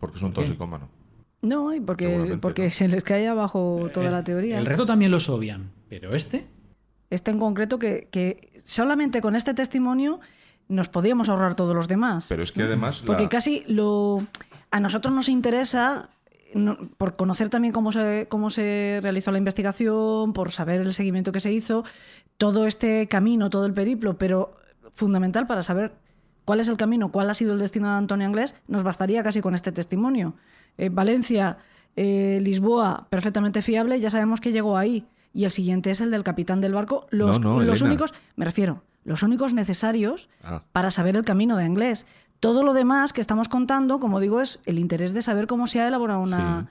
[0.01, 0.89] Porque es un toxicómano.
[1.43, 2.70] No, y porque, porque no.
[2.70, 4.59] se les cae abajo toda El- la teoría.
[4.59, 6.47] El resto también los obvian, pero este...
[7.10, 10.20] Este en concreto que, que solamente con este testimonio
[10.69, 12.27] nos podíamos ahorrar todos los demás.
[12.28, 13.02] Pero es que además.
[13.06, 14.23] Porque la- casi lo
[14.70, 16.10] a nosotros nos interesa
[16.54, 21.32] no- por conocer también cómo se, cómo se realizó la investigación, por saber el seguimiento
[21.32, 21.84] que se hizo,
[22.36, 24.56] todo este camino, todo el periplo, pero
[24.94, 25.92] fundamental para saber
[26.44, 29.40] cuál es el camino, cuál ha sido el destino de Antonio Anglés, nos bastaría casi
[29.40, 30.34] con este testimonio.
[30.78, 31.58] Eh, Valencia,
[31.96, 35.06] eh, Lisboa, perfectamente fiable, ya sabemos que llegó ahí.
[35.34, 37.06] Y el siguiente es el del capitán del barco.
[37.10, 40.62] Los, No, no, los únicos, me refiero, los únicos necesarios Ah.
[40.72, 42.06] para saber el camino de inglés.
[42.40, 45.81] Todo lo demás que estamos contando, como digo, es el interés de saber cómo se
[45.81, 46.66] ha elaborado una Sí.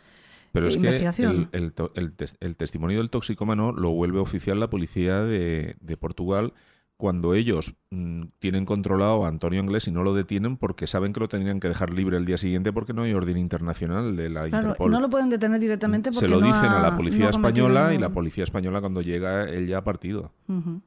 [0.54, 1.50] Pero es que investigación.
[1.52, 5.76] el, el to- el tes- el testimonio del toxicómano lo vuelve oficial la policía de,
[5.82, 6.54] de Portugal
[6.96, 11.20] cuando ellos mm, tienen controlado a Antonio Anglés y no lo detienen porque saben que
[11.20, 14.48] lo tendrían que dejar libre el día siguiente porque no hay orden internacional de la
[14.48, 14.92] Claro, Interpol.
[14.92, 17.30] no lo pueden detener directamente porque Se lo no dicen ha- a la policía no
[17.30, 20.32] ha cometido española y la policía española cuando llega él ya ha partido.
[20.48, 20.82] Ujú.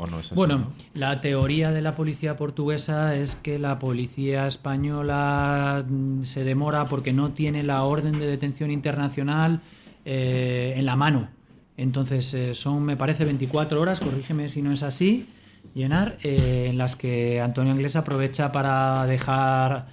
[0.00, 0.68] ¿O no es así, Bueno, no?
[0.94, 7.12] la teoría de la policía portuguesa es que la policía española mm, se demora porque
[7.12, 9.60] no tiene la orden de detención internacional
[10.04, 11.28] eh, en la mano.
[11.76, 15.26] Entonces eh, son, me parece, 24 horas, corrígeme si no es así,
[15.74, 19.86] llenar, eh, en las que Antonio Anglés aprovecha para dejar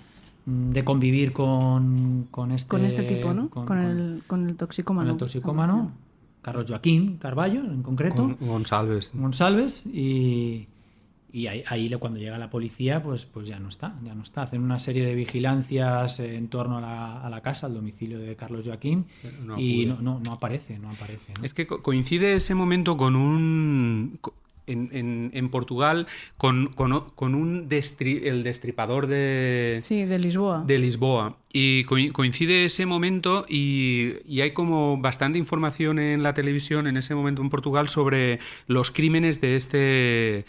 [0.45, 3.49] mm, de convivir con, con este, Con este tipo, ¿no?
[3.49, 5.07] con- Con, con- el, con el toxicómano.
[5.10, 5.91] con el toxicómano,
[6.45, 8.35] Carlos Joaquín Carballo en concreto.
[8.38, 9.09] Con González.
[9.15, 10.67] González y,
[11.34, 11.63] y ahí,
[11.99, 14.43] cuando llega la policía pues, pues ya no está, ya no está.
[14.43, 18.35] Hacen una serie de vigilancias en torno a la, a la casa, al domicilio de
[18.35, 19.05] Carlos Joaquín
[19.43, 21.34] no y no, no, no aparece, no aparece.
[21.41, 24.19] Es que co- coincide ese momento con un.
[24.65, 30.17] Co- En, en- en Portugal, con, con con un destri- el destripador de, Sí, de
[30.19, 30.63] Lisboa.
[30.65, 31.37] de Lisboa.
[31.53, 36.97] Y coi- coincide ese momento y, y hay como bastante información en la televisión en
[36.97, 40.45] ese momento en Portugal sobre los crímenes de este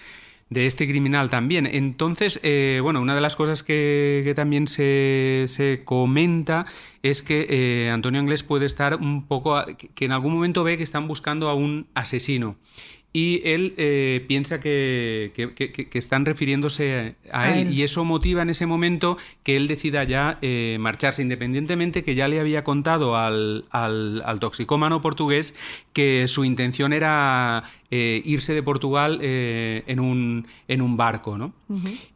[0.48, 1.66] de este criminal también.
[1.66, 6.66] Entonces, eh, bueno, una de las cosas que, que también se, se comenta
[7.02, 10.76] es que eh, Antonio Anglés puede estar un poco, a- que en algún momento ve
[10.76, 12.55] que están buscando a un asesino.
[13.18, 17.72] Y él eh, piensa que, que- que- que- que están refiriéndose a A él, él.
[17.72, 22.28] y eso motiva en ese momento que él decida ya eh, marcharse, independientemente que ya
[22.28, 25.55] le había contado al, al- al toxicómano portugués
[25.94, 31.55] que su intención era eh, irse de Portugal eh, en, un, en un barco, ¿no?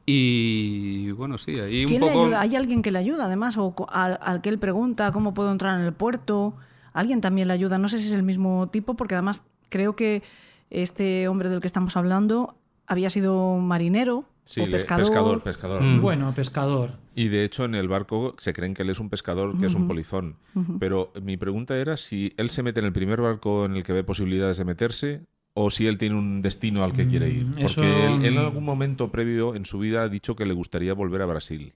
[0.07, 2.37] Y bueno, sí, ahí un ¿Quién le poco...
[2.37, 3.57] ¿Hay alguien que le ayuda, además?
[3.57, 6.55] O al, al que él pregunta cómo puedo entrar en el puerto.
[6.93, 7.79] Alguien también le ayuda.
[7.79, 10.23] No sé si es el mismo tipo, porque además creo que
[10.71, 12.57] este hombre del que estamos hablando
[12.87, 15.05] había sido marinero Sí, o pescador.
[15.05, 15.83] pescador, pescador.
[15.83, 16.01] Mm.
[16.01, 16.93] Bueno, pescador.
[17.15, 19.75] Y de hecho en el barco se creen que él es un pescador, que es
[19.75, 20.37] un polizón.
[20.81, 23.93] Pero mi pregunta era si él se mete en el primer barco en el que
[23.93, 25.21] ve posibilidades de meterse
[25.55, 27.45] o si él tiene un destino al que quiere ir.
[27.45, 30.47] Mm, Porque eso- él, él en algún momento previo en su vida ha dicho que
[30.47, 31.75] le gustaría volver a Brasil.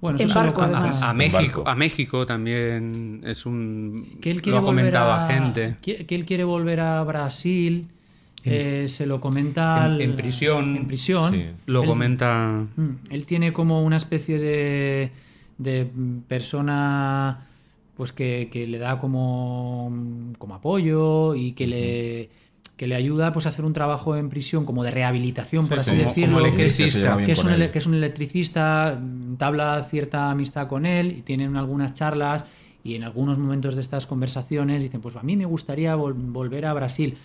[0.00, 0.62] Bueno, En eso lo barco.
[0.62, 1.68] A México, barco.
[1.68, 4.18] a México también es un.
[4.20, 5.76] que él lo quiere ha comentado volver a gente.
[5.80, 7.88] que, que él quiere volver a Brasil.
[8.44, 10.76] Eh, se lo comenta en- al- en prisión.
[10.76, 11.32] En prisión.
[11.34, 11.46] Sí.
[11.66, 12.66] Lo Él- comenta.
[12.76, 15.10] Mm, Él tiene como una especie de,
[15.58, 15.90] de
[16.28, 17.46] persona
[17.96, 19.92] pues que, que le da como,
[20.38, 22.30] como apoyo y que le
[22.78, 25.90] que le ayuda pues a hacer un trabajo en prisión como de rehabilitación por Sí,
[25.90, 27.16] así como- decirlo como que es, electricista.
[27.18, 27.70] Que es un, ele- él.
[27.72, 32.44] que es un electricista entabla cierta amistad con él y tienen algunas charlas
[32.82, 36.64] y en algunos momentos de estas conversaciones dicen pues a mí me gustaría vol- volver
[36.64, 37.18] a Brasil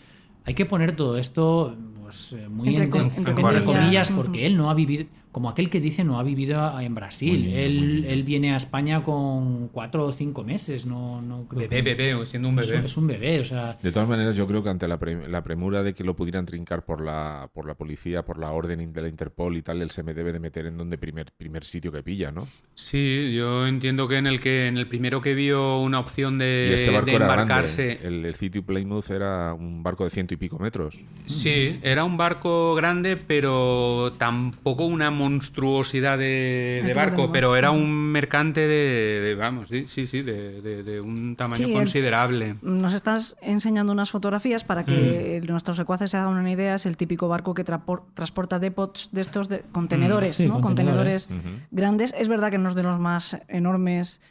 [0.45, 4.11] hay que poner todo esto pues eh, muy Entre entre, com- entre entre comillas.
[4.11, 5.05] porque él no ha vivido
[5.35, 9.03] como aquel que dice no ha vivido en Brasil bien, él, él viene a España
[9.03, 12.85] con cuatro o cinco meses no, no creo Bebé, que- bebé, siendo un bebé.
[12.85, 15.43] es un bebé o sea De todas maneras, yo creo que ante la, pre- la
[15.43, 19.01] premura de que lo pudieran trincar por la, por la policía, por la orden de
[19.01, 21.91] la Interpol y tal, él se me debe de meter en donde primer, primer sitio
[21.91, 22.47] que pilla, ¿no?
[22.73, 26.69] Sí, yo entiendo que en el que en el primero que vio una opción de,
[26.71, 27.85] y este barco de era embarcarse.
[27.95, 28.07] grande.
[28.07, 30.97] El, el City Plymouth era un barco de ciento y pico metros.
[31.25, 38.61] Sí, era un barco grande, pero tampoco una monstruosidad de, barco, pero era un mercante
[38.61, 42.55] de, de- vamos, sí, sí, sí, de, de- de un tamaño Sí, el- considerable.
[42.61, 45.47] Nos estás enseñando unas fotografías para que Mm.
[45.51, 46.75] nuestros secuaces se hagan una idea.
[46.75, 50.61] Es el típico barco que trapor- transporta depots de estos de contenedores, Mm, sí, ¿no?
[50.61, 51.27] contenedores.
[51.27, 52.13] Contenedores grandes.
[52.17, 54.21] Es verdad que no es de los más enormes.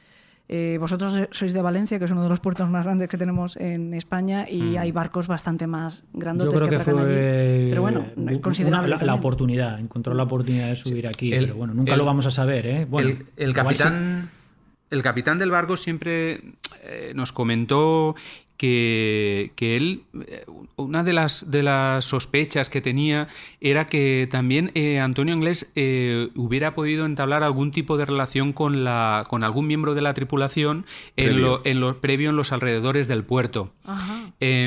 [0.46, 3.56] Eh, vosotros sois de Valencia, que es uno de los puertos más grandes que tenemos
[3.56, 6.12] en España, y hay barcos bastante más Mm.
[6.12, 7.06] yo grandotes creo que atracan allí.
[7.06, 8.96] fue Pero bueno, una- es considerable.
[9.00, 12.26] la, oportunidad encontró la oportunidad de subir aquí El- pero bueno nunca el- lo vamos
[12.26, 12.84] a saber ¿eh?
[12.84, 13.82] bueno el, el igual sí.
[13.84, 14.30] capitán,
[14.90, 16.40] el capitán del barco siempre
[16.84, 18.14] eh, nos comentó
[18.56, 20.44] que, que él, eh,
[20.76, 23.28] una de las, de las sospechas que tenía
[23.60, 28.84] era que también eh, Antonio Inglés eh, hubiera podido entablar algún tipo de relación con,
[28.84, 30.86] la, con algún miembro de la tripulación
[31.16, 31.40] en Previo.
[31.42, 33.72] lo, en lo previo en los alrededores del puerto.
[33.84, 34.32] Ajá.
[34.40, 34.64] Eh,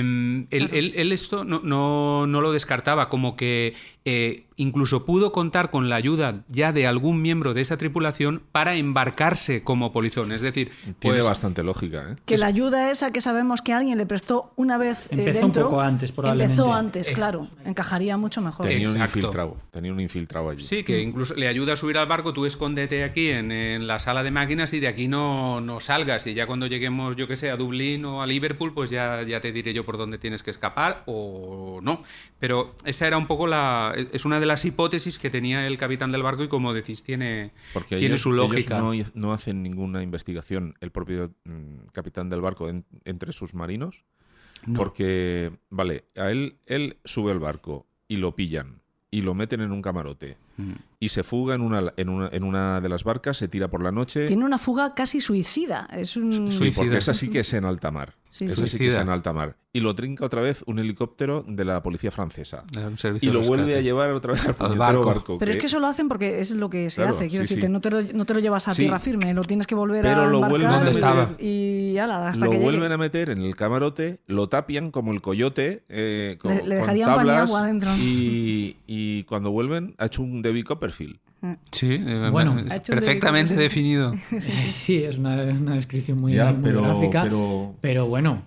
[0.51, 3.73] él, él- él esto no, no- no lo descartaba, como que
[4.09, 8.75] eh, incluso pudo contar con la ayuda ya de algún miembro de esa tripulación para
[8.75, 10.31] embarcarse como polizón.
[10.31, 12.15] Es decir, Tiene pues, bastante lógica, ¿eh?
[12.25, 15.43] Que la ayuda esa que sabemos que alguien le prestó una vez eh, Empezó un
[15.47, 16.53] dentro, poco antes, probablemente.
[16.53, 17.49] Empezó antes, claro.
[17.65, 18.65] Encajaría mucho mejor.
[18.65, 19.57] Tenía un infiltrado.
[19.71, 20.63] Tenía un infiltrado allí.
[20.63, 23.99] Sí, que incluso le ayuda a subir al barco, tú escóndete aquí en, en la
[23.99, 26.25] sala de máquinas y de aquí no, no salgas.
[26.27, 29.41] Y ya cuando lleguemos, yo que sé, a Dublín o a Liverpool, pues ya, ya
[29.41, 32.03] te diré yo por dónde tienes que escapar o no.
[32.39, 33.95] Pero esa era un poco la...
[34.13, 37.51] Es una de las hipótesis que tenía el capitán del barco y como decís, tiene,
[37.73, 38.77] Porque tiene ellos, su ellos lógica.
[38.79, 44.05] no, no hacen ninguna investigación, el propio mm, capitán del barco, en- entre sus marinos.
[44.75, 49.71] Porque, vale, a él, él sube al barco y lo pillan y lo meten en
[49.71, 50.71] un camarote Mm.
[50.99, 53.83] y se fuga en una, en una, en una de las barcas, se tira por
[53.83, 54.25] la noche.
[54.25, 55.87] Tiene una fuga casi suicida.
[55.93, 56.33] Es un...
[56.33, 56.75] Sí, Suicida.
[56.81, 58.15] porque esa sí que es en alta mar.
[58.29, 58.77] Sí, esa sí.
[58.77, 59.55] que es en alta mar.
[59.73, 62.63] Y lo trinca otra vez un helicóptero de la policía francesa.
[62.75, 65.05] Era un servicio Y lo vuelve a llevar otra vez al, barco.
[65.05, 65.37] barco.
[65.37, 67.27] Pero es que- eso lo hacen porque es lo que se Claro, hace.
[67.29, 67.71] Quiero sí, decirte, sí.
[67.71, 68.83] No, te lo, no te lo llevas a Sí.
[68.83, 71.29] tierra firme, lo tienes que volver Pero a lo embarcar vuelven a ¿Dónde y- estaba?
[71.39, 75.21] y ala, hasta lo que vuelven a meter en el camarote, lo tapian como el
[75.21, 77.89] coyote, eh, con, Le- le con dejarían pan y tablas, agua dentro.
[77.97, 81.19] Y, y cuando vuelven ha hecho un David Copperfield.
[81.71, 82.57] Sí, eh, Bueno.
[82.59, 84.13] es perfectamente definido.
[84.65, 88.43] sí es una, una descripción muy, Ya, muy pero- gráfica pero- pero bueno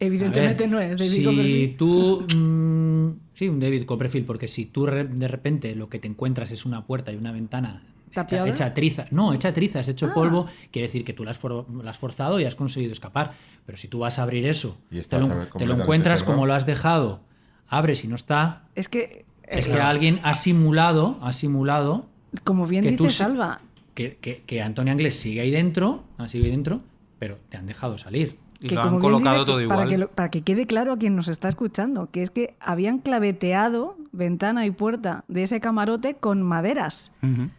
[0.00, 1.74] Evidentemente A ver, no es de si sí.
[1.78, 6.08] tú mm, sí un David Copperfield porque si tú re- de repente lo que te
[6.08, 7.82] encuentras es una puerta y una ventana
[8.14, 10.14] hecha, hecha trizas no hecha trizas hecho Ah.
[10.14, 13.34] polvo quiere decir que tú la has, for- la has forzado y has conseguido escapar
[13.64, 16.34] pero si tú vas a abrir eso Y te lo, te lo encuentras cerrado.
[16.34, 17.20] como lo has dejado
[17.68, 22.06] abres y no está Es que, es que alguien ha simulado ha simulado
[22.42, 23.60] como bien que dice Salva,
[23.94, 26.80] que, que, que Antonio Anglés sigue ahí dentro ha sigue ahí dentro
[27.18, 29.88] pero te han dejado salir Y que lo han colocado dice, todo para igual.
[29.88, 32.98] que, lo- para que quede claro a quien nos está escuchando, que es que habían
[32.98, 37.12] claveteado ventana y puerta de ese camarote con maderas.
[37.22, 37.50] Ujú.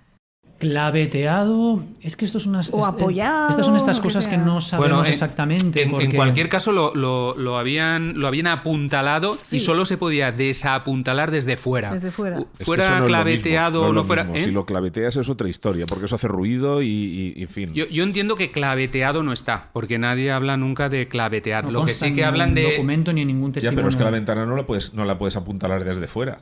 [0.58, 2.70] Claveteado, es que esto es unas.
[2.74, 5.82] O es- apoyado, Estas son estas que cosas que, no sabemos Bueno, en- exactamente.
[5.82, 9.58] En, en porque- cualquier caso lo, lo- lo habían, lo habían apuntalado Sí.
[9.58, 11.92] y solo se podía desapuntalar desde fuera.
[11.92, 12.40] Desde fuera.
[12.60, 14.24] Es Fuera no claveteado o no fuera.
[14.24, 14.38] mismo.
[14.38, 14.44] ¿eh?
[14.46, 17.74] Si lo claveteas es otra historia, porque eso hace ruido y, y- y en fin.
[17.74, 21.66] yo, yo entiendo que claveteado no está, porque nadie habla nunca de clavetear.
[21.66, 22.76] no lo que sí que en hablan ningún de.
[22.76, 23.78] documento ni en ningún ya, testimonio.
[23.78, 26.40] pero es que la ventana no la puedes, no la puedes apuntalar desde fuera.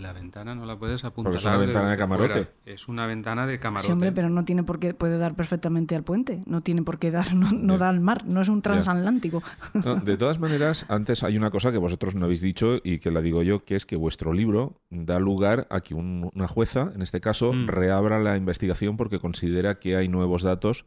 [0.00, 1.32] La ventana no la puedes apuntar.
[1.32, 2.48] Porque es una ventana de camarote.
[2.66, 3.86] Es una ventana de camarote.
[3.86, 6.98] Sí, hombre, pero no tiene por qué, puede dar perfectamente al puente, no tiene por
[6.98, 9.42] qué dar, no, no da al mar, no es un transatlántico.
[9.74, 13.10] No, de todas maneras, antes hay una cosa que vosotros no habéis dicho y que
[13.10, 16.92] la digo yo, que es que vuestro libro da lugar a que un- una jueza,
[16.94, 17.66] en este caso, Mm.
[17.68, 20.84] reabra la investigación porque considera que hay nuevos datos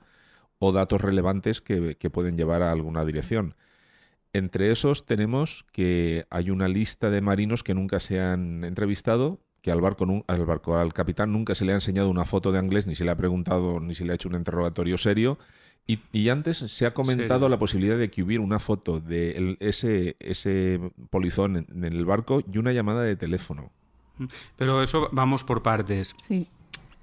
[0.60, 3.56] o datos relevantes que, que pueden llevar a alguna dirección.
[4.34, 9.72] Entre esos tenemos que hay una lista de marinos que nunca se han entrevistado, que
[9.72, 12.88] al barco, al barco, al capitán nunca se le ha enseñado una foto de inglés,
[12.88, 15.38] ni se le ha preguntado, ni se le ha hecho un interrogatorio serio.
[15.88, 17.49] Y, y antes se ha comentado Serio.
[17.49, 20.80] la posibilidad de que hubiera una foto de el- ese, ese
[21.10, 23.72] polizón en, en el barco y una llamada de teléfono.
[24.58, 26.16] Pero eso vamos por partes.
[26.22, 26.48] Sí.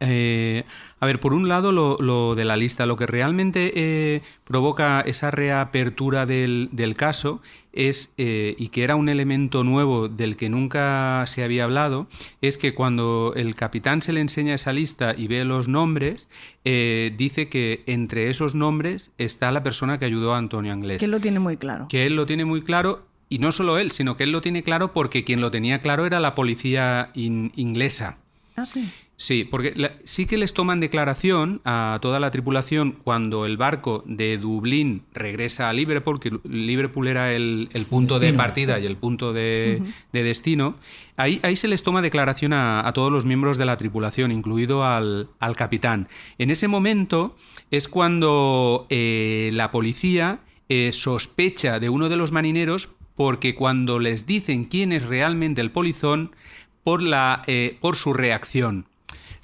[0.00, 0.64] Eh,
[1.00, 5.00] a ver, por un lado lo, lo de la lista, lo que realmente eh, provoca
[5.00, 7.40] esa reapertura del, del caso
[7.72, 12.08] es, eh, y que era un elemento nuevo del que nunca se había hablado,
[12.40, 16.28] es que cuando el capitán se le enseña esa lista y ve los nombres,
[16.64, 20.98] eh, dice que entre esos nombres está la persona que ayudó a Antonio Anglés.
[20.98, 21.86] Que él lo tiene muy claro.
[21.88, 23.04] Que él lo tiene muy claro.
[23.28, 26.06] Y no solo él, sino que él lo tiene claro porque quien lo tenía claro
[26.06, 28.16] era la policía in- inglesa.
[28.56, 28.88] Ah, sí.
[29.20, 34.04] Sí, porque la- sí que les toman declaración a toda la tripulación cuando el barco
[34.06, 38.96] de Dublín regresa a Liverpool, que Liverpool era el, el punto de partida y el
[38.96, 39.82] punto de,
[40.12, 40.76] de destino.
[41.16, 44.84] Ahí, ahí se les toma declaración a, a todos los miembros de la tripulación, incluido
[44.84, 46.06] al, al capitán.
[46.38, 47.34] En ese momento
[47.72, 50.38] es cuando eh, la policía
[50.68, 55.72] eh, sospecha de uno de los marineros porque cuando les dicen quién es realmente el
[55.72, 56.36] polizón,
[56.84, 58.86] por, la, eh, por su reacción.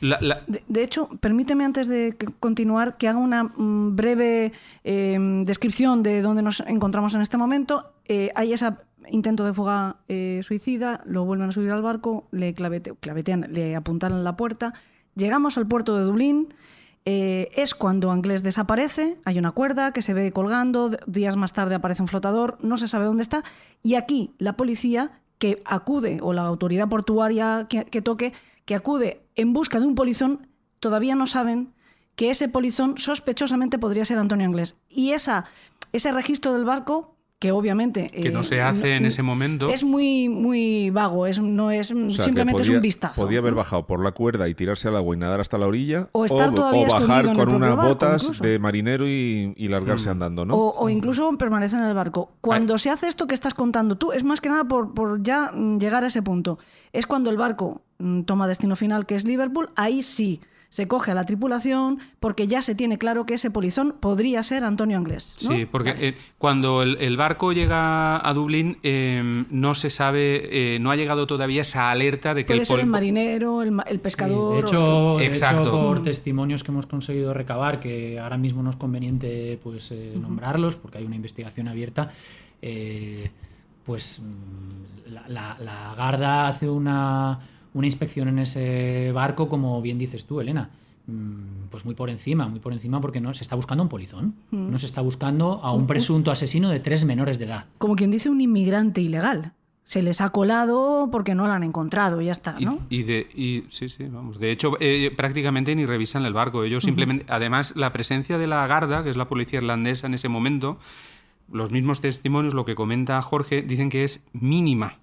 [0.01, 0.19] La-
[0.69, 4.53] De, hecho, permíteme antes de continuar que haga una mm, breve
[4.85, 7.93] eh, descripción de dónde nos encontramos en este momento.
[8.07, 8.71] Eh, hay ese
[9.09, 13.73] intento de fuga eh, suicida, lo vuelven a subir al barco, le clavete- clavetean, le
[13.73, 14.75] la puerta.
[15.15, 16.55] Llegamos al puerto de Dublín.
[17.07, 21.75] eh, es cuando Anglés desaparece, hay una cuerda que se ve colgando, días más tarde
[21.75, 23.45] aparece un flotador, no se sabe dónde está,
[23.83, 28.33] y aquí la policía que acude, o la autoridad portuaria que, que toque,
[28.65, 30.49] que acude en busca de un polizón,
[30.81, 31.75] todavía no saben
[32.17, 34.77] que ese polizón sospechosamente podría ser Antonio Anglés.
[34.89, 35.47] Y esa,
[35.93, 37.14] ese registro del barco,
[37.45, 38.07] que obviamente...
[38.09, 39.69] que no eh, se hace en ese momento.
[39.69, 43.21] Es muy, muy vago, es, no es, O sea, simplemente es podía- un vistazo.
[43.21, 46.09] Podía haber bajado por la cuerda y tirarse al agua y nadar hasta la orilla.
[46.13, 48.45] O estar todavía bajar escondido en el con unas barco, botas incluso.
[48.45, 50.55] de marinero y, y largarse andando, ¿no?
[50.57, 52.31] O, o incluso permanecer en el barco.
[52.41, 55.51] Cuando se hace esto que estás contando tú, es más que nada por, por ya
[55.55, 56.59] mm, llegar a ese punto.
[56.95, 60.41] Es cuando el barco mm, toma destino final, que es Liverpool, ahí sí
[60.75, 64.65] se coge a la tripulación porque ya se tiene claro que ese polizón podría ser
[64.65, 65.37] Antonio Anglés.
[65.45, 65.55] ¿no?
[65.55, 66.09] Sí, porque Vale.
[66.09, 70.97] eh, cuando el, el barco llega a Dublín eh, no se sabe, eh, no ha
[70.97, 74.55] llegado todavía esa alerta de que Puede el ser el marinero, el, Sí, pescador.
[74.55, 75.63] de, hecho, de Exacto.
[75.63, 80.15] hecho, por testimonios que hemos conseguido recabar, que ahora mismo no es conveniente pues, eh,
[80.21, 82.11] nombrarlos porque hay una investigación abierta,
[82.63, 83.31] eh,
[83.87, 87.39] pues mm, la, la- la Garda hace una,
[87.75, 90.71] una inspección en ese barco, como bien dices tú, Elena.
[91.07, 93.89] mm, Pues muy por encima, muy por encima, porque no se está buscando a un
[93.91, 94.35] polizón.
[94.53, 97.67] No se está buscando a un presunto asesino de tres menores de edad.
[97.79, 99.53] Como quien dice un inmigrante ilegal.
[99.87, 102.79] Se les ha colado porque no lo han encontrado y ya está, Y, ¿no?
[102.89, 104.39] y de, y- sí, sí, vamos.
[104.39, 106.65] De hecho, eh, prácticamente ni revisan el barco.
[106.65, 110.31] Ellos simplemente, además, la presencia de la Garda, que es la policía irlandesa en ese
[110.31, 110.79] momento,
[111.53, 114.95] los mismos testimonios, lo que comenta Jorge, dicen que es mínima.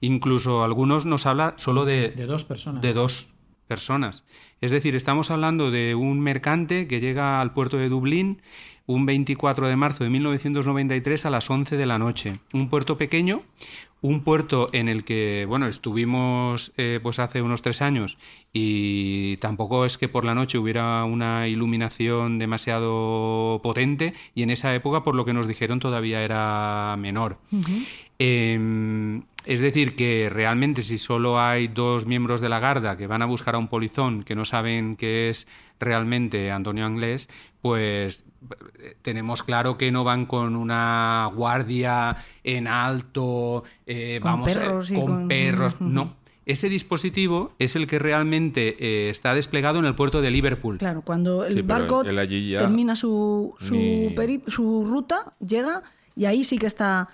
[0.00, 2.82] Incluso algunos nos habla solo de, De dos personas.
[2.82, 3.30] de dos
[3.66, 4.24] personas.
[4.60, 8.40] Es decir, estamos hablando de un mercante que llega al puerto de Dublín
[8.86, 12.40] un 24 de marzo de 1993 a las 11 de la noche.
[12.54, 13.42] Un puerto pequeño,
[14.00, 18.16] un puerto en el que, bueno, estuvimos eh, pues hace unos tres años
[18.50, 24.74] y tampoco es que por la noche hubiera una iluminación demasiado potente y en esa
[24.74, 27.36] época, por lo que nos dijeron, todavía era menor.
[28.18, 33.22] Eh, es decir, que realmente si solo hay dos miembros de la Garda que van
[33.22, 35.48] a buscar a un polizón que no saben que es
[35.80, 37.28] realmente Antonio Anglés,
[37.62, 38.24] pues
[38.78, 44.60] eh, tenemos claro que no van con una guardia en alto, eh, Con vamos, eh,
[44.60, 46.16] perros y con, con- perros, no.
[46.44, 50.78] Ese dispositivo es el que realmente eh, está desplegado en el puerto de Liverpool.
[50.78, 52.18] Claro, cuando el Sí, barco él
[52.58, 55.82] termina su, su, ni- peri- su ruta, llega
[56.16, 57.08] y ahí sí que está.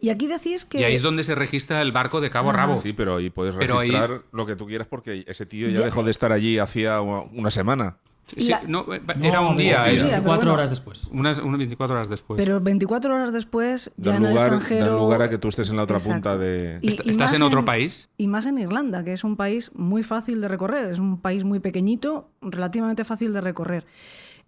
[0.00, 0.78] Y aquí decís que.
[0.80, 2.56] Y ahí es donde se registra el barco de cabo a Ah.
[2.56, 2.80] rabo.
[2.80, 5.78] Sí, pero ahí puedes Pero ahí- registrar lo que tú quieras porque ese tío ya,
[5.80, 7.96] Ya- dejó de estar allí hacía una semana.
[8.36, 10.52] Sí, La- no, eh, No, era un día, de- era 24 bueno.
[10.52, 11.08] horas después.
[11.10, 12.36] unas, unas 24 horas después.
[12.36, 14.84] Pero 24 horas después, ya Da en el lugar, extranjero...
[14.84, 16.14] da lugar a que tú estés en la otra Exacto.
[16.14, 16.78] punta de...
[16.82, 18.10] Y- Est- y ¿Estás en otro país?
[18.18, 20.90] Y más en Irlanda, que es un país muy fácil de recorrer.
[20.92, 23.86] Es un país muy pequeñito, relativamente fácil de recorrer.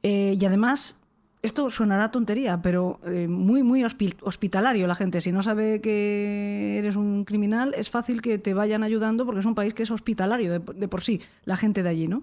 [0.03, 1.00] Eh, y además,
[1.43, 5.21] esto sonará tontería, pero eh, muy, muy hospi- hospitalario la gente.
[5.21, 9.47] Si no sabe que eres un criminal, es fácil que te vayan ayudando porque es
[9.47, 12.23] un país que es hospitalario de, por sí, la gente de allí, ¿no?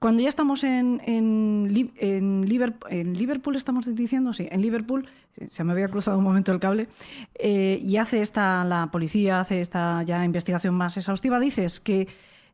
[0.00, 5.08] Cuando ya estamos en, en, en Liver- en Liverpool, estamos diciendo, sí, en Liverpool,
[5.48, 6.86] se me había cruzado un momento el cable,
[7.34, 12.06] eh, y hace esta, la policía hace esta ya investigación más exhaustiva, dices que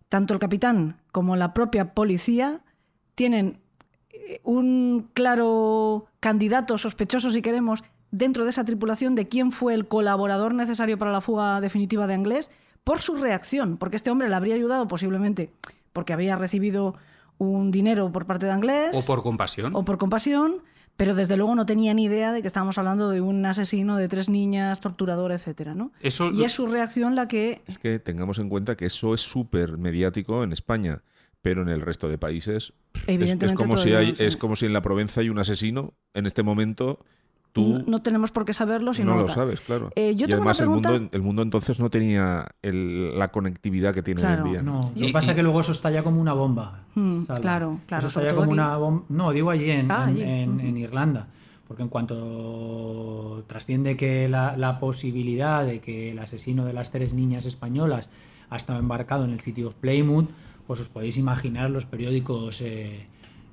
[0.09, 2.63] tanto el capitán como la propia policía
[3.15, 3.59] tienen
[4.43, 10.55] un claro candidato sospechoso, si queremos, dentro de esa tripulación de quién fue el colaborador
[10.55, 12.51] necesario para la fuga definitiva de Anglés
[12.85, 15.51] por su reacción, porque este hombre le habría ayudado posiblemente
[15.93, 16.95] porque había recibido
[17.39, 19.75] un dinero por parte de Anglés O por compasión.
[19.75, 20.57] o por compasión,
[20.97, 24.07] pero desde luego no tenía ni idea de que estábamos hablando de un asesino de
[24.09, 25.91] tres niñas, torturador, etcétera, ¿no?
[26.01, 29.21] Eso- y es su reacción la que Es que tengamos en cuenta que eso es
[29.23, 31.03] súper mediático en España,
[31.45, 34.25] pero en el resto de países es- es, Evidentemente como si todavía hay, no, sí.
[34.25, 37.01] es como si en la Provenza hay un asesino en este momento.
[37.53, 39.35] Tú no, no tenemos por qué saberlo, sino no lo tal.
[39.35, 39.91] sabes, claro.
[39.95, 43.29] Eh, yo y tengo una además el mundo, el mundo entonces no tenía el- la
[43.31, 44.63] conectividad que tiene Claro, hoy en día.
[44.63, 44.81] ¿no?
[44.81, 46.85] No, lo Y- que pasa es que luego eso estalla como una bomba.
[46.95, 47.41] Mm, Salva.
[47.43, 48.61] claro, claro, Eso estalla todo como aquí.
[48.61, 49.05] una bomba.
[49.11, 50.23] No, digo allí en, Ah, en- allí.
[50.23, 50.61] en- Ujú.
[50.67, 51.29] en Irlanda.
[51.69, 57.15] Porque en cuanto trasciende que la, la posibilidad de que el asesino de las tres
[57.15, 58.09] niñas españolas
[58.51, 60.29] ha estado embarcado en el sitio of Plymouth,
[60.67, 63.07] pues os podéis imaginar los periódicos eh,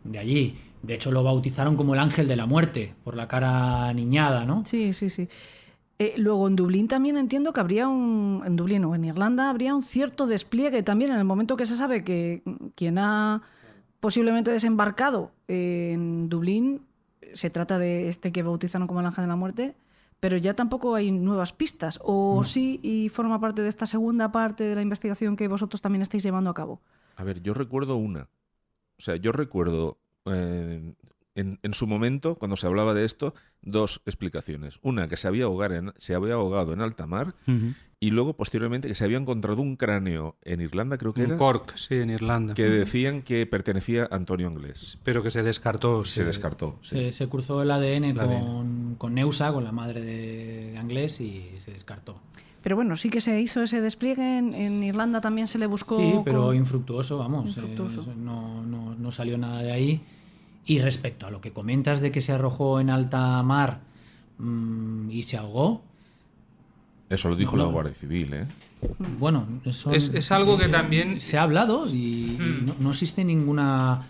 [0.04, 0.58] de allí.
[0.82, 4.64] De hecho, lo bautizaron como el ángel de la muerte, por la cara niñada, ¿no?
[4.66, 5.28] Sí, sí, sí.
[6.00, 8.42] Eh, luego en Dublín también entiendo que habría un.
[8.46, 11.76] En Dublín o en Irlanda habría un cierto despliegue también en el momento que se
[11.76, 12.42] sabe que
[12.74, 13.44] quien ha
[14.00, 16.82] posiblemente desembarcado en Dublín
[17.34, 19.76] se trata de este que bautizaron como el ángel de la muerte,
[20.20, 22.00] pero ya tampoco hay nuevas pistas.
[22.02, 26.02] O sí, y forma parte de esta segunda parte de la investigación que vosotros también
[26.02, 26.82] estáis llevando a cabo.
[27.16, 28.30] A ver, yo recuerdo una.
[28.98, 30.94] O sea, yo recuerdo eh,
[31.36, 34.80] en, en su momento, cuando se hablaba de esto, dos explicaciones.
[34.82, 37.34] Una, que se había, ahogar en- se había ahogado en alta mar
[38.00, 41.38] y luego, posteriormente, que se había encontrado un cráneo en Irlanda, creo que En era,
[41.38, 42.54] Cork, sí, en Irlanda.
[42.56, 44.98] que decían que pertenecía a Antonio Anglés.
[45.04, 46.04] Pero que se descartó.
[46.06, 46.80] Se descartó.
[46.82, 46.96] sí.
[46.98, 48.40] Se, se cruzó el ADN, El ADN.
[48.46, 52.20] Con, con Neusa, con la madre de, de Anglés, y se descartó.
[52.64, 54.38] Pero bueno, sí que se hizo ese despliegue.
[54.38, 55.98] En, en Irlanda también se le buscó.
[55.98, 57.48] Sí, pero con- infructuoso, vamos.
[57.58, 58.02] Infructuoso.
[58.12, 60.02] eh, no, no- no salió nada de ahí.
[60.66, 63.80] Y respecto a lo que comentas de que se arrojó en alta mar
[64.38, 65.82] mm, y se ahogó,
[67.10, 67.66] Eso lo dijo No.
[67.66, 68.48] la Guardia Civil, ¿eh?
[69.20, 72.66] bueno, eso Es- es algo que también- se ha hablado y, y Hmm.
[72.68, 74.08] no, no existe ninguna.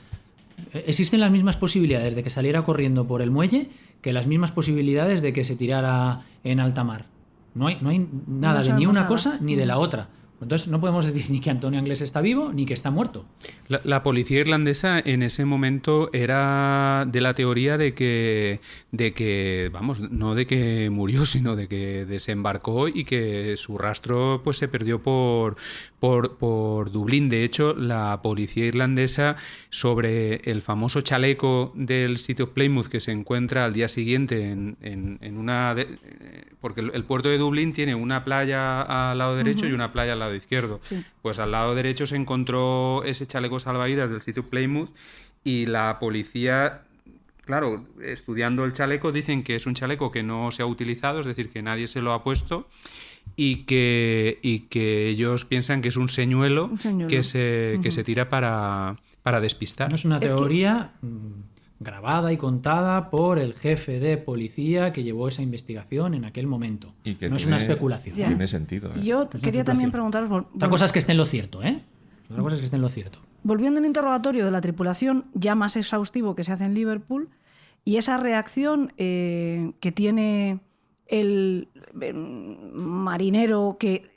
[0.73, 3.69] eh, Existen las mismas posibilidades de que saliera corriendo por el muelle
[4.01, 7.05] que las mismas posibilidades de que se tirara en alta mar.
[7.53, 9.07] No hay, no hay nada de ni una nada.
[9.07, 9.79] cosa ni de la Mm.
[9.79, 10.09] otra.
[10.41, 13.25] Entonces no podemos decir ni que Antonio Anglés está vivo ni que está muerto.
[13.67, 18.59] La, la policía irlandesa en ese momento era de la teoría de que,
[18.91, 24.41] de que, vamos, no de que murió, sino de que desembarcó y que su rastro
[24.43, 25.57] pues se perdió por,
[26.01, 27.29] por, por Dublín.
[27.29, 29.35] De hecho, la policía irlandesa
[29.69, 35.19] sobre el famoso chaleco del sitio Plymouth que se encuentra al día siguiente en, en-
[35.21, 35.75] en una...
[35.75, 39.73] de- eh, porque el, el puerto de Dublín tiene una playa al lado derecho y
[39.73, 40.81] una playa al lado izquierdo.
[40.89, 41.03] Sí.
[41.21, 44.89] Pues al lado derecho se encontró ese chaleco salvavidas del sitio Plymouth
[45.43, 46.81] y la policía,
[47.45, 51.27] claro, estudiando el chaleco dicen que es un chaleco que no se ha utilizado, es
[51.27, 52.67] decir, que nadie se lo ha puesto
[53.35, 57.07] y que, y que ellos piensan que es un señuelo, Un señuelo.
[57.07, 57.91] que, se, que Ujú.
[57.91, 59.89] se tira para, para despistar.
[59.89, 64.93] No es una Es que- teoría mm, grabada y contada por el jefe de policía
[64.93, 66.93] que llevó esa investigación en aquel momento.
[67.03, 68.15] Y que no es tiene- una especulación.
[68.15, 68.27] Ya.
[68.27, 68.91] Tiene sentido.
[68.95, 69.01] ¿eh?
[69.03, 70.45] Yo Es quería también preguntaros.
[70.53, 71.81] Otra cosa es que esté en lo cierto, ¿eh?
[72.29, 73.19] Otra cosa es que esté en lo cierto.
[73.43, 77.29] Volviendo al interrogatorio de la tripulación, ya más exhaustivo que se hace en Liverpool,
[77.83, 80.59] y esa reacción eh, que tiene
[81.11, 81.67] el
[82.01, 84.09] eh, marinero que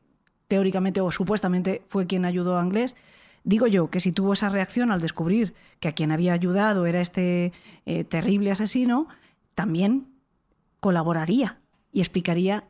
[0.49, 2.97] teóricamente o supuestamente fue quien ayudó a Anglés,
[3.43, 7.01] digo yo que si tuvo esa reacción al descubrir que a quien había ayudado era
[7.03, 7.53] este
[7.85, 9.09] eh, terrible asesino,
[9.55, 10.07] también
[10.81, 11.59] colaboraría
[11.93, 12.65] y explicaría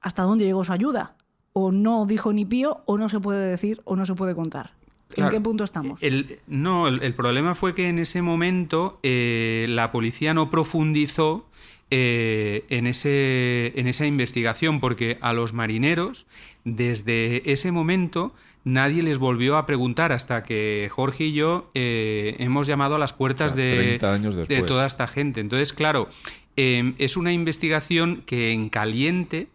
[0.00, 1.14] hasta dónde llegó su ayuda.
[1.52, 4.72] O no dijo ni pío, o no se puede decir, o no se puede contar.
[5.16, 6.02] ¿En qué punto estamos?
[6.02, 11.46] El- no, el, el problema fue que en ese momento eh, la policía no profundizó
[11.90, 16.26] eh, en, ese, en esa investigación, porque a los marineros,
[16.64, 18.34] desde ese momento,
[18.64, 23.12] nadie les volvió a preguntar hasta que Jorge y yo eh, hemos llamado a las
[23.12, 25.40] puertas O sea, de, 30 años de toda esta gente.
[25.40, 26.08] Entonces, claro,
[26.56, 29.48] eh, es una investigación que en caliente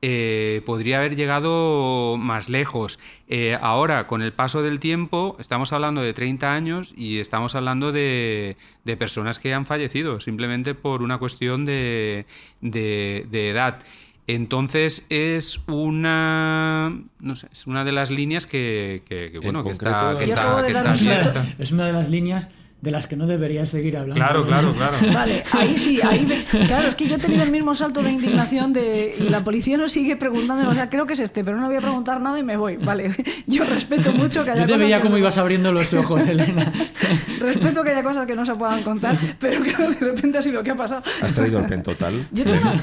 [0.00, 2.98] eh, podría haber llegado más lejos.
[3.28, 7.90] Eh, ahora, con el paso del tiempo, estamos hablando de 30 años y estamos hablando
[7.92, 12.26] de, de personas que han fallecido simplemente por una cuestión de,
[12.60, 13.80] de- de edad.
[14.28, 19.64] Entonces es una, no sé, es una de las líneas que, que- que, En bueno,
[19.64, 21.46] que está, que está, está abierta.
[21.58, 22.50] Es una de las líneas
[22.80, 24.14] de las que no deberías seguir hablando.
[24.14, 24.96] Claro, claro, claro.
[25.12, 28.12] Vale, ahí sí, ahí ve- claro, es que yo he tenido el mismo salto de
[28.12, 31.56] indignación de y la policía nos sigue preguntando, o sea, creo que es este, pero
[31.60, 32.76] no voy a preguntar nada y me voy.
[32.76, 33.10] Vale,
[33.48, 36.26] yo respeto mucho que haya Yo te cosas veía cómo no ibas abriendo los ojos,
[36.28, 36.72] Elena.
[37.40, 40.42] Respeto que haya cosas que no se puedan contar, pero creo que de repente ha
[40.42, 41.02] sido lo que ha pasado.
[41.20, 42.28] ¿Has traído el pentotal?
[42.30, 42.82] Yo tengo una...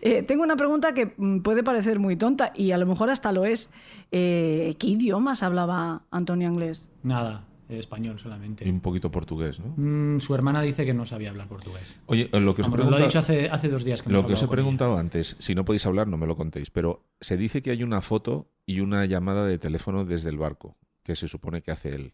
[0.00, 3.32] Eh, tengo una pregunta que mm, puede parecer muy tonta y a lo mejor hasta
[3.32, 3.70] lo es.
[4.10, 6.88] Eh, ¿Qué idiomas hablaba Antonio Anglés?
[7.02, 8.68] Nada, español Y solamente.
[8.68, 9.74] un poquito portugués, ¿no?
[9.76, 11.98] Mm, su hermana dice que no sabía hablar portugués.
[12.06, 14.02] Oye, eh, lo que os he Vamos, lo ha preguntado- dicho hace, hace dos días
[14.02, 14.50] que Lo que os he ella.
[14.52, 17.82] preguntado antes, si no podéis hablar, no me lo contéis, pero se dice que hay
[17.82, 21.94] una foto y una llamada de teléfono desde el barco, que se supone que hace
[21.94, 22.12] él.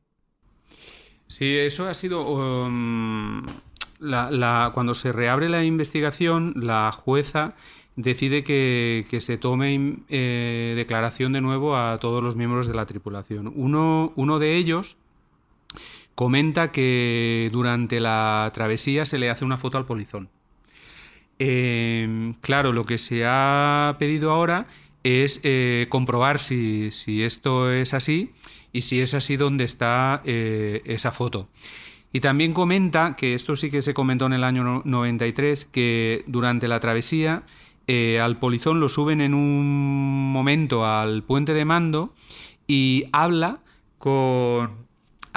[1.27, 2.23] Sí, eso ha sido.
[2.31, 3.45] um,
[4.01, 7.55] la- la- cuando se reabre la investigación, la jueza
[7.97, 12.87] decide que, que se tome eh, declaración de nuevo a todos los miembros de la
[12.87, 13.53] tripulación.
[13.57, 14.97] Uno, uno de ellos
[16.19, 20.29] comenta que durante la travesía se le hace una foto al polizón.
[21.39, 24.67] Eh, claro, lo que se ha pedido ahora
[25.05, 28.33] es eh, comprobar si, si esto es así
[28.73, 31.49] y si es así dónde está eh, esa foto.
[32.13, 36.25] Y también comenta, que esto sí que se comentó en el año no- 93, que
[36.27, 37.45] durante la travesía
[37.87, 42.13] eh, al polizón lo suben en un momento al puente de mando
[42.67, 43.61] y habla
[43.99, 44.88] con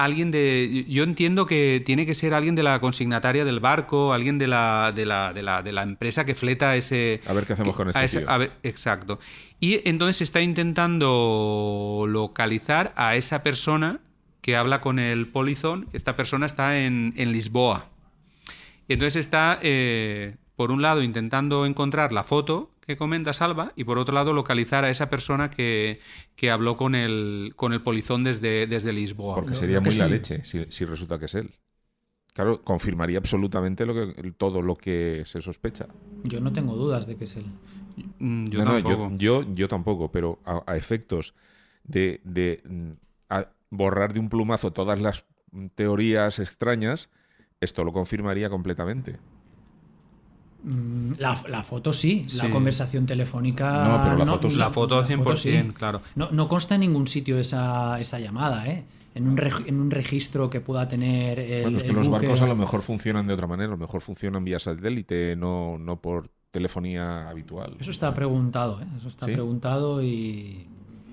[0.03, 0.85] alguien de.
[0.87, 4.91] Yo entiendo que tiene que ser alguien de la consignataria del barco, alguien de la,
[4.95, 7.21] de la, de la, de la empresa que fleta ese.
[7.27, 8.29] A ver qué hacemos con este a ese- tío.
[8.29, 9.19] a ver, exacto.
[9.59, 13.99] Y entonces está intentando localizar a esa persona
[14.41, 15.87] que habla con el polizón.
[15.93, 17.89] Esta persona está en, en Lisboa.
[18.87, 23.83] Y entonces está, eh, por un lado, intentando encontrar la foto que comenta Salva y
[23.83, 25.99] por otro lado localizar a esa persona que,
[26.35, 29.35] que habló con el, con el polizón desde, desde Lisboa.
[29.35, 30.11] Porque sería muy la sí.
[30.11, 31.51] leche si, si resulta que es él.
[32.33, 35.87] Claro, confirmaría absolutamente lo que, todo lo que se sospecha.
[36.23, 37.45] Yo no tengo dudas de que es él.
[38.19, 39.15] Mm, Yo No, no, tampoco.
[39.17, 41.33] yo, yo, yo tampoco, pero a, a efectos
[41.83, 42.91] de, de, mm,
[43.29, 45.25] a borrar de un plumazo todas las
[45.75, 47.09] teorías extrañas,
[47.59, 49.19] esto lo confirmaría completamente.
[50.63, 53.83] Mm, La, la foto sí, la conversación telefónica.
[53.83, 54.57] No, pero la foto sí.
[54.57, 55.73] La foto 100%, sí.
[55.73, 56.01] claro.
[56.15, 58.83] No, no consta en ningún sitio esa, esa llamada, ¿eh?
[59.13, 61.63] En un, reg- en un registro que pueda tener el.
[61.63, 62.19] bueno, es que el los buque.
[62.27, 65.77] barcos a lo mejor funcionan de otra manera, a lo mejor funcionan vía satélite, no,
[65.77, 67.75] no por telefonía habitual.
[67.79, 68.85] Eso está preguntado, ¿eh?
[68.97, 69.33] Eso está ¿Sí?
[69.33, 70.67] preguntado y.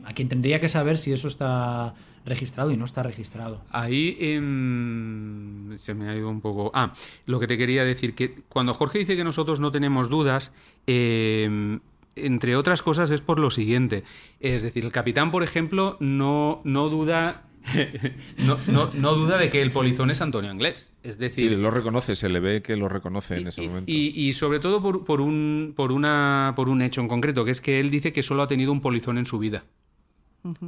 [0.05, 1.93] A quien tendría que saber si eso está
[2.29, 3.65] registrado y no está registrado.
[3.71, 6.71] Ahí em, se me ha ido un poco.
[6.75, 6.93] Ah,
[7.27, 10.53] lo que te quería decir, que cuando Jorge dice que nosotros no tenemos dudas,
[10.87, 11.81] em,
[12.17, 14.05] entre otras cosas es por lo siguiente.
[14.41, 17.45] Es decir, el capitán, por ejemplo, no, no duda.
[18.39, 20.93] no, no- no duda de que el polizón es Antonio Anglés.
[21.03, 23.91] Es Sí, decir, lo reconoce, se le ve que lo reconoce en ese y, momento.
[23.91, 27.51] y- y sobre todo por, por un, por, una, por un hecho en concreto, que
[27.51, 29.65] es que él dice que solo ha tenido un polizón en su vida.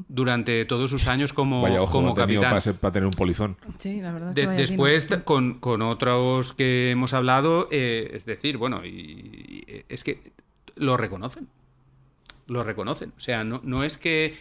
[0.09, 2.43] Durante todos sus años como, Vaya ojo, como capitán.
[2.51, 3.57] para, ser- para tener un polizón.
[3.79, 4.31] Sí, la verdad.
[4.31, 8.85] es que De- vaya después, con, con otros que hemos hablado, eh, es decir, bueno,
[8.85, 10.33] y, y es que
[10.77, 11.49] lo reconocen.
[12.47, 13.13] Lo reconocen.
[13.17, 14.35] O sea, no, no es que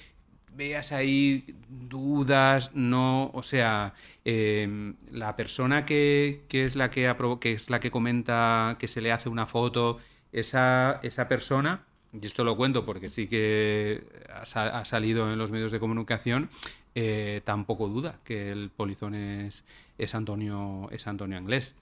[0.56, 3.94] veas ahí dudas, no, o sea,
[4.26, 9.00] eh, la persona que, que es la que, que es la que comenta que se
[9.02, 10.00] le hace una foto,
[10.32, 11.84] esa, esa persona,
[12.14, 14.04] y esto lo cuento porque sí que
[14.34, 16.50] ha, sa- ha salido en los medios de comunicación,
[16.96, 19.64] eh, tampoco duda que el polizón es,
[19.98, 21.76] es Antonio, es Antonio Anglés.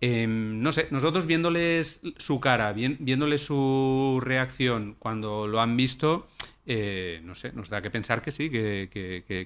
[0.00, 6.26] Eh, no sé, nosotros viéndoles su cara, viéndoles su reacción cuando lo han visto,
[6.66, 8.88] eh, no sé, nos da que pensar que sí, que-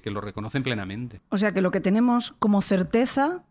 [0.02, 1.20] que lo reconocen plenamente.
[1.28, 3.44] O sea que lo que tenemos como certeza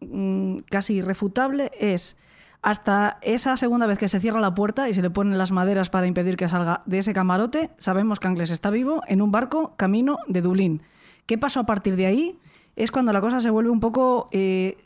[0.00, 2.16] mm, casi irrefutable es
[2.62, 5.88] hasta esa segunda vez que se cierra la puerta y se le ponen las maderas
[5.90, 9.74] para impedir que salga de ese camarote, sabemos que Anglés está vivo en un barco
[9.76, 10.82] camino de Dublín.
[11.26, 12.38] ¿Qué pasó a partir de ahí?
[12.76, 14.76] Es cuando la cosa se vuelve un poco, eh,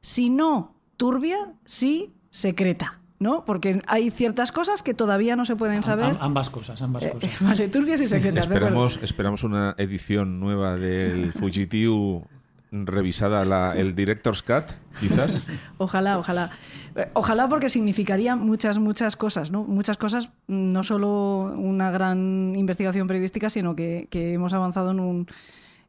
[0.00, 2.98] si no turbia, sí secreta.
[3.18, 3.44] ¿no?
[3.44, 6.06] Porque hay ciertas cosas que todavía no se pueden saber.
[6.06, 7.40] Am- ambas cosas, ambas Eh, cosas.
[7.40, 8.46] vale, turbias y secretas.
[8.46, 12.24] Esperamos, esperamos una edición nueva del Fugitiu
[12.72, 14.64] revisada la, el Director's Cut,
[14.98, 15.44] quizás.
[15.78, 16.50] Ojalá, ojalá.
[16.96, 19.62] Eh, Ojalá porque significaría muchas, muchas cosas, ¿no?
[19.64, 25.26] Muchas cosas, no solo una gran investigación periodística, sino que, que hemos avanzado en un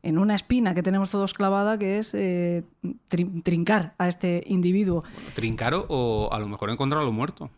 [0.05, 2.64] en una espina que tenemos todos clavada, que es eh,
[3.10, 5.01] trin- trincar a este individuo,
[5.34, 7.49] Trincar o- o a lo mejor encontrarlo muerto.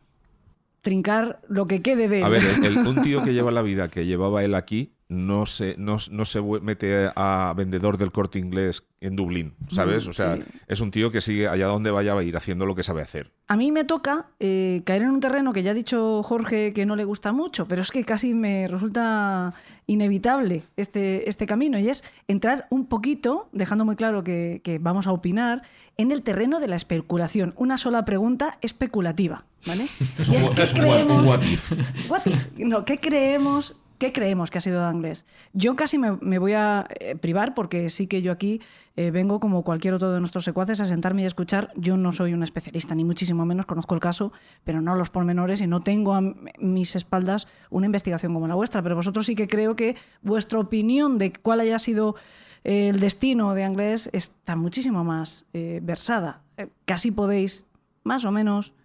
[0.85, 2.23] Trincar lo que quede de él.
[2.23, 5.75] A ver, el- un tío que lleva la vida que llevaba él aquí no se,
[5.77, 10.07] no, no se mete a vendedor del corte inglés en Dublín, ¿sabes?
[10.07, 10.41] Mm, O sea, sí.
[10.67, 13.03] es un tío que sigue allá donde vaya va a ir haciendo lo que sabe
[13.03, 13.31] hacer.
[13.47, 16.87] A mí me toca eh, caer en un terreno que ya ha dicho Jorge que
[16.87, 19.53] no le gusta mucho, pero es que casi me resulta
[19.85, 25.05] inevitable este, este camino, y es entrar un poquito, dejando muy claro que, que vamos
[25.05, 25.61] a opinar,
[25.97, 27.53] en el terreno de la especulación.
[27.57, 29.85] Una sola pregunta especulativa, ¿vale?
[30.31, 31.25] Y es que creemos...
[31.25, 31.71] What if?
[32.09, 32.47] What if?
[32.57, 35.25] No, ¿qué creemos, ¿Qué creemos que ha sido Danglés?
[35.53, 38.61] Yo casi me, me voy a eh, privar porque sí que yo aquí
[38.97, 41.71] eh, vengo como cualquier otro de nuestros secuaces a sentarme y a escuchar.
[41.75, 44.31] Yo no soy un especialista, ni muchísimo menos conozco el caso,
[44.63, 46.21] pero no los pormenores y no tengo a
[46.59, 48.81] mis espaldas una investigación como la vuestra.
[48.81, 52.15] Pero vosotros sí que creo que vuestra opinión de cuál haya sido
[52.63, 56.41] eh, el destino de Anglés está muchísimo más eh, versada.
[56.85, 57.65] Casi podéis,
[58.03, 58.75] más o menos,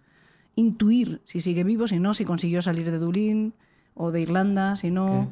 [0.61, 3.53] intuir si sigue vivo, si no, si consiguió salir de Dublín
[3.95, 5.27] o de Irlanda, si no...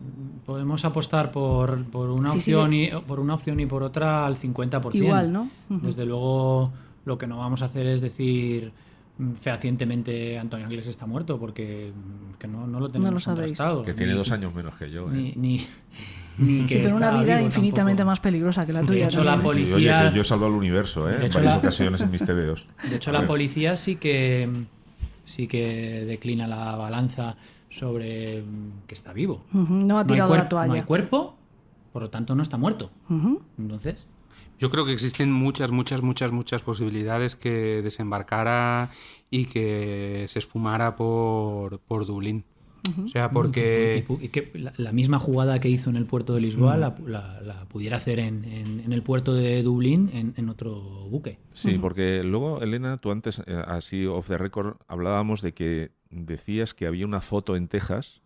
[0.46, 2.54] Podemos apostar por, por una Sí, sí.
[2.54, 4.96] opción y por una opción y por otra al 50%.
[4.96, 5.50] Igual, ¿no?
[5.70, 6.72] Desde luego,
[7.06, 8.72] lo que no vamos a hacer es decir
[9.18, 13.48] mm, fehacientemente Antonio Anglés está muerto, porque mm, que no, no lo tenemos lo sabéis.
[13.48, 13.84] contrastado.
[13.84, 15.08] Que tiene Ni- dos años menos que yo.
[15.08, 15.14] ¿eh?
[15.14, 15.66] Ni, ni,
[16.40, 18.12] ni que Sí, pero una vida infinitamente tampoco.
[18.12, 19.06] más peligrosa que la De tuya.
[19.06, 19.50] hecho, la también.
[19.52, 21.14] oye, policía- yo he salvado el universo, ¿eh?
[21.14, 22.66] De En hecho, varias la- ocasiones en mis TVOs.
[22.90, 24.50] De hecho, la policía sí que
[25.30, 27.38] sí que declina la balanza
[27.70, 29.44] sobre mm, que está vivo.
[29.54, 30.68] No ha tirado cuer- la toalla.
[30.68, 31.36] No hay cuerpo,
[31.94, 32.90] por lo tanto no está muerto.
[33.58, 34.08] Entonces,
[34.60, 38.90] Yo creo que existen muchas, muchas, muchas, muchas posibilidades que desembarcara
[39.30, 42.44] y que se esfumara por, por Dublín.
[43.04, 44.06] O sea, y, porque...
[44.08, 46.80] pu- y que la, la misma jugada que hizo en el puerto de Lisboa Mm.
[46.80, 50.80] la, la- la pudiera hacer en, en- en el puerto de Dublín en, en otro
[51.10, 51.38] buque.
[51.54, 56.74] Sí, porque luego, Elena, tú antes, eh, así off the record, hablábamos de que decías
[56.74, 58.22] que había una foto en Texas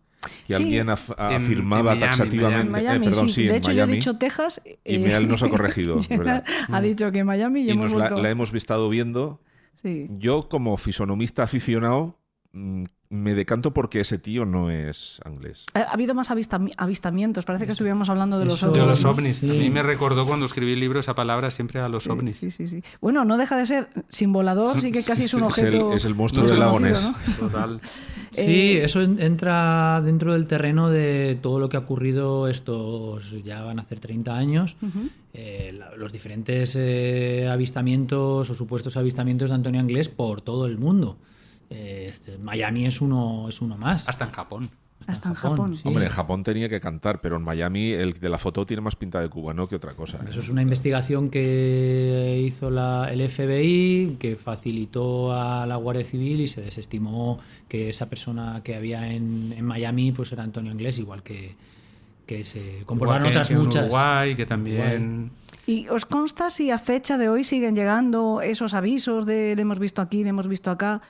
[0.46, 0.62] que Sí.
[0.62, 2.66] alguien af- En- afirmaba en Miami, taxativamente.
[2.66, 3.34] En Miami, eh, perdón, sí.
[3.34, 3.92] sí, de en hecho, yo he Miami.
[3.94, 4.62] dicho Texas.
[4.64, 6.44] y eh, Meal nos ha corregido, ¿verdad?
[6.68, 9.40] ha dicho que Miami y, Y hemos nos la, la hemos estado viendo.
[9.82, 10.06] Sí.
[10.18, 12.23] Yo, como fisonomista aficionado, mm,
[12.54, 15.66] me decanto porque ese tío no es inglés.
[15.74, 17.44] Ha ha habido más avistami- avistamientos.
[17.44, 19.36] Parece que estuviéramos hablando de los Eso- De ovnis, los ovnis.
[19.38, 19.50] Sí.
[19.50, 22.36] A mí me recordó cuando escribí el libro esa palabra siempre a los ovnis.
[22.36, 22.82] Sí, sí, sí.
[23.00, 25.92] Bueno, no deja de ser sin volador, sí que casi es un Es el- objeto.
[25.94, 27.38] es el monstruo del lago conocido, Ness.
[27.40, 27.48] ¿no?
[27.48, 27.80] Total.
[28.34, 28.40] Sí,
[28.78, 33.62] Eh, eso en- entra dentro del terreno de todo lo que ha ocurrido estos, ya
[33.62, 34.76] van a hacer 30 años,
[35.32, 40.78] eh, la- los diferentes eh, avistamientos o supuestos avistamientos de Antonio Anglés por todo el
[40.78, 41.16] mundo.
[41.74, 44.08] Eh, este, Miami es uno, es uno más.
[44.08, 44.70] Hasta en Japón.
[45.06, 45.74] Hasta en Japón.
[45.74, 45.82] sí.
[45.86, 48.96] Hombre, en Japón tenía que cantar, pero en Miami el de la foto tiene más
[48.96, 50.18] pinta de cubano que otra cosa.
[50.18, 50.26] ¿eh?
[50.30, 56.40] Eso es una investigación que hizo la- el FBI, que facilitó a la Guardia Civil
[56.40, 57.38] y se desestimó
[57.68, 61.54] que esa persona que había en, en Miami pues era Antonio Anglés, igual que,
[62.26, 63.82] que se comprobaron otras en muchas.
[63.86, 65.30] Uruguay, que también...
[65.66, 69.78] ¿Y os consta si a fecha de hoy siguen llegando esos avisos de le hemos
[69.78, 71.00] visto aquí, le hemos visto acá?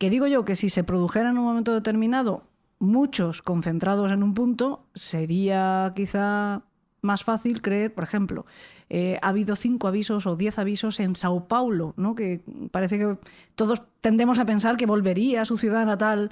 [0.00, 2.44] Que digo yo que si se produjera en un momento determinado
[2.78, 6.62] muchos concentrados en un punto, sería quizá
[7.02, 8.46] más fácil creer, por ejemplo,
[8.88, 12.14] eh, ha habido cinco avisos o diez avisos en Sao Paulo, ¿no?
[12.14, 12.40] que
[12.70, 13.18] parece que
[13.54, 16.30] todos tendemos a pensar que volvería a su ciudad natal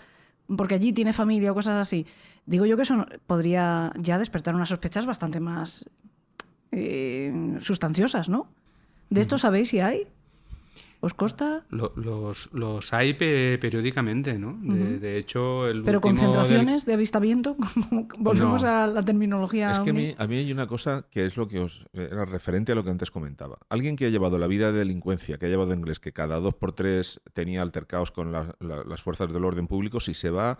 [0.56, 2.06] porque allí tiene familia o cosas así.
[2.46, 5.90] Digo yo que eso podría ya despertar unas sospechas bastante más
[6.72, 8.48] eh, sustanciosas, ¿no?
[9.10, 10.08] ¿De esto sabéis si hay?
[11.00, 11.64] ¿Os consta?
[11.70, 14.58] Lo- los, los hay pe- periódicamente, ¿no?
[14.62, 17.56] De, de hecho, el Pero del- concentraciones de avistamiento,
[18.18, 18.68] volvemos No.
[18.68, 19.70] a la terminología.
[19.70, 22.24] Es que a mí, a mí hay una cosa que es lo que os era
[22.24, 23.58] referente a lo que antes comentaba.
[23.68, 26.54] Alguien que ha llevado la vida de delincuencia, que ha llevado inglés, que cada dos
[26.56, 30.58] por tres tenía altercados con la- la- las fuerzas del orden público, si se va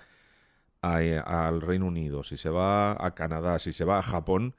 [0.82, 4.54] a- eh, al Reino Unido, si se va a Canadá, si se va a Japón,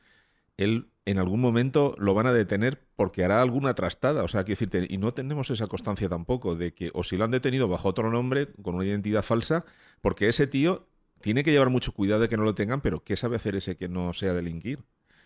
[0.57, 4.23] él en algún momento lo van a detener porque hará alguna trastada.
[4.23, 7.25] O sea, quiero decirte, y no tenemos esa constancia tampoco de que, o si lo
[7.25, 9.65] han detenido bajo otro nombre, con una identidad falsa,
[10.01, 10.87] porque ese tío
[11.21, 13.75] tiene que llevar mucho cuidado de que no lo tengan, pero ¿qué sabe hacer ese
[13.75, 14.83] que no sea delinquir?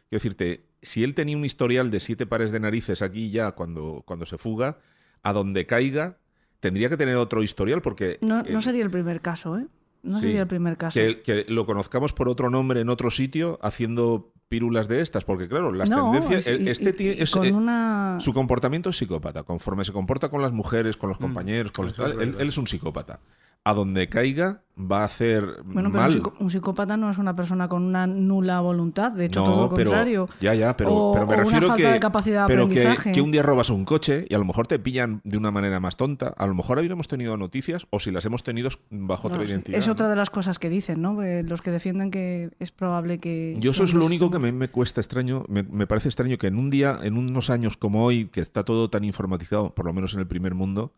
[0.10, 4.04] Quiero decirte, si él tenía un historial de siete pares de narices aquí ya cuando,
[4.06, 4.78] cuando se fuga,
[5.22, 6.18] a donde caiga,
[6.62, 8.20] tendría que tener otro historial porque...
[8.22, 9.68] No, no sería el primer caso, ¿eh?
[10.04, 11.00] No sí, sería el primer caso.
[11.00, 15.48] Que, que lo conozcamos por otro nombre en otro sitio haciendo pírulas de estas, porque
[15.48, 16.46] claro, las No, tendencias...
[16.48, 19.44] es- este y- tie- y es, con eh, una- Su comportamiento es psicópata.
[19.44, 22.68] Conforme se comporta con las mujeres, con los compañeros, con los- él, él es un
[22.68, 23.20] psicópata.
[23.66, 26.22] A donde caiga va a hacer Bueno, pero un, mal.
[26.40, 29.70] un psicópata no es una persona con una nula voluntad, de hecho, No, todo lo
[29.76, 30.28] pero- contrario.
[30.42, 32.68] Ya, ya, pero, O- pero me o una refiero falta que, de capacidad de pero
[32.68, 33.12] que, aprendizaje.
[33.14, 35.80] que un día robas un coche y a lo mejor te pillan de una manera
[35.80, 36.34] más tonta.
[36.36, 39.52] A lo mejor hubiéramos tenido noticias o si las hemos tenido bajo No, otra sí,
[39.52, 39.78] identidad.
[39.78, 39.94] es ¿no?
[39.94, 41.22] otra de las cosas que dicen, ¿no?
[41.24, 43.56] Eh, Los que defienden que es probable que...
[43.62, 46.48] Yo eso es lo único que me, me cuesta extraño, me, me parece extraño que
[46.48, 49.94] en un día, en unos años como hoy, que está todo tan informatizado, por lo
[49.94, 50.92] menos en el primer mundo,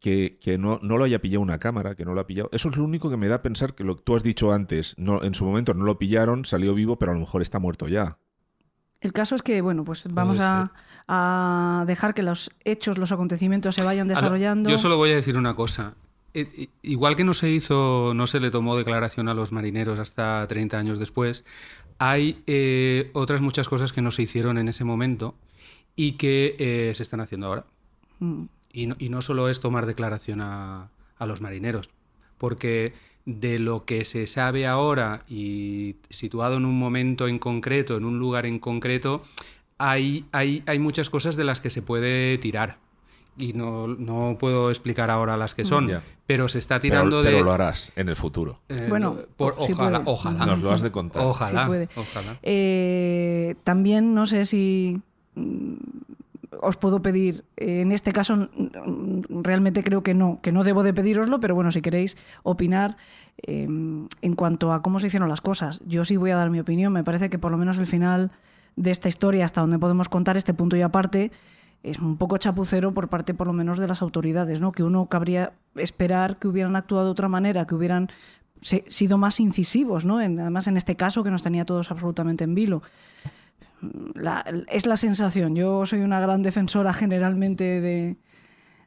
[0.00, 2.48] que, que no, no lo haya pillado una cámara, que no lo ha pillado.
[2.52, 4.52] Eso es lo único que me da a pensar que lo que tú has dicho
[4.52, 7.58] antes, no, en su momento no lo pillaron, salió vivo, pero a lo mejor está
[7.58, 8.18] muerto ya.
[9.00, 10.72] El caso es que, bueno, pues vamos a,
[11.06, 14.70] a dejar que los hechos, los acontecimientos se vayan desarrollando.
[14.70, 15.94] Yo solo voy a decir una cosa.
[16.34, 19.98] Eh, eh, Igual que no se hizo, no se le tomó declaración a los marineros
[19.98, 21.44] hasta 30 años después,
[21.98, 25.34] hay eh, otras muchas cosas que no se hicieron en ese momento
[25.96, 27.66] y que eh, se están haciendo ahora.
[28.20, 28.44] Mm.
[28.72, 31.90] Y no, y no solo es tomar declaración a, a los marineros,
[32.36, 32.92] porque
[33.24, 38.18] de lo que se sabe ahora y situado en un momento en concreto, en un
[38.18, 39.22] lugar en concreto,
[39.78, 42.78] hay, hay, hay muchas cosas de las que se puede tirar.
[43.40, 45.88] Y no, no puedo explicar ahora las que son,
[46.26, 47.44] pero se está Pero, tirando pero de...
[47.44, 48.60] lo harás en el futuro.
[48.68, 50.10] eh, Bueno, por- sí ojalá, puede.
[50.10, 50.46] ojalá.
[50.46, 51.22] Nos lo has de contar.
[51.22, 51.88] Ojalá, Sí puede.
[51.94, 52.38] ojalá.
[52.42, 55.00] Eh, también no sé si
[56.60, 58.48] os puedo pedir, eh, en este caso
[59.28, 62.96] realmente creo que no, que no debo de pedíroslo, pero bueno, si queréis opinar
[63.42, 66.60] eh, en cuanto a cómo se hicieron las cosas, yo sí voy a dar mi
[66.60, 66.92] opinión.
[66.92, 68.30] Me parece que por lo menos el final
[68.76, 71.32] de esta historia, hasta donde podemos contar este punto y aparte,
[71.82, 74.72] es un poco chapucero por parte por lo menos de las autoridades, ¿no?
[74.72, 78.08] Que uno cabría esperar que hubieran actuado de otra manera, que hubieran
[78.60, 80.18] sido más incisivos, ¿no?
[80.18, 82.82] Además en este caso que nos tenía todos absolutamente en vilo.
[84.14, 85.54] La- es la sensación.
[85.54, 88.16] Yo soy una gran defensora generalmente de,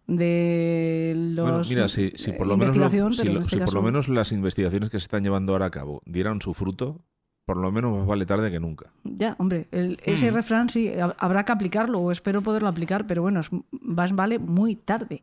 [0.07, 3.73] de los Bueno, mira, si, si por lo menos, lo- si, lo- este si por
[3.73, 7.01] lo menos las investigaciones que se están llevando ahora a cabo dieran su fruto,
[7.45, 8.91] por lo menos más vale tarde que nunca.
[9.03, 13.21] Ya, hombre, el- ese refrán sí, ha- habrá que aplicarlo, o espero poderlo aplicar, pero
[13.21, 15.21] bueno, es, más vale muy tarde.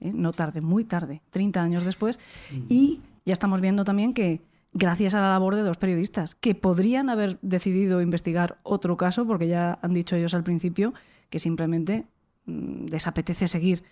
[0.00, 0.12] ¿eh?
[0.14, 2.20] No tarde, muy tarde, 30 años después.
[2.68, 4.40] Y ya estamos viendo también que,
[4.72, 9.48] gracias a la labor de dos periodistas, que podrían haber decidido investigar otro caso, porque
[9.48, 10.94] ya han dicho ellos al principio
[11.28, 12.06] que simplemente
[12.46, 13.82] mm, les apetece seguir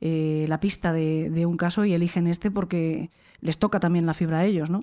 [0.00, 4.14] eh, la pista de, de un caso y eligen este porque les toca también la
[4.14, 4.80] fibra a ellos, ¿no?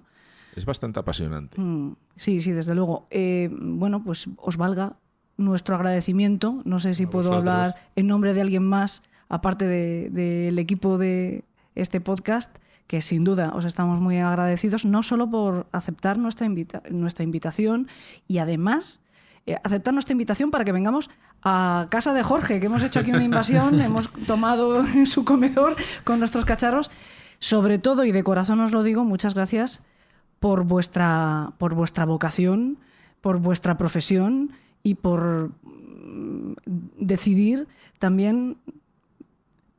[0.56, 1.60] Es bastante apasionante.
[1.60, 3.08] Mm, Sí, sí, desde luego.
[3.12, 4.98] Eh, bueno, pues os valga
[5.38, 6.62] nuestro agradecimiento.
[6.66, 7.54] No sé si A puedo vosotros.
[7.54, 11.46] hablar en nombre de alguien más, aparte de- del equipo de
[11.76, 12.58] este podcast,
[12.90, 17.88] que sin duda os estamos muy agradecidos, no solo por aceptar nuestra, invita- nuestra invitación
[18.28, 19.04] y además
[19.46, 21.12] eh, aceptar nuestra invitación para que vengamos
[21.44, 25.76] a casa de Jorge, que hemos hecho aquí una invasión, hemos tomado en su comedor
[26.04, 26.90] con nuestros cacharros.
[27.38, 29.84] Sobre todo, y de corazón os lo digo, muchas gracias
[30.40, 32.80] por vuestra, por vuestra vocación,
[33.22, 34.52] por vuestra profesión
[34.82, 36.54] y por mm,
[36.98, 37.68] decidir
[38.00, 38.58] también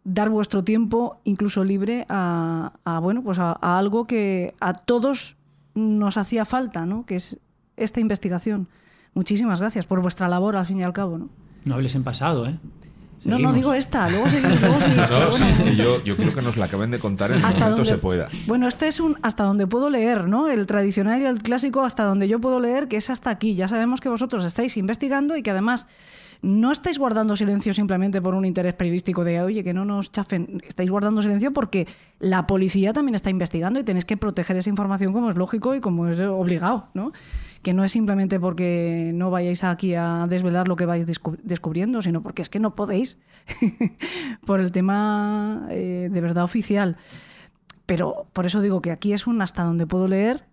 [0.04, 5.36] dar vuestro tiempo incluso libre a, a, bueno pues a, a algo que a todos
[5.74, 7.06] nos hacía falta, ¿no?
[7.06, 7.38] que es
[7.76, 8.68] esta investigación.
[9.14, 11.18] Muchísimas gracias por vuestra labor al fin y al cabo.
[11.18, 11.28] ¿no?
[11.64, 12.58] No hables en pasado, ¿eh?
[13.24, 16.16] No, no digo esta, luego seguimos, luego seguimos, pero No, sí, es que yo, yo
[16.16, 18.28] quiero que nos la acaben de contar en el hasta momento donde se pueda.
[18.46, 20.48] Bueno, este es un hasta donde puedo leer, ¿no?
[20.48, 23.54] El tradicional y el clásico hasta donde yo puedo leer, que es hasta aquí.
[23.54, 25.86] Ya sabemos que vosotros estáis investigando y que además
[26.42, 30.62] no estáis guardando silencio simplemente por un interés periodístico de, oye, que no nos chafen.
[30.66, 31.86] Estáis guardando silencio porque
[32.18, 35.80] la policía también está investigando y tenéis que proteger esa información como es lógico y
[35.80, 37.12] como es obligado, ¿no?
[37.62, 42.00] Que no es simplemente porque no vayáis aquí a desvelar lo que vais descu- descubriendo,
[42.00, 43.18] sino porque es que no podéis
[44.46, 46.96] por el tema eh, de verdad oficial.
[47.86, 50.44] Pero por eso digo que aquí es un hasta donde puedo leer.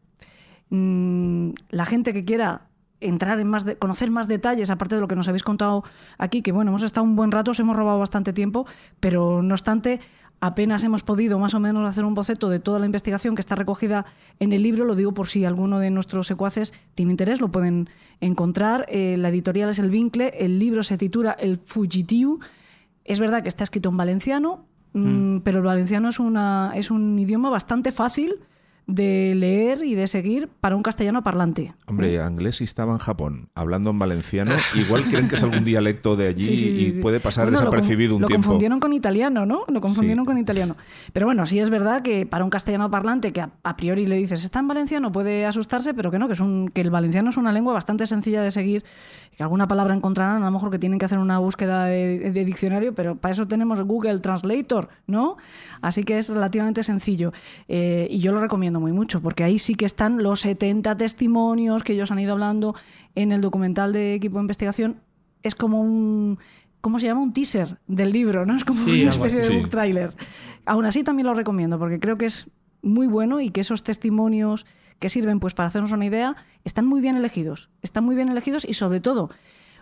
[0.69, 2.63] Mm, la gente que quiera
[2.99, 5.83] entrar en más de, conocer más detalles, aparte de lo que nos habéis contado
[6.17, 8.65] aquí, que bueno, hemos estado un buen rato, os hemos robado bastante tiempo,
[8.99, 9.99] pero no obstante,
[10.39, 13.55] apenas hemos podido más o menos hacer un boceto de toda la investigación que está
[13.55, 14.05] recogida
[14.39, 17.89] en el libro, lo digo por si alguno de nuestros secuaces tiene interés, lo pueden
[18.21, 18.85] encontrar.
[18.89, 22.39] Eh, la editorial es El Vincle, el libro se titula El Fugitiu.
[23.05, 27.17] Es verdad que está escrito en valenciano, mm, pero el valenciano es, una, es un
[27.17, 28.35] idioma bastante fácil
[28.87, 31.73] de leer y de seguir para un castellano parlante.
[31.87, 34.55] Hombre, Anglés estaba en Japón, hablando en valenciano.
[34.75, 37.59] Igual creen que es algún dialecto de allí Sí, sí, sí, y puede pasar Bueno,
[37.59, 38.45] lo desapercibido un lo tiempo.
[38.45, 39.65] confundieron con italiano, ¿no?
[39.67, 40.77] Lo confundieron con italiano.
[41.11, 44.15] Pero bueno, sí es verdad que para un castellano parlante que a, a priori le
[44.15, 47.29] dices está en valenciano puede asustarse, pero que no, que, es un, que el valenciano
[47.29, 48.85] es una lengua bastante sencilla de seguir,
[49.43, 52.95] alguna palabra encontrarán, a lo mejor que tienen que hacer una búsqueda de, de diccionario,
[52.95, 55.37] pero para eso tenemos Google Translator, ¿no?
[55.81, 57.33] Así que es relativamente sencillo.
[57.67, 61.83] Eh, y yo lo recomiendo muy mucho, porque ahí sí que están los 70 testimonios
[61.83, 62.73] que ellos han ido hablando
[63.15, 64.97] en el documental de equipo de investigación.
[65.43, 66.39] Es como un...
[66.81, 67.21] ¿Cómo se llama?
[67.21, 68.55] Un teaser del libro, ¿no?
[68.55, 69.47] Es como Sí, una especie así.
[69.49, 69.59] de Sí.
[69.59, 70.15] book trailer.
[70.65, 72.49] Aún así también lo recomiendo porque creo que es
[72.81, 74.65] muy bueno y que esos testimonios
[74.99, 77.69] que sirven pues para hacernos una idea están muy bien elegidos.
[77.81, 79.29] Están muy bien elegidos y sobre todo,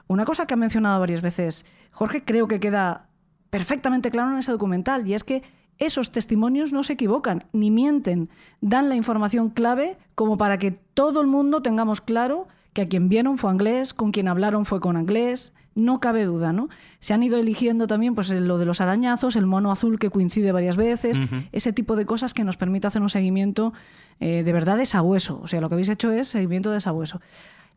[0.07, 3.07] una cosa que ha mencionado varias veces Jorge creo que queda
[3.49, 5.43] perfectamente claro en ese documental y es que
[5.77, 8.29] esos testimonios no se equivocan ni mienten,
[8.61, 13.09] dan la información clave como para que todo el mundo tengamos claro que a quien
[13.09, 16.69] vieron fue inglés, con quien hablaron fue con inglés, no cabe duda, ¿no?
[16.99, 20.53] Se han ido eligiendo también pues lo de los arañazos, el mono azul que coincide
[20.53, 21.19] varias veces,
[21.51, 23.73] ese tipo de cosas que nos permite hacer un seguimiento
[24.21, 25.39] eh, de verdad de sabueso.
[25.43, 27.19] O sea, lo que habéis hecho es seguimiento de sabueso.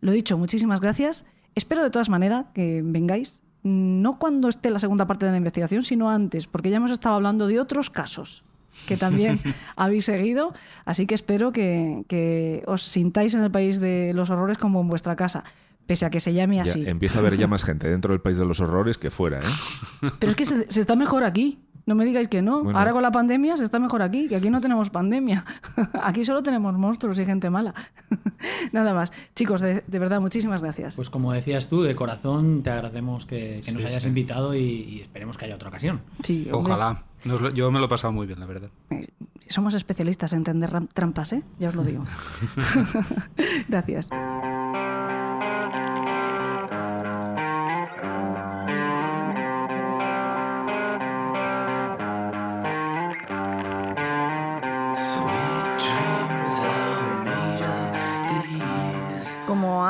[0.00, 1.26] Lo dicho, muchísimas gracias.
[1.56, 5.82] Espero de todas maneras que vengáis, no cuando esté la segunda parte de la investigación,
[5.82, 8.44] sino antes, porque ya hemos estado hablando de otros casos
[8.86, 9.40] que también
[9.76, 10.54] habéis seguido,
[10.84, 14.86] así que espero que, que os sintáis en el país de los horrores como en
[14.86, 15.42] vuestra casa,
[15.88, 16.86] pese a que se llame Ya así.
[16.86, 20.10] empieza a haber ya más gente dentro del país de los horrores que fuera, ¿eh?
[20.20, 21.58] Pero es que se, se está mejor aquí.
[21.86, 22.62] No me digáis que no.
[22.62, 22.78] Bueno.
[22.78, 25.46] Ahora con la pandemia se está mejor aquí, que aquí no tenemos pandemia.
[26.02, 27.72] aquí solo tenemos monstruos y gente mala.
[28.72, 29.10] Nada más.
[29.34, 30.96] Chicos, de, de verdad, muchísimas gracias.
[30.96, 34.10] Pues como decías tú, de corazón te agradecemos que, que nos hayas sí.
[34.10, 36.02] invitado y, y esperemos que haya otra ocasión.
[36.22, 37.04] sí, hombre, Ojalá.
[37.24, 38.68] Nos lo- yo me lo he pasado muy bien, la verdad.
[38.90, 39.08] eh,
[39.48, 41.42] somos especialistas en tender ram- trampas, ¿eh?
[41.58, 42.04] Ya os lo digo.
[43.66, 44.10] gracias.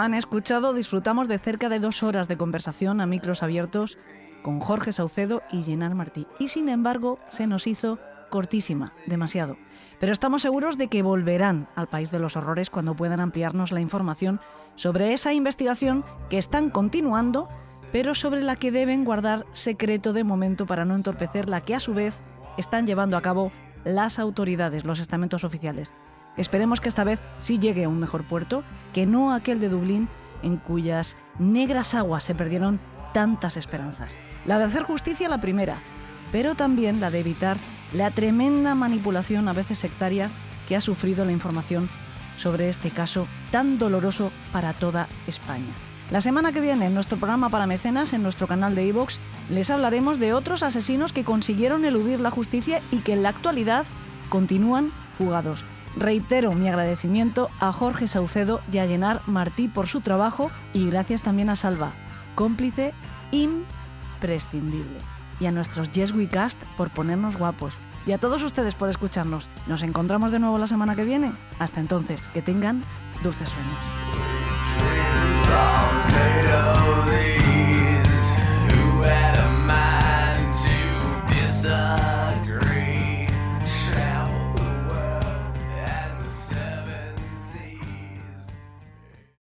[0.08, 3.98] Han escuchado, disfrutamos de cerca de dos horas de conversación a micros abiertos
[4.42, 6.26] con Jorge Saucedo y Llenar Martí.
[6.38, 7.98] Y sin embargo, se nos hizo
[8.30, 9.58] cortísima, demasiado.
[10.00, 13.82] Pero estamos seguros de que volverán al País de los Horrores cuando puedan ampliarnos la
[13.82, 14.40] información
[14.76, 17.50] sobre esa investigación que están continuando,
[17.92, 21.80] pero sobre la que deben guardar secreto de momento para no entorpecer la que a
[21.80, 22.22] su vez
[22.56, 23.52] están llevando a cabo
[23.84, 25.92] las autoridades, los estamentos oficiales.
[26.38, 28.62] Esperemos que esta vez sí llegue a un mejor puerto,
[28.94, 30.08] que no aquel de Dublín,
[30.42, 32.80] en cuyas negras aguas se perdieron
[33.12, 34.16] tantas esperanzas.
[34.46, 35.78] La de hacer justicia la primera,
[36.30, 37.56] pero también la de evitar
[37.92, 40.30] la tremenda manipulación a veces sectaria
[40.68, 41.90] que ha sufrido la información
[42.36, 45.74] sobre este caso tan doloroso para toda España.
[46.10, 49.18] La semana que viene en nuestro programa para mecenas, en nuestro canal de iVoox,
[49.50, 53.86] les hablaremos de otros asesinos que consiguieron eludir la justicia y que en la actualidad
[54.30, 55.64] continúan fugados.
[55.98, 61.22] Reitero mi agradecimiento a Jorge Saucedo y a Llenar Martí por su trabajo y gracias
[61.22, 61.92] también a Salva,
[62.36, 62.94] cómplice
[63.32, 64.98] imprescindible.
[65.40, 67.76] Y a nuestros Yes We Cast por ponernos guapos.
[68.06, 69.48] Y a todos ustedes por escucharnos.
[69.66, 71.32] Nos encontramos de nuevo la semana que viene.
[71.58, 72.84] Hasta entonces, que tengan
[73.22, 73.82] dulces sueños.